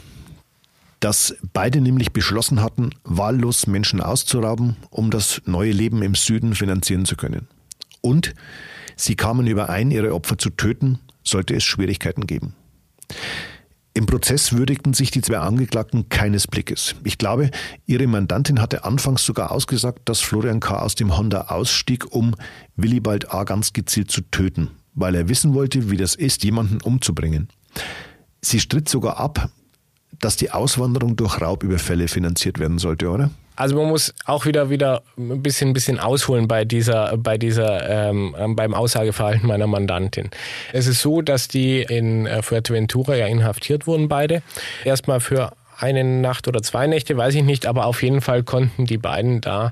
Dass 1.00 1.36
beide 1.54 1.80
nämlich 1.80 2.12
beschlossen 2.12 2.62
hatten, 2.62 2.90
wahllos 3.04 3.68
Menschen 3.68 4.02
auszurauben, 4.02 4.78
um 4.90 5.12
das 5.12 5.42
neue 5.46 5.72
Leben 5.72 6.02
im 6.02 6.16
Süden 6.16 6.56
finanzieren 6.56 7.06
zu 7.06 7.16
können. 7.16 7.48
Und 8.02 8.34
sie 8.96 9.16
kamen 9.16 9.48
überein, 9.48 9.92
ihre 9.92 10.14
Opfer 10.14 10.38
zu 10.38 10.50
töten, 10.50 11.00
sollte 11.24 11.56
es 11.56 11.64
Schwierigkeiten 11.64 12.26
geben. 12.26 12.56
Im 13.94 14.06
Prozess 14.06 14.54
würdigten 14.54 14.94
sich 14.94 15.12
die 15.12 15.22
zwei 15.22 15.38
Angeklagten 15.38 16.10
keines 16.10 16.48
Blickes. 16.48 16.96
Ich 17.04 17.18
glaube, 17.18 17.52
ihre 17.86 18.08
Mandantin 18.08 18.62
hatte 18.62 18.86
anfangs 18.86 19.26
sogar 19.26 19.52
ausgesagt, 19.52 20.08
dass 20.10 20.20
Florian 20.20 20.60
K. 20.60 20.80
aus 20.80 20.96
dem 20.96 21.16
Honda 21.18 21.48
ausstieg, 21.48 22.12
um 22.12 22.36
Willibald 22.76 23.34
A. 23.34 23.44
ganz 23.44 23.74
gezielt 23.74 24.10
zu 24.12 24.22
töten 24.22 24.70
weil 25.00 25.16
er 25.16 25.30
wissen 25.30 25.54
wollte, 25.54 25.90
wie 25.90 25.98
das 25.98 26.16
ist, 26.16 26.44
jemanden 26.44 26.82
umzubringen. 26.82 27.50
Sie 28.42 28.60
stritt 28.60 28.90
sogar 28.90 29.18
ab, 29.20 29.50
dass 30.20 30.36
die 30.36 30.52
Auswanderung 30.52 31.16
durch 31.16 31.42
Raubüberfälle 31.42 32.08
finanziert 32.08 32.60
werden 32.60 32.78
sollte, 32.78 33.10
oder? 33.10 33.30
Also 33.56 33.76
man 33.76 33.90
muss 33.90 34.14
auch 34.26 34.46
wieder 34.46 34.70
wieder 34.70 35.02
ein 35.18 35.44
bisschen 35.44 35.72
ein 35.72 35.74
bisschen 35.74 36.00
ausholen 36.00 36.48
bei 36.48 36.64
dieser 36.64 37.18
bei 37.18 37.38
dieser 37.38 38.10
ähm, 38.10 38.34
beim 38.56 38.74
Aussageverhalten 38.74 39.48
meiner 39.48 39.68
Mandantin. 39.68 40.30
Es 40.72 40.88
ist 40.88 41.02
so, 41.02 41.22
dass 41.22 41.50
die 41.50 41.82
in 41.82 42.26
äh, 42.26 42.42
Fuerteventura 42.42 43.16
ja 43.16 43.28
inhaftiert 43.28 43.86
wurden 43.86 44.08
beide. 44.08 44.44
Erstmal 44.86 45.20
für 45.20 45.52
eine 45.80 46.04
Nacht 46.04 46.48
oder 46.48 46.62
zwei 46.62 46.88
Nächte, 46.88 47.16
weiß 47.16 47.36
ich 47.36 47.44
nicht, 47.44 47.66
aber 47.66 47.86
auf 47.86 48.04
jeden 48.04 48.22
Fall 48.22 48.44
konnten 48.44 48.86
die 48.86 48.98
beiden 48.98 49.42
da 49.42 49.72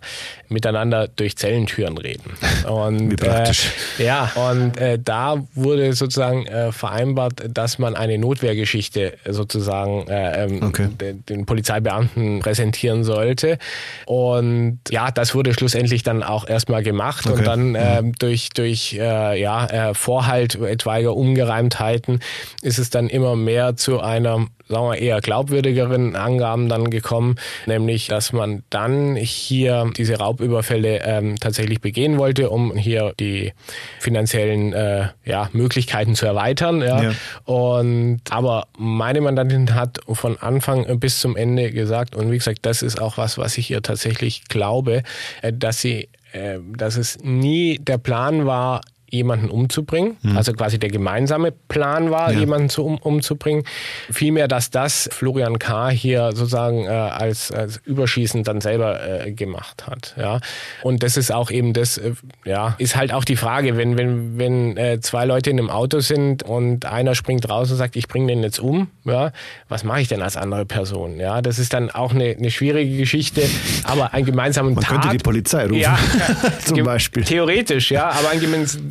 miteinander 0.50 1.08
durch 1.08 1.36
Zellentüren 1.36 1.98
reden. 1.98 2.32
Und, 2.68 3.12
Wie 3.12 3.16
praktisch. 3.16 3.72
Äh, 4.00 4.06
ja, 4.06 4.32
und 4.36 4.78
äh, 4.78 5.00
da 5.04 5.44
wurde 5.54 5.94
sozusagen 5.94 6.46
äh, 6.48 6.72
vereinbart, 6.72 7.44
dass 7.50 7.80
man 7.80 7.96
eine 7.96 8.18
Notwehrgeschichte 8.18 9.14
sozusagen 9.26 10.08
äh, 10.08 10.46
ähm, 10.46 10.64
okay. 10.64 10.88
den, 11.00 11.26
den 11.26 11.46
Polizeibeamten 11.46 12.40
präsentieren 12.40 13.04
sollte. 13.04 13.58
Und 14.06 14.80
ja, 14.90 15.12
das 15.12 15.34
wurde 15.34 15.54
schlussendlich 15.54 16.04
dann 16.04 16.24
auch 16.24 16.48
erstmal 16.48 16.84
gemacht 16.84 17.26
okay. 17.26 17.38
und 17.38 17.46
dann 17.46 17.76
äh, 17.76 18.04
durch, 18.20 18.50
durch 18.50 18.94
äh, 18.94 19.40
ja, 19.40 19.66
äh, 19.66 19.94
Vorhalt 19.94 20.56
etwaiger 20.56 21.16
Ungereimtheiten 21.16 22.20
ist 22.62 22.80
es 22.80 22.90
dann 22.90 23.10
immer 23.10 23.36
mehr 23.36 23.76
zu 23.76 24.00
einer 24.00 24.48
sagen 24.68 24.90
wir 24.90 24.98
eher 24.98 25.22
glaubwürdigeren 25.22 26.16
Angaben 26.16 26.70
dann 26.70 26.90
gekommen, 26.90 27.36
nämlich 27.66 28.08
dass 28.08 28.34
man 28.34 28.64
dann 28.70 29.16
hier 29.16 29.90
diese 29.96 30.18
Raubüberfälle 30.18 31.02
ähm, 31.04 31.36
tatsächlich 31.40 31.82
begehen 31.82 32.18
wollte, 32.18 32.50
um 32.50 32.76
hier 32.76 33.14
die 33.20 33.54
finanziellen 34.00 34.74
äh, 34.74 35.08
ja, 35.26 35.50
Möglichkeiten 35.54 36.16
zu 36.16 36.26
erweitern. 36.26 36.82
Ja. 36.82 37.04
ja. 37.04 37.12
Und 37.46 38.22
aber 38.30 38.68
meine 38.78 39.22
Mandantin 39.22 39.76
hat 39.76 40.00
von 40.10 40.38
Anfang 40.38 41.00
bis 41.00 41.20
zum 41.20 41.36
Ende 41.36 41.72
gesagt, 41.72 42.16
und 42.16 42.32
wie 42.32 42.38
gesagt, 42.38 42.60
das 42.64 42.82
ist 42.82 43.02
auch 43.02 43.18
was, 43.18 43.38
was 43.38 43.58
ich 43.58 43.72
ihr 43.72 43.82
tatsächlich 43.82 44.46
glaube, 44.46 45.04
äh, 45.42 45.54
dass 45.54 45.82
sie 45.82 46.10
äh, 46.34 46.60
dass 46.76 46.98
es 46.98 47.18
nie 47.24 47.80
der 47.80 47.98
Plan 47.98 48.46
war, 48.46 48.82
jemanden 49.10 49.50
umzubringen. 49.50 50.18
Mhm. 50.22 50.38
Also 50.38 50.54
quasi 50.54 50.80
der 50.80 50.90
gemeinsame 50.90 51.52
Plan 51.52 52.12
war, 52.12 52.32
ja. 52.32 52.40
jemanden 52.40 52.70
zu, 52.70 52.84
um, 52.84 52.98
umzubringen. 52.98 53.64
Vielmehr, 54.12 54.48
dass 54.48 54.70
das 54.70 55.10
Florian 55.12 55.60
K. 55.60 55.90
hier 55.90 56.32
sozusagen 56.34 56.86
äh, 56.86 56.90
als, 56.90 57.52
als 57.52 57.78
Überschießen 57.86 58.44
dann 58.44 58.62
selber 58.62 59.26
äh, 59.26 59.32
gemacht 59.32 59.88
hat. 59.88 60.16
Ja. 60.18 60.40
Und 60.84 61.04
das 61.04 61.18
ist 61.18 61.32
auch 61.32 61.52
eben 61.52 61.74
das, 61.74 61.98
äh, 61.98 62.14
ja, 62.46 62.76
ist 62.78 62.96
halt 62.96 63.14
auch 63.14 63.24
die 63.24 63.38
Frage, 63.38 63.78
wenn, 63.78 63.98
wenn, 63.98 64.38
wenn 64.38 64.78
äh, 64.78 65.00
zwei 65.00 65.26
Leute 65.26 65.50
in 65.50 65.60
einem 65.60 65.70
Auto 65.70 66.00
sind 66.00 66.44
und 66.44 66.86
einer 66.86 67.16
springt 67.16 67.50
raus 67.50 67.72
und 67.72 67.78
sagt, 67.78 67.96
ich 67.96 68.08
bringe 68.08 68.28
den 68.28 68.44
jetzt 68.44 68.60
um, 68.60 68.90
ja, 69.06 69.32
was 69.70 69.84
mache 69.84 70.02
ich 70.02 70.08
denn 70.08 70.22
als 70.22 70.36
andere 70.36 70.66
Person? 70.66 71.20
Ja, 71.20 71.42
das 71.42 71.60
ist 71.60 71.74
dann 71.74 71.90
auch 71.92 72.14
eine, 72.14 72.36
eine 72.38 72.52
schwierige 72.52 72.98
Geschichte, 72.98 73.44
aber 73.84 74.14
ein 74.14 74.26
gemeinsamen 74.26 74.74
Man 74.74 74.84
Tat, 74.84 75.02
könnte 75.02 75.18
die 75.18 75.24
Polizei 75.24 75.64
rufen, 75.64 75.80
ja, 75.80 75.98
zum 76.66 76.84
Beispiel. 76.84 77.24
Theoretisch, 77.24 77.92
ja, 77.92 78.10
aber 78.10 78.30
ein 78.32 78.40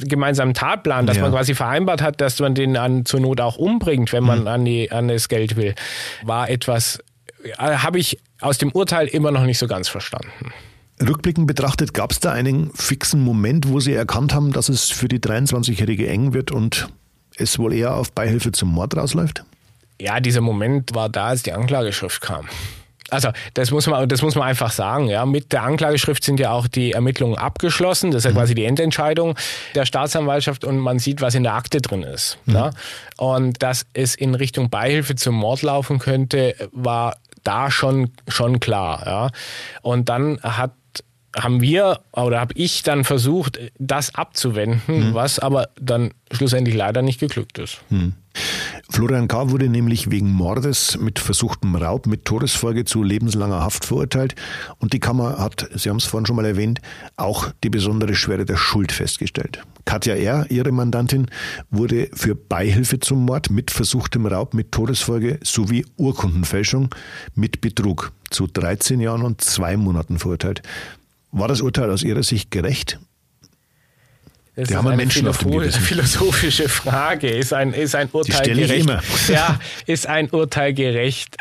gemeinsamen 0.09 0.55
Tatplan, 0.55 1.07
dass 1.07 1.17
ja. 1.17 1.23
man 1.23 1.33
quasi 1.33 1.55
vereinbart 1.55 2.03
hat, 2.03 2.21
dass 2.21 2.39
man 2.41 2.55
den 2.55 2.77
an, 2.77 3.05
zur 3.05 3.21
Not 3.21 3.41
auch 3.41 3.57
umbringt, 3.57 4.13
wenn 4.13 4.25
man 4.25 4.43
mhm. 4.43 4.47
an, 4.49 4.65
die, 4.65 4.91
an 4.91 5.09
das 5.09 5.29
Geld 5.29 5.57
will, 5.57 5.75
war 6.23 6.49
etwas, 6.51 7.01
äh, 7.43 7.53
habe 7.59 7.99
ich 7.99 8.19
aus 8.41 8.59
dem 8.59 8.73
Urteil 8.73 9.07
immer 9.09 9.31
noch 9.31 9.45
nicht 9.45 9.59
so 9.59 9.67
ganz 9.67 9.89
verstanden. 9.89 10.53
Rückblickend 11.01 11.47
betrachtet, 11.47 11.93
gab 11.93 12.13
es 12.13 12.21
da 12.21 12.33
einen 12.33 12.71
fixen 12.73 13.21
Moment, 13.21 13.69
wo 13.69 13.81
Sie 13.81 13.93
erkannt 13.93 14.33
haben, 14.33 14.53
dass 14.53 14.69
es 14.69 14.91
für 14.91 15.09
die 15.09 15.19
23-Jährige 15.19 16.09
eng 16.09 16.33
wird 16.33 16.53
und 16.53 16.89
es 17.37 17.59
wohl 17.59 17.75
eher 17.75 17.95
auf 17.95 18.13
Beihilfe 18.13 18.53
zum 18.53 18.71
Mord 18.71 18.97
rausläuft? 18.97 19.45
Ja, 20.01 20.21
dieser 20.21 20.41
Moment 20.41 20.95
war 20.95 21.09
da, 21.09 21.27
als 21.27 21.43
die 21.43 21.53
Anklageschrift 21.53 22.21
kam. 22.21 22.49
Also 23.11 23.31
das 23.55 23.71
muss 23.71 23.87
man, 23.87 24.09
das 24.09 24.23
muss 24.23 24.35
man 24.35 24.49
einfach 24.49 24.71
sagen. 24.71 25.09
Ja, 25.09 25.25
mit 25.27 25.53
der 25.53 25.63
Anklageschrift 25.63 26.25
sind 26.25 26.41
ja 26.41 26.51
auch 26.51 26.67
die 26.67 26.93
Ermittlungen 26.93 27.37
abgeschlossen. 27.37 28.11
Das 28.11 28.21
ist 28.21 28.25
ja 28.25 28.31
mhm. 28.33 28.37
quasi 28.37 28.55
die 28.55 28.65
Endentscheidung 28.65 29.37
der 29.75 29.87
Staatsanwaltschaft 29.87 30.65
und 30.65 30.79
man 30.79 30.99
sieht, 30.99 31.21
was 31.21 31.35
in 31.35 31.43
der 31.43 31.55
Akte 31.55 31.81
drin 31.81 32.03
ist. 32.03 32.39
Mhm. 32.47 32.55
Ja? 32.55 32.71
Und 33.17 33.63
dass 33.63 33.87
es 33.93 34.15
in 34.15 34.35
Richtung 34.35 34.71
Beihilfe 34.71 35.15
zum 35.15 35.37
Mord 35.37 35.63
laufen 35.63 35.99
könnte, 35.99 36.55
war 36.73 37.17
da 37.45 37.71
schon 37.71 38.11
schon 38.29 38.59
klar. 38.61 39.03
Ja? 39.07 39.31
Und 39.83 40.09
dann 40.09 40.41
hat 40.43 40.73
haben 41.37 41.61
wir 41.61 42.01
oder 42.13 42.41
habe 42.41 42.55
ich 42.57 42.83
dann 42.83 43.05
versucht, 43.05 43.59
das 43.79 44.15
abzuwenden, 44.15 45.11
mhm. 45.11 45.15
was 45.15 45.39
aber 45.39 45.69
dann 45.79 46.13
schlussendlich 46.33 46.75
leider 46.75 47.03
nicht 47.03 47.21
geglückt 47.21 47.59
ist. 47.59 47.81
Florian 48.89 49.27
K. 49.27 49.51
wurde 49.51 49.69
nämlich 49.69 50.11
wegen 50.11 50.31
Mordes 50.31 50.97
mit 50.99 51.19
versuchtem 51.19 51.75
Raub 51.75 52.07
mit 52.07 52.25
Todesfolge 52.25 52.85
zu 52.85 53.03
lebenslanger 53.03 53.61
Haft 53.61 53.85
verurteilt 53.85 54.37
und 54.79 54.93
die 54.93 55.01
Kammer 55.01 55.39
hat, 55.39 55.69
Sie 55.75 55.91
haben 55.91 55.97
es 55.97 56.05
vorhin 56.05 56.27
schon 56.27 56.37
mal 56.37 56.45
erwähnt, 56.45 56.81
auch 57.17 57.51
die 57.65 57.69
besondere 57.69 58.15
Schwere 58.15 58.45
der 58.45 58.57
Schuld 58.57 58.93
festgestellt. 58.93 59.63
Katja 59.85 60.15
R., 60.15 60.47
ihre 60.51 60.71
Mandantin, 60.73 61.27
wurde 61.71 62.09
für 62.13 62.35
Beihilfe 62.35 63.01
zum 63.01 63.25
Mord 63.25 63.51
mit 63.51 63.71
versuchtem 63.71 64.25
Raub 64.25 64.55
mit 64.55 64.73
Todesfolge 64.73 65.41
sowie 65.43 65.85
Urkundenfälschung 65.97 66.95
mit 67.35 67.61
Betrug 67.61 68.13
zu 68.31 68.47
13 68.47 69.01
Jahren 69.01 69.23
und 69.23 69.41
zwei 69.41 69.77
Monaten 69.77 70.19
verurteilt. 70.19 70.63
War 71.33 71.49
das 71.49 71.61
Urteil 71.61 71.91
aus 71.91 72.03
Ihrer 72.03 72.23
Sicht 72.23 72.51
gerecht? 72.51 72.99
Das 74.57 74.69
Die 74.69 74.73
ist 74.73 74.79
haben 74.79 74.87
eine 74.89 74.97
Menschen 74.97 75.29
auf 75.29 75.39
dem 75.39 75.51
Gewissen. 75.51 75.81
philosophische 75.83 76.69
Frage. 76.69 77.29
Ist 77.29 77.53
ein, 77.53 77.73
ist 77.75 77.95
ein 77.95 78.09
Urteil 78.11 78.37
stelle 78.37 78.63
ich 78.63 78.69
gerecht? 78.69 78.89
immer. 78.89 79.03
Ja, 79.29 79.61
ist 79.87 80.07
ein 80.07 80.31
Urteil 80.31 80.73
gerecht? 80.73 81.37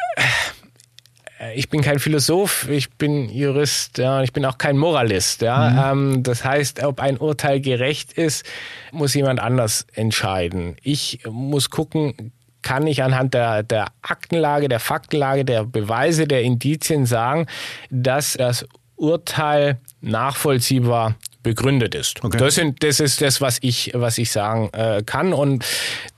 Äh, 1.40 1.54
Ich 1.56 1.70
bin 1.70 1.82
kein 1.82 2.00
Philosoph, 2.00 2.68
ich 2.70 2.92
bin 2.92 3.30
Jurist, 3.30 3.98
ja, 3.98 4.22
ich 4.22 4.34
bin 4.34 4.46
auch 4.46 4.58
kein 4.58 4.78
Moralist. 4.78 5.42
Ja. 5.42 5.92
Ähm, 5.92 6.24
das 6.24 6.44
heißt, 6.44 6.84
ob 6.84 7.00
ein 7.00 7.18
Urteil 7.18 7.62
gerecht 7.62 8.14
ist, 8.14 8.46
muss 8.92 9.14
jemand 9.14 9.40
anders 9.40 9.86
entscheiden. 9.94 10.76
Ich 10.82 11.20
muss 11.30 11.70
gucken, 11.70 12.32
kann 12.62 12.88
ich 12.88 13.04
anhand 13.04 13.34
der, 13.34 13.64
der 13.64 13.88
Aktenlage, 14.02 14.68
der 14.70 14.80
Faktenlage, 14.80 15.46
der 15.46 15.64
Beweise, 15.66 16.26
der 16.28 16.42
Indizien 16.42 17.06
sagen, 17.06 17.46
dass 17.90 18.34
das 18.34 18.66
Urteil 18.98 19.78
nachvollziehbar 20.02 21.16
begründet 21.46 21.96
ist. 21.96 22.24
Okay. 22.24 22.38
Das, 22.38 22.56
sind, 22.56 22.84
das 22.84 23.00
ist 23.00 23.22
das, 23.22 23.40
was 23.40 23.60
ich, 23.62 23.92
was 23.94 24.18
ich 24.18 24.32
sagen 24.32 24.70
äh, 24.74 25.04
kann. 25.06 25.32
Und 25.32 25.64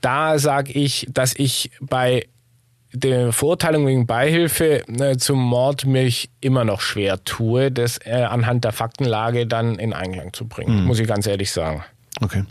da 0.00 0.38
sage 0.38 0.72
ich, 0.72 1.06
dass 1.10 1.34
ich 1.36 1.70
bei 1.80 2.26
der 2.92 3.32
Verurteilung 3.32 3.86
wegen 3.86 4.06
Beihilfe 4.06 4.82
äh, 4.88 5.16
zum 5.18 5.38
Mord 5.38 5.84
mich 5.84 6.30
immer 6.40 6.64
noch 6.64 6.80
schwer 6.80 7.22
tue, 7.22 7.70
das 7.70 7.98
äh, 8.04 8.12
anhand 8.12 8.64
der 8.64 8.72
Faktenlage 8.72 9.46
dann 9.46 9.78
in 9.78 9.92
Einklang 9.92 10.32
zu 10.32 10.48
bringen, 10.48 10.84
muss 10.84 10.98
ich 10.98 11.06
ganz 11.06 11.26
ehrlich 11.26 11.52
sagen. 11.52 11.84
Okay. 12.20 12.44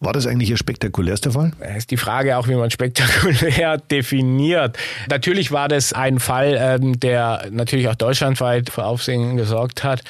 War 0.00 0.12
das 0.12 0.26
eigentlich 0.26 0.50
Ihr 0.50 0.56
spektakulärster 0.56 1.32
Fall? 1.32 1.52
Es 1.60 1.78
ist 1.78 1.90
die 1.90 1.96
Frage 1.96 2.36
auch, 2.36 2.46
wie 2.46 2.54
man 2.54 2.70
spektakulär 2.70 3.78
definiert. 3.90 4.78
Natürlich 5.08 5.50
war 5.50 5.68
das 5.68 5.92
ein 5.92 6.20
Fall, 6.20 6.56
ähm, 6.58 7.00
der 7.00 7.48
natürlich 7.50 7.88
auch 7.88 7.94
deutschlandweit 7.94 8.70
für 8.70 8.84
Aufsehen 8.84 9.36
gesorgt 9.36 9.82
hat. 9.82 10.02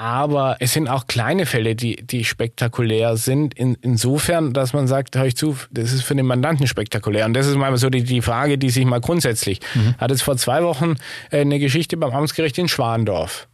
Aber 0.00 0.56
es 0.60 0.72
sind 0.72 0.88
auch 0.88 1.06
kleine 1.08 1.44
Fälle, 1.44 1.76
die, 1.76 1.96
die 1.96 2.24
spektakulär 2.24 3.18
sind. 3.18 3.52
In, 3.52 3.76
insofern, 3.82 4.54
dass 4.54 4.72
man 4.72 4.88
sagt, 4.88 5.14
hör 5.14 5.26
ich 5.26 5.36
zu, 5.36 5.58
das 5.70 5.92
ist 5.92 6.04
für 6.04 6.14
den 6.14 6.24
Mandanten 6.24 6.66
spektakulär. 6.66 7.26
Und 7.26 7.34
das 7.34 7.46
ist 7.46 7.56
mal 7.56 7.76
so 7.76 7.90
die, 7.90 8.02
die 8.02 8.22
Frage, 8.22 8.56
die 8.56 8.70
sich 8.70 8.86
mal 8.86 9.02
grundsätzlich. 9.02 9.60
Hat 9.98 10.10
es 10.10 10.22
vor 10.22 10.38
zwei 10.38 10.62
Wochen 10.62 10.96
äh, 11.30 11.42
eine 11.42 11.58
Geschichte 11.58 11.98
beim 11.98 12.12
Amtsgericht 12.12 12.56
in 12.56 12.66
Schwandorf. 12.66 13.46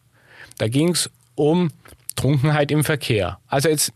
Da 0.58 0.68
ging 0.68 0.90
es 0.90 1.10
um 1.34 1.72
Trunkenheit 2.14 2.70
im 2.70 2.84
Verkehr. 2.84 3.40
Also 3.48 3.68
jetzt 3.68 3.92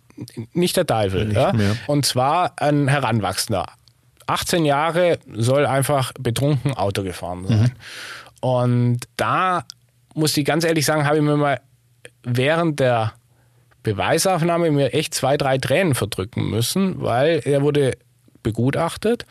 nicht 0.53 0.77
der 0.77 0.87
Teufel. 0.87 1.33
ja? 1.33 1.53
mehr. 1.53 1.77
Und 1.87 2.05
zwar 2.05 2.55
ein 2.57 2.89
Heranwachsender. 2.89 3.67
18 4.27 4.65
Jahre 4.65 5.21
soll 5.33 5.67
einfach 5.67 6.13
betrunken 6.19 6.75
Auto 6.75 7.05
gefahren 7.05 7.47
sein. 7.47 7.73
Und 8.41 9.01
da 9.17 9.63
muss 10.15 10.37
ich 10.37 10.45
ganz 10.45 10.65
ehrlich 10.65 10.85
sagen, 10.85 11.05
habe 11.05 11.19
ich 11.19 11.23
mir 11.23 11.37
mal 11.37 11.61
während 12.23 12.81
der 12.81 13.13
Beweisaufnahme 13.83 14.71
mir 14.71 14.93
echt 14.95 15.15
zwei, 15.15 15.37
drei 15.37 15.59
Tränen 15.59 15.95
verdrücken 15.95 16.51
müssen, 16.51 17.01
weil 17.01 17.41
er 17.45 17.63
wurde 17.63 17.97
begutachtet. 18.43 19.27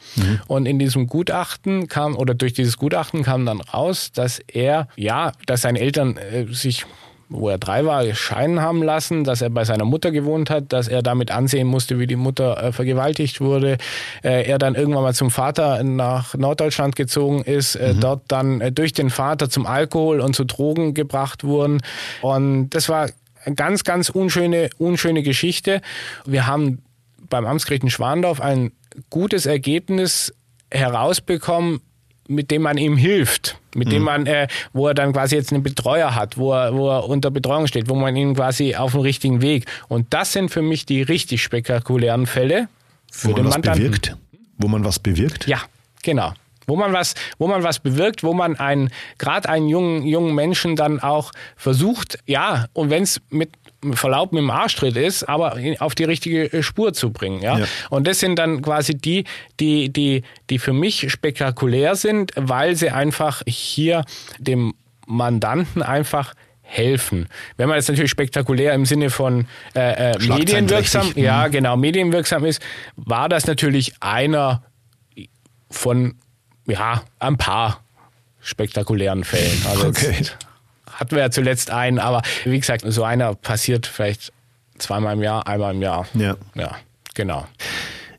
Und 0.47 0.65
in 0.65 0.79
diesem 0.79 1.07
Gutachten 1.07 1.87
kam 1.87 2.15
oder 2.15 2.33
durch 2.33 2.53
dieses 2.53 2.77
Gutachten 2.77 3.23
kam 3.23 3.45
dann 3.45 3.61
raus, 3.61 4.11
dass 4.11 4.39
er 4.39 4.87
ja, 4.95 5.31
dass 5.45 5.61
seine 5.61 5.79
Eltern 5.79 6.17
äh, 6.17 6.45
sich 6.47 6.85
wo 7.29 7.49
er 7.49 7.59
drei 7.59 7.85
war, 7.85 8.03
scheiden 8.15 8.59
haben 8.59 8.81
lassen, 8.81 9.23
dass 9.23 9.41
er 9.41 9.51
bei 9.51 9.63
seiner 9.63 9.85
Mutter 9.85 10.11
gewohnt 10.11 10.49
hat, 10.49 10.73
dass 10.73 10.87
er 10.87 11.03
damit 11.03 11.29
ansehen 11.31 11.67
musste, 11.67 11.99
wie 11.99 12.07
die 12.07 12.15
Mutter 12.15 12.61
äh, 12.61 12.71
vergewaltigt 12.71 13.39
wurde. 13.39 13.77
Äh, 14.23 14.47
er 14.49 14.57
dann 14.57 14.73
irgendwann 14.73 15.03
mal 15.03 15.13
zum 15.13 15.29
Vater 15.29 15.83
nach 15.83 16.33
Norddeutschland 16.33 16.95
gezogen 16.95 17.43
ist, 17.43 17.75
äh, 17.75 17.93
dort 17.93 18.23
dann 18.29 18.61
äh, 18.61 18.71
durch 18.71 18.93
den 18.93 19.11
Vater 19.11 19.49
zum 19.49 19.67
Alkohol 19.67 20.21
und 20.21 20.35
zu 20.35 20.43
Drogen 20.43 20.95
gebracht 20.95 21.43
wurden. 21.43 21.81
Und 22.21 22.71
das 22.71 22.89
war 22.89 23.09
eine 23.45 23.55
ganz, 23.55 23.83
ganz 23.83 24.09
unschöne, 24.09 24.69
unschöne 24.79 25.21
Geschichte. 25.21 25.81
Wir 26.25 26.47
haben 26.47 26.81
beim 27.29 27.45
Amtsgericht 27.45 27.83
in 27.83 27.91
Schwandorf 27.91 28.41
ein 28.41 28.71
gutes 29.11 29.45
Ergebnis 29.45 30.33
herausbekommen, 30.71 31.81
mit 32.29 32.51
dem 32.51 32.61
man 32.61 32.77
ihm 32.77 32.95
hilft, 32.95 33.57
mit 33.75 33.91
dem 33.91 34.03
man, 34.03 34.25
äh, 34.27 34.47
wo 34.71 34.87
er 34.87 34.93
dann 34.93 35.11
quasi 35.13 35.35
jetzt 35.35 35.51
einen 35.51 35.63
Betreuer 35.63 36.15
hat, 36.15 36.37
wo 36.37 36.53
er, 36.53 36.73
wo 36.75 36.89
er 36.89 37.09
unter 37.09 37.31
Betreuung 37.31 37.65
steht, 37.67 37.89
wo 37.89 37.95
man 37.95 38.15
ihn 38.15 38.35
quasi 38.35 38.75
auf 38.75 38.91
dem 38.91 39.01
richtigen 39.01 39.41
Weg. 39.41 39.65
Und 39.87 40.13
das 40.13 40.31
sind 40.31 40.49
für 40.49 40.61
mich 40.61 40.85
die 40.85 41.01
richtig 41.01 41.41
spektakulären 41.43 42.27
Fälle 42.27 42.67
für 43.11 43.29
Wo 43.29 43.33
den 43.33 43.43
man 43.43 43.45
was 43.47 43.53
Mandanten. 43.55 43.83
bewirkt? 43.83 44.17
Wo 44.59 44.67
man 44.67 44.83
was 44.85 44.99
bewirkt? 44.99 45.47
Ja, 45.47 45.59
genau. 46.03 46.33
Wo 46.69 46.75
man 46.75 46.93
was, 46.93 47.15
wo 47.37 47.47
man 47.47 47.63
was 47.63 47.79
bewirkt, 47.79 48.23
wo 48.23 48.33
man 48.33 48.55
einen, 48.55 48.89
gerade 49.17 49.49
einen 49.49 49.67
jungen, 49.67 50.05
jungen 50.05 50.33
Menschen 50.33 50.75
dann 50.75 50.99
auch 50.99 51.31
versucht, 51.55 52.19
ja, 52.25 52.67
und 52.73 52.89
wenn 52.89 53.03
es 53.03 53.21
mit 53.29 53.49
Verlaub 53.93 54.33
mit 54.33 54.41
dem 54.41 54.49
Arschtritt 54.49 54.97
ist, 54.97 55.23
aber 55.23 55.57
auf 55.79 55.95
die 55.95 56.03
richtige 56.03 56.63
Spur 56.63 56.93
zu 56.93 57.11
bringen. 57.11 57.41
Ja? 57.41 57.59
Ja. 57.59 57.65
Und 57.89 58.07
das 58.07 58.19
sind 58.19 58.37
dann 58.37 58.61
quasi 58.61 58.95
die, 58.95 59.23
die, 59.59 59.89
die, 59.91 60.23
die 60.49 60.59
für 60.59 60.73
mich 60.73 61.09
spektakulär 61.09 61.95
sind, 61.95 62.33
weil 62.35 62.75
sie 62.75 62.89
einfach 62.89 63.41
hier 63.47 64.03
dem 64.37 64.73
Mandanten 65.07 65.81
einfach 65.81 66.33
helfen. 66.61 67.27
Wenn 67.57 67.67
man 67.67 67.77
jetzt 67.77 67.87
natürlich 67.87 68.11
spektakulär 68.11 68.73
im 68.73 68.85
Sinne 68.85 69.09
von 69.09 69.47
äh, 69.75 70.11
äh, 70.11 70.19
medienwirksam, 70.19 71.13
ja 71.15 71.47
genau, 71.47 71.77
medienwirksam 71.77 72.45
ist, 72.45 72.61
war 72.95 73.27
das 73.29 73.47
natürlich 73.47 73.93
einer 74.01 74.61
von 75.71 76.15
ja 76.69 77.01
ein 77.19 77.37
paar 77.37 77.81
spektakulären 78.41 79.23
Fällen. 79.23 79.61
Also 79.69 79.87
Okay. 79.87 80.25
hatten 80.91 81.11
wir 81.11 81.19
ja 81.19 81.31
zuletzt 81.31 81.71
einen, 81.71 81.99
aber 81.99 82.21
wie 82.45 82.59
gesagt, 82.59 82.83
so 82.87 83.03
einer 83.03 83.35
passiert 83.35 83.87
vielleicht 83.87 84.31
zweimal 84.77 85.13
im 85.15 85.23
Jahr, 85.23 85.45
einmal 85.47 85.73
im 85.73 85.81
Jahr. 85.81 86.07
Ja. 86.13 86.35
Ja, 86.55 86.75
genau. 87.13 87.45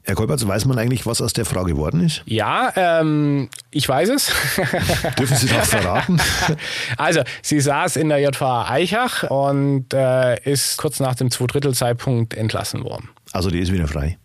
Herr 0.03 0.15
Kolpertz, 0.15 0.45
weiß 0.47 0.65
man 0.65 0.79
eigentlich, 0.79 1.07
was 1.07 1.21
aus 1.21 1.35
der 1.35 1.45
Frau 1.45 1.63
geworden 1.65 2.05
ist? 2.05 2.23
Ja, 2.25 2.73
ähm, 2.75 3.49
ich 3.71 3.89
weiß 3.89 4.09
es. 4.09 4.33
Dürfen 5.19 5.37
Sie 5.37 5.47
das 5.47 5.69
verraten? 5.69 6.21
Also, 6.97 7.23
sie 7.43 7.61
saß 7.61 7.97
in 7.97 8.09
der 8.09 8.19
JVA 8.19 8.69
Eichach 8.69 9.25
und 9.31 9.93
äh, 9.95 10.41
ist 10.51 10.79
kurz 10.79 11.01
nach 11.01 11.15
dem 11.15 11.31
Zweidrittelzeitpunkt 11.31 12.35
entlassen 12.35 12.83
worden. 12.83 13.09
Also 13.33 13.51
die 13.51 13.61
ist 13.61 13.73
wieder 13.73 13.87
frei. 13.87 14.19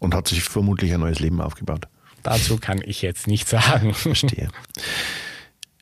Und 0.00 0.14
hat 0.14 0.26
sich 0.28 0.42
vermutlich 0.42 0.92
ein 0.92 1.00
neues 1.00 1.20
Leben 1.20 1.40
aufgebaut. 1.40 1.86
Dazu 2.28 2.58
kann 2.58 2.82
ich 2.84 3.00
jetzt 3.00 3.26
nichts 3.26 3.50
sagen. 3.50 3.94
Verstehe. 3.94 4.48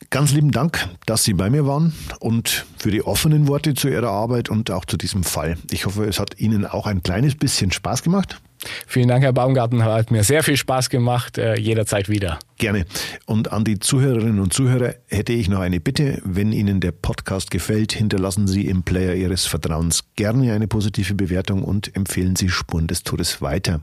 Ganz 0.09 0.31
lieben 0.31 0.51
Dank, 0.51 0.87
dass 1.05 1.25
Sie 1.25 1.33
bei 1.33 1.49
mir 1.49 1.65
waren 1.65 1.93
und 2.21 2.65
für 2.77 2.91
die 2.91 3.03
offenen 3.03 3.49
Worte 3.49 3.73
zu 3.73 3.89
Ihrer 3.89 4.09
Arbeit 4.09 4.47
und 4.47 4.71
auch 4.71 4.85
zu 4.85 4.95
diesem 4.95 5.25
Fall. 5.25 5.57
Ich 5.71 5.85
hoffe, 5.85 6.05
es 6.05 6.19
hat 6.19 6.39
Ihnen 6.39 6.65
auch 6.65 6.87
ein 6.87 7.03
kleines 7.03 7.35
bisschen 7.35 7.73
Spaß 7.73 8.03
gemacht. 8.03 8.39
Vielen 8.87 9.09
Dank, 9.09 9.23
Herr 9.23 9.33
Baumgarten. 9.33 9.83
Hat 9.83 10.09
mir 10.09 10.23
sehr 10.23 10.43
viel 10.43 10.55
Spaß 10.55 10.89
gemacht. 10.89 11.37
Äh, 11.37 11.59
jederzeit 11.59 12.07
wieder. 12.07 12.39
Gerne. 12.57 12.85
Und 13.25 13.51
an 13.51 13.65
die 13.65 13.79
Zuhörerinnen 13.79 14.39
und 14.39 14.53
Zuhörer 14.53 14.95
hätte 15.07 15.33
ich 15.33 15.49
noch 15.49 15.59
eine 15.59 15.81
Bitte. 15.81 16.21
Wenn 16.23 16.53
Ihnen 16.53 16.79
der 16.79 16.93
Podcast 16.93 17.51
gefällt, 17.51 17.91
hinterlassen 17.91 18.47
Sie 18.47 18.65
im 18.65 18.83
Player 18.83 19.13
Ihres 19.13 19.45
Vertrauens 19.45 20.05
gerne 20.15 20.53
eine 20.53 20.67
positive 20.67 21.15
Bewertung 21.15 21.63
und 21.63 21.93
empfehlen 21.95 22.37
Sie 22.37 22.47
Spuren 22.47 22.87
des 22.87 23.03
Todes 23.03 23.41
weiter. 23.41 23.81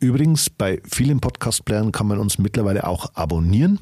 Übrigens, 0.00 0.48
bei 0.48 0.80
vielen 0.90 1.20
Podcast-Playern 1.20 1.92
kann 1.92 2.06
man 2.06 2.18
uns 2.18 2.38
mittlerweile 2.38 2.86
auch 2.86 3.14
abonnieren. 3.14 3.80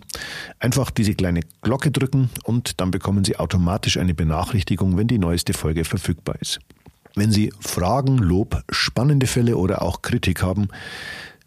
Einfach 0.58 0.90
diese 0.90 1.14
kleine 1.14 1.42
Glocke 1.62 1.92
drücken 1.92 2.28
und 2.42 2.80
dann 2.80 2.90
bekommen 2.90 3.24
Sie 3.24 3.36
automatisch 3.36 3.98
eine 3.98 4.14
Benachrichtigung, 4.14 4.96
wenn 4.96 5.06
die 5.06 5.20
neueste 5.20 5.52
Folge 5.52 5.84
verfügbar 5.84 6.34
ist. 6.40 6.58
Wenn 7.14 7.30
Sie 7.30 7.52
Fragen, 7.60 8.18
Lob, 8.18 8.64
spannende 8.68 9.28
Fälle 9.28 9.56
oder 9.56 9.82
auch 9.82 10.02
Kritik 10.02 10.42
haben, 10.42 10.66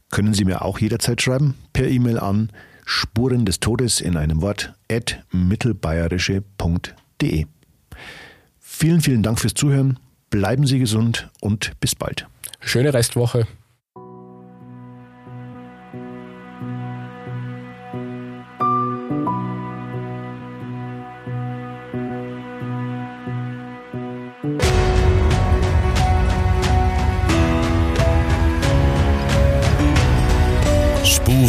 können 0.10 0.34
Sie 0.34 0.46
mir 0.46 0.62
auch 0.62 0.80
jederzeit 0.80 1.22
schreiben 1.22 1.56
per 1.74 1.90
E-Mail 1.90 2.18
an 2.18 2.50
Spuren 2.86 3.44
des 3.46 3.60
Todes 3.60 4.00
in 4.00 4.16
einem 4.16 4.42
Wort 4.42 4.74
at 4.90 5.22
mittelbayerische.de. 5.32 7.46
Vielen, 8.60 9.02
vielen 9.02 9.22
Dank 9.22 9.38
fürs 9.40 9.54
Zuhören. 9.54 10.00
Bleiben 10.30 10.66
Sie 10.66 10.80
gesund 10.80 11.30
und 11.42 11.74
bis 11.82 11.94
bald. 11.94 12.26
Schöne 12.62 12.94
Restwoche. 12.94 13.48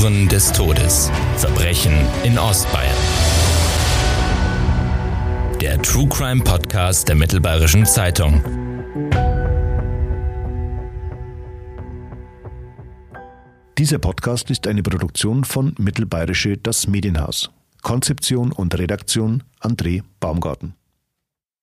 Spuren 0.02 0.26
des 0.26 0.50
Todes. 0.50 1.12
Verbrechen 1.36 1.92
in 2.24 2.36
Ostbayern. 2.36 2.96
Der 5.60 5.80
True 5.80 6.08
Crime 6.08 6.42
Podcast 6.42 7.08
der 7.08 7.14
Mittelbayerischen 7.14 7.86
Zeitung. 7.86 8.42
Dieser 13.78 14.00
Podcast 14.00 14.50
ist 14.50 14.66
eine 14.66 14.82
Produktion 14.82 15.44
von 15.44 15.72
Mittelbayerische 15.78 16.56
Das 16.56 16.88
Medienhaus. 16.88 17.50
Konzeption 17.82 18.50
und 18.50 18.76
Redaktion 18.76 19.44
André 19.60 20.02
Baumgarten. 20.18 20.74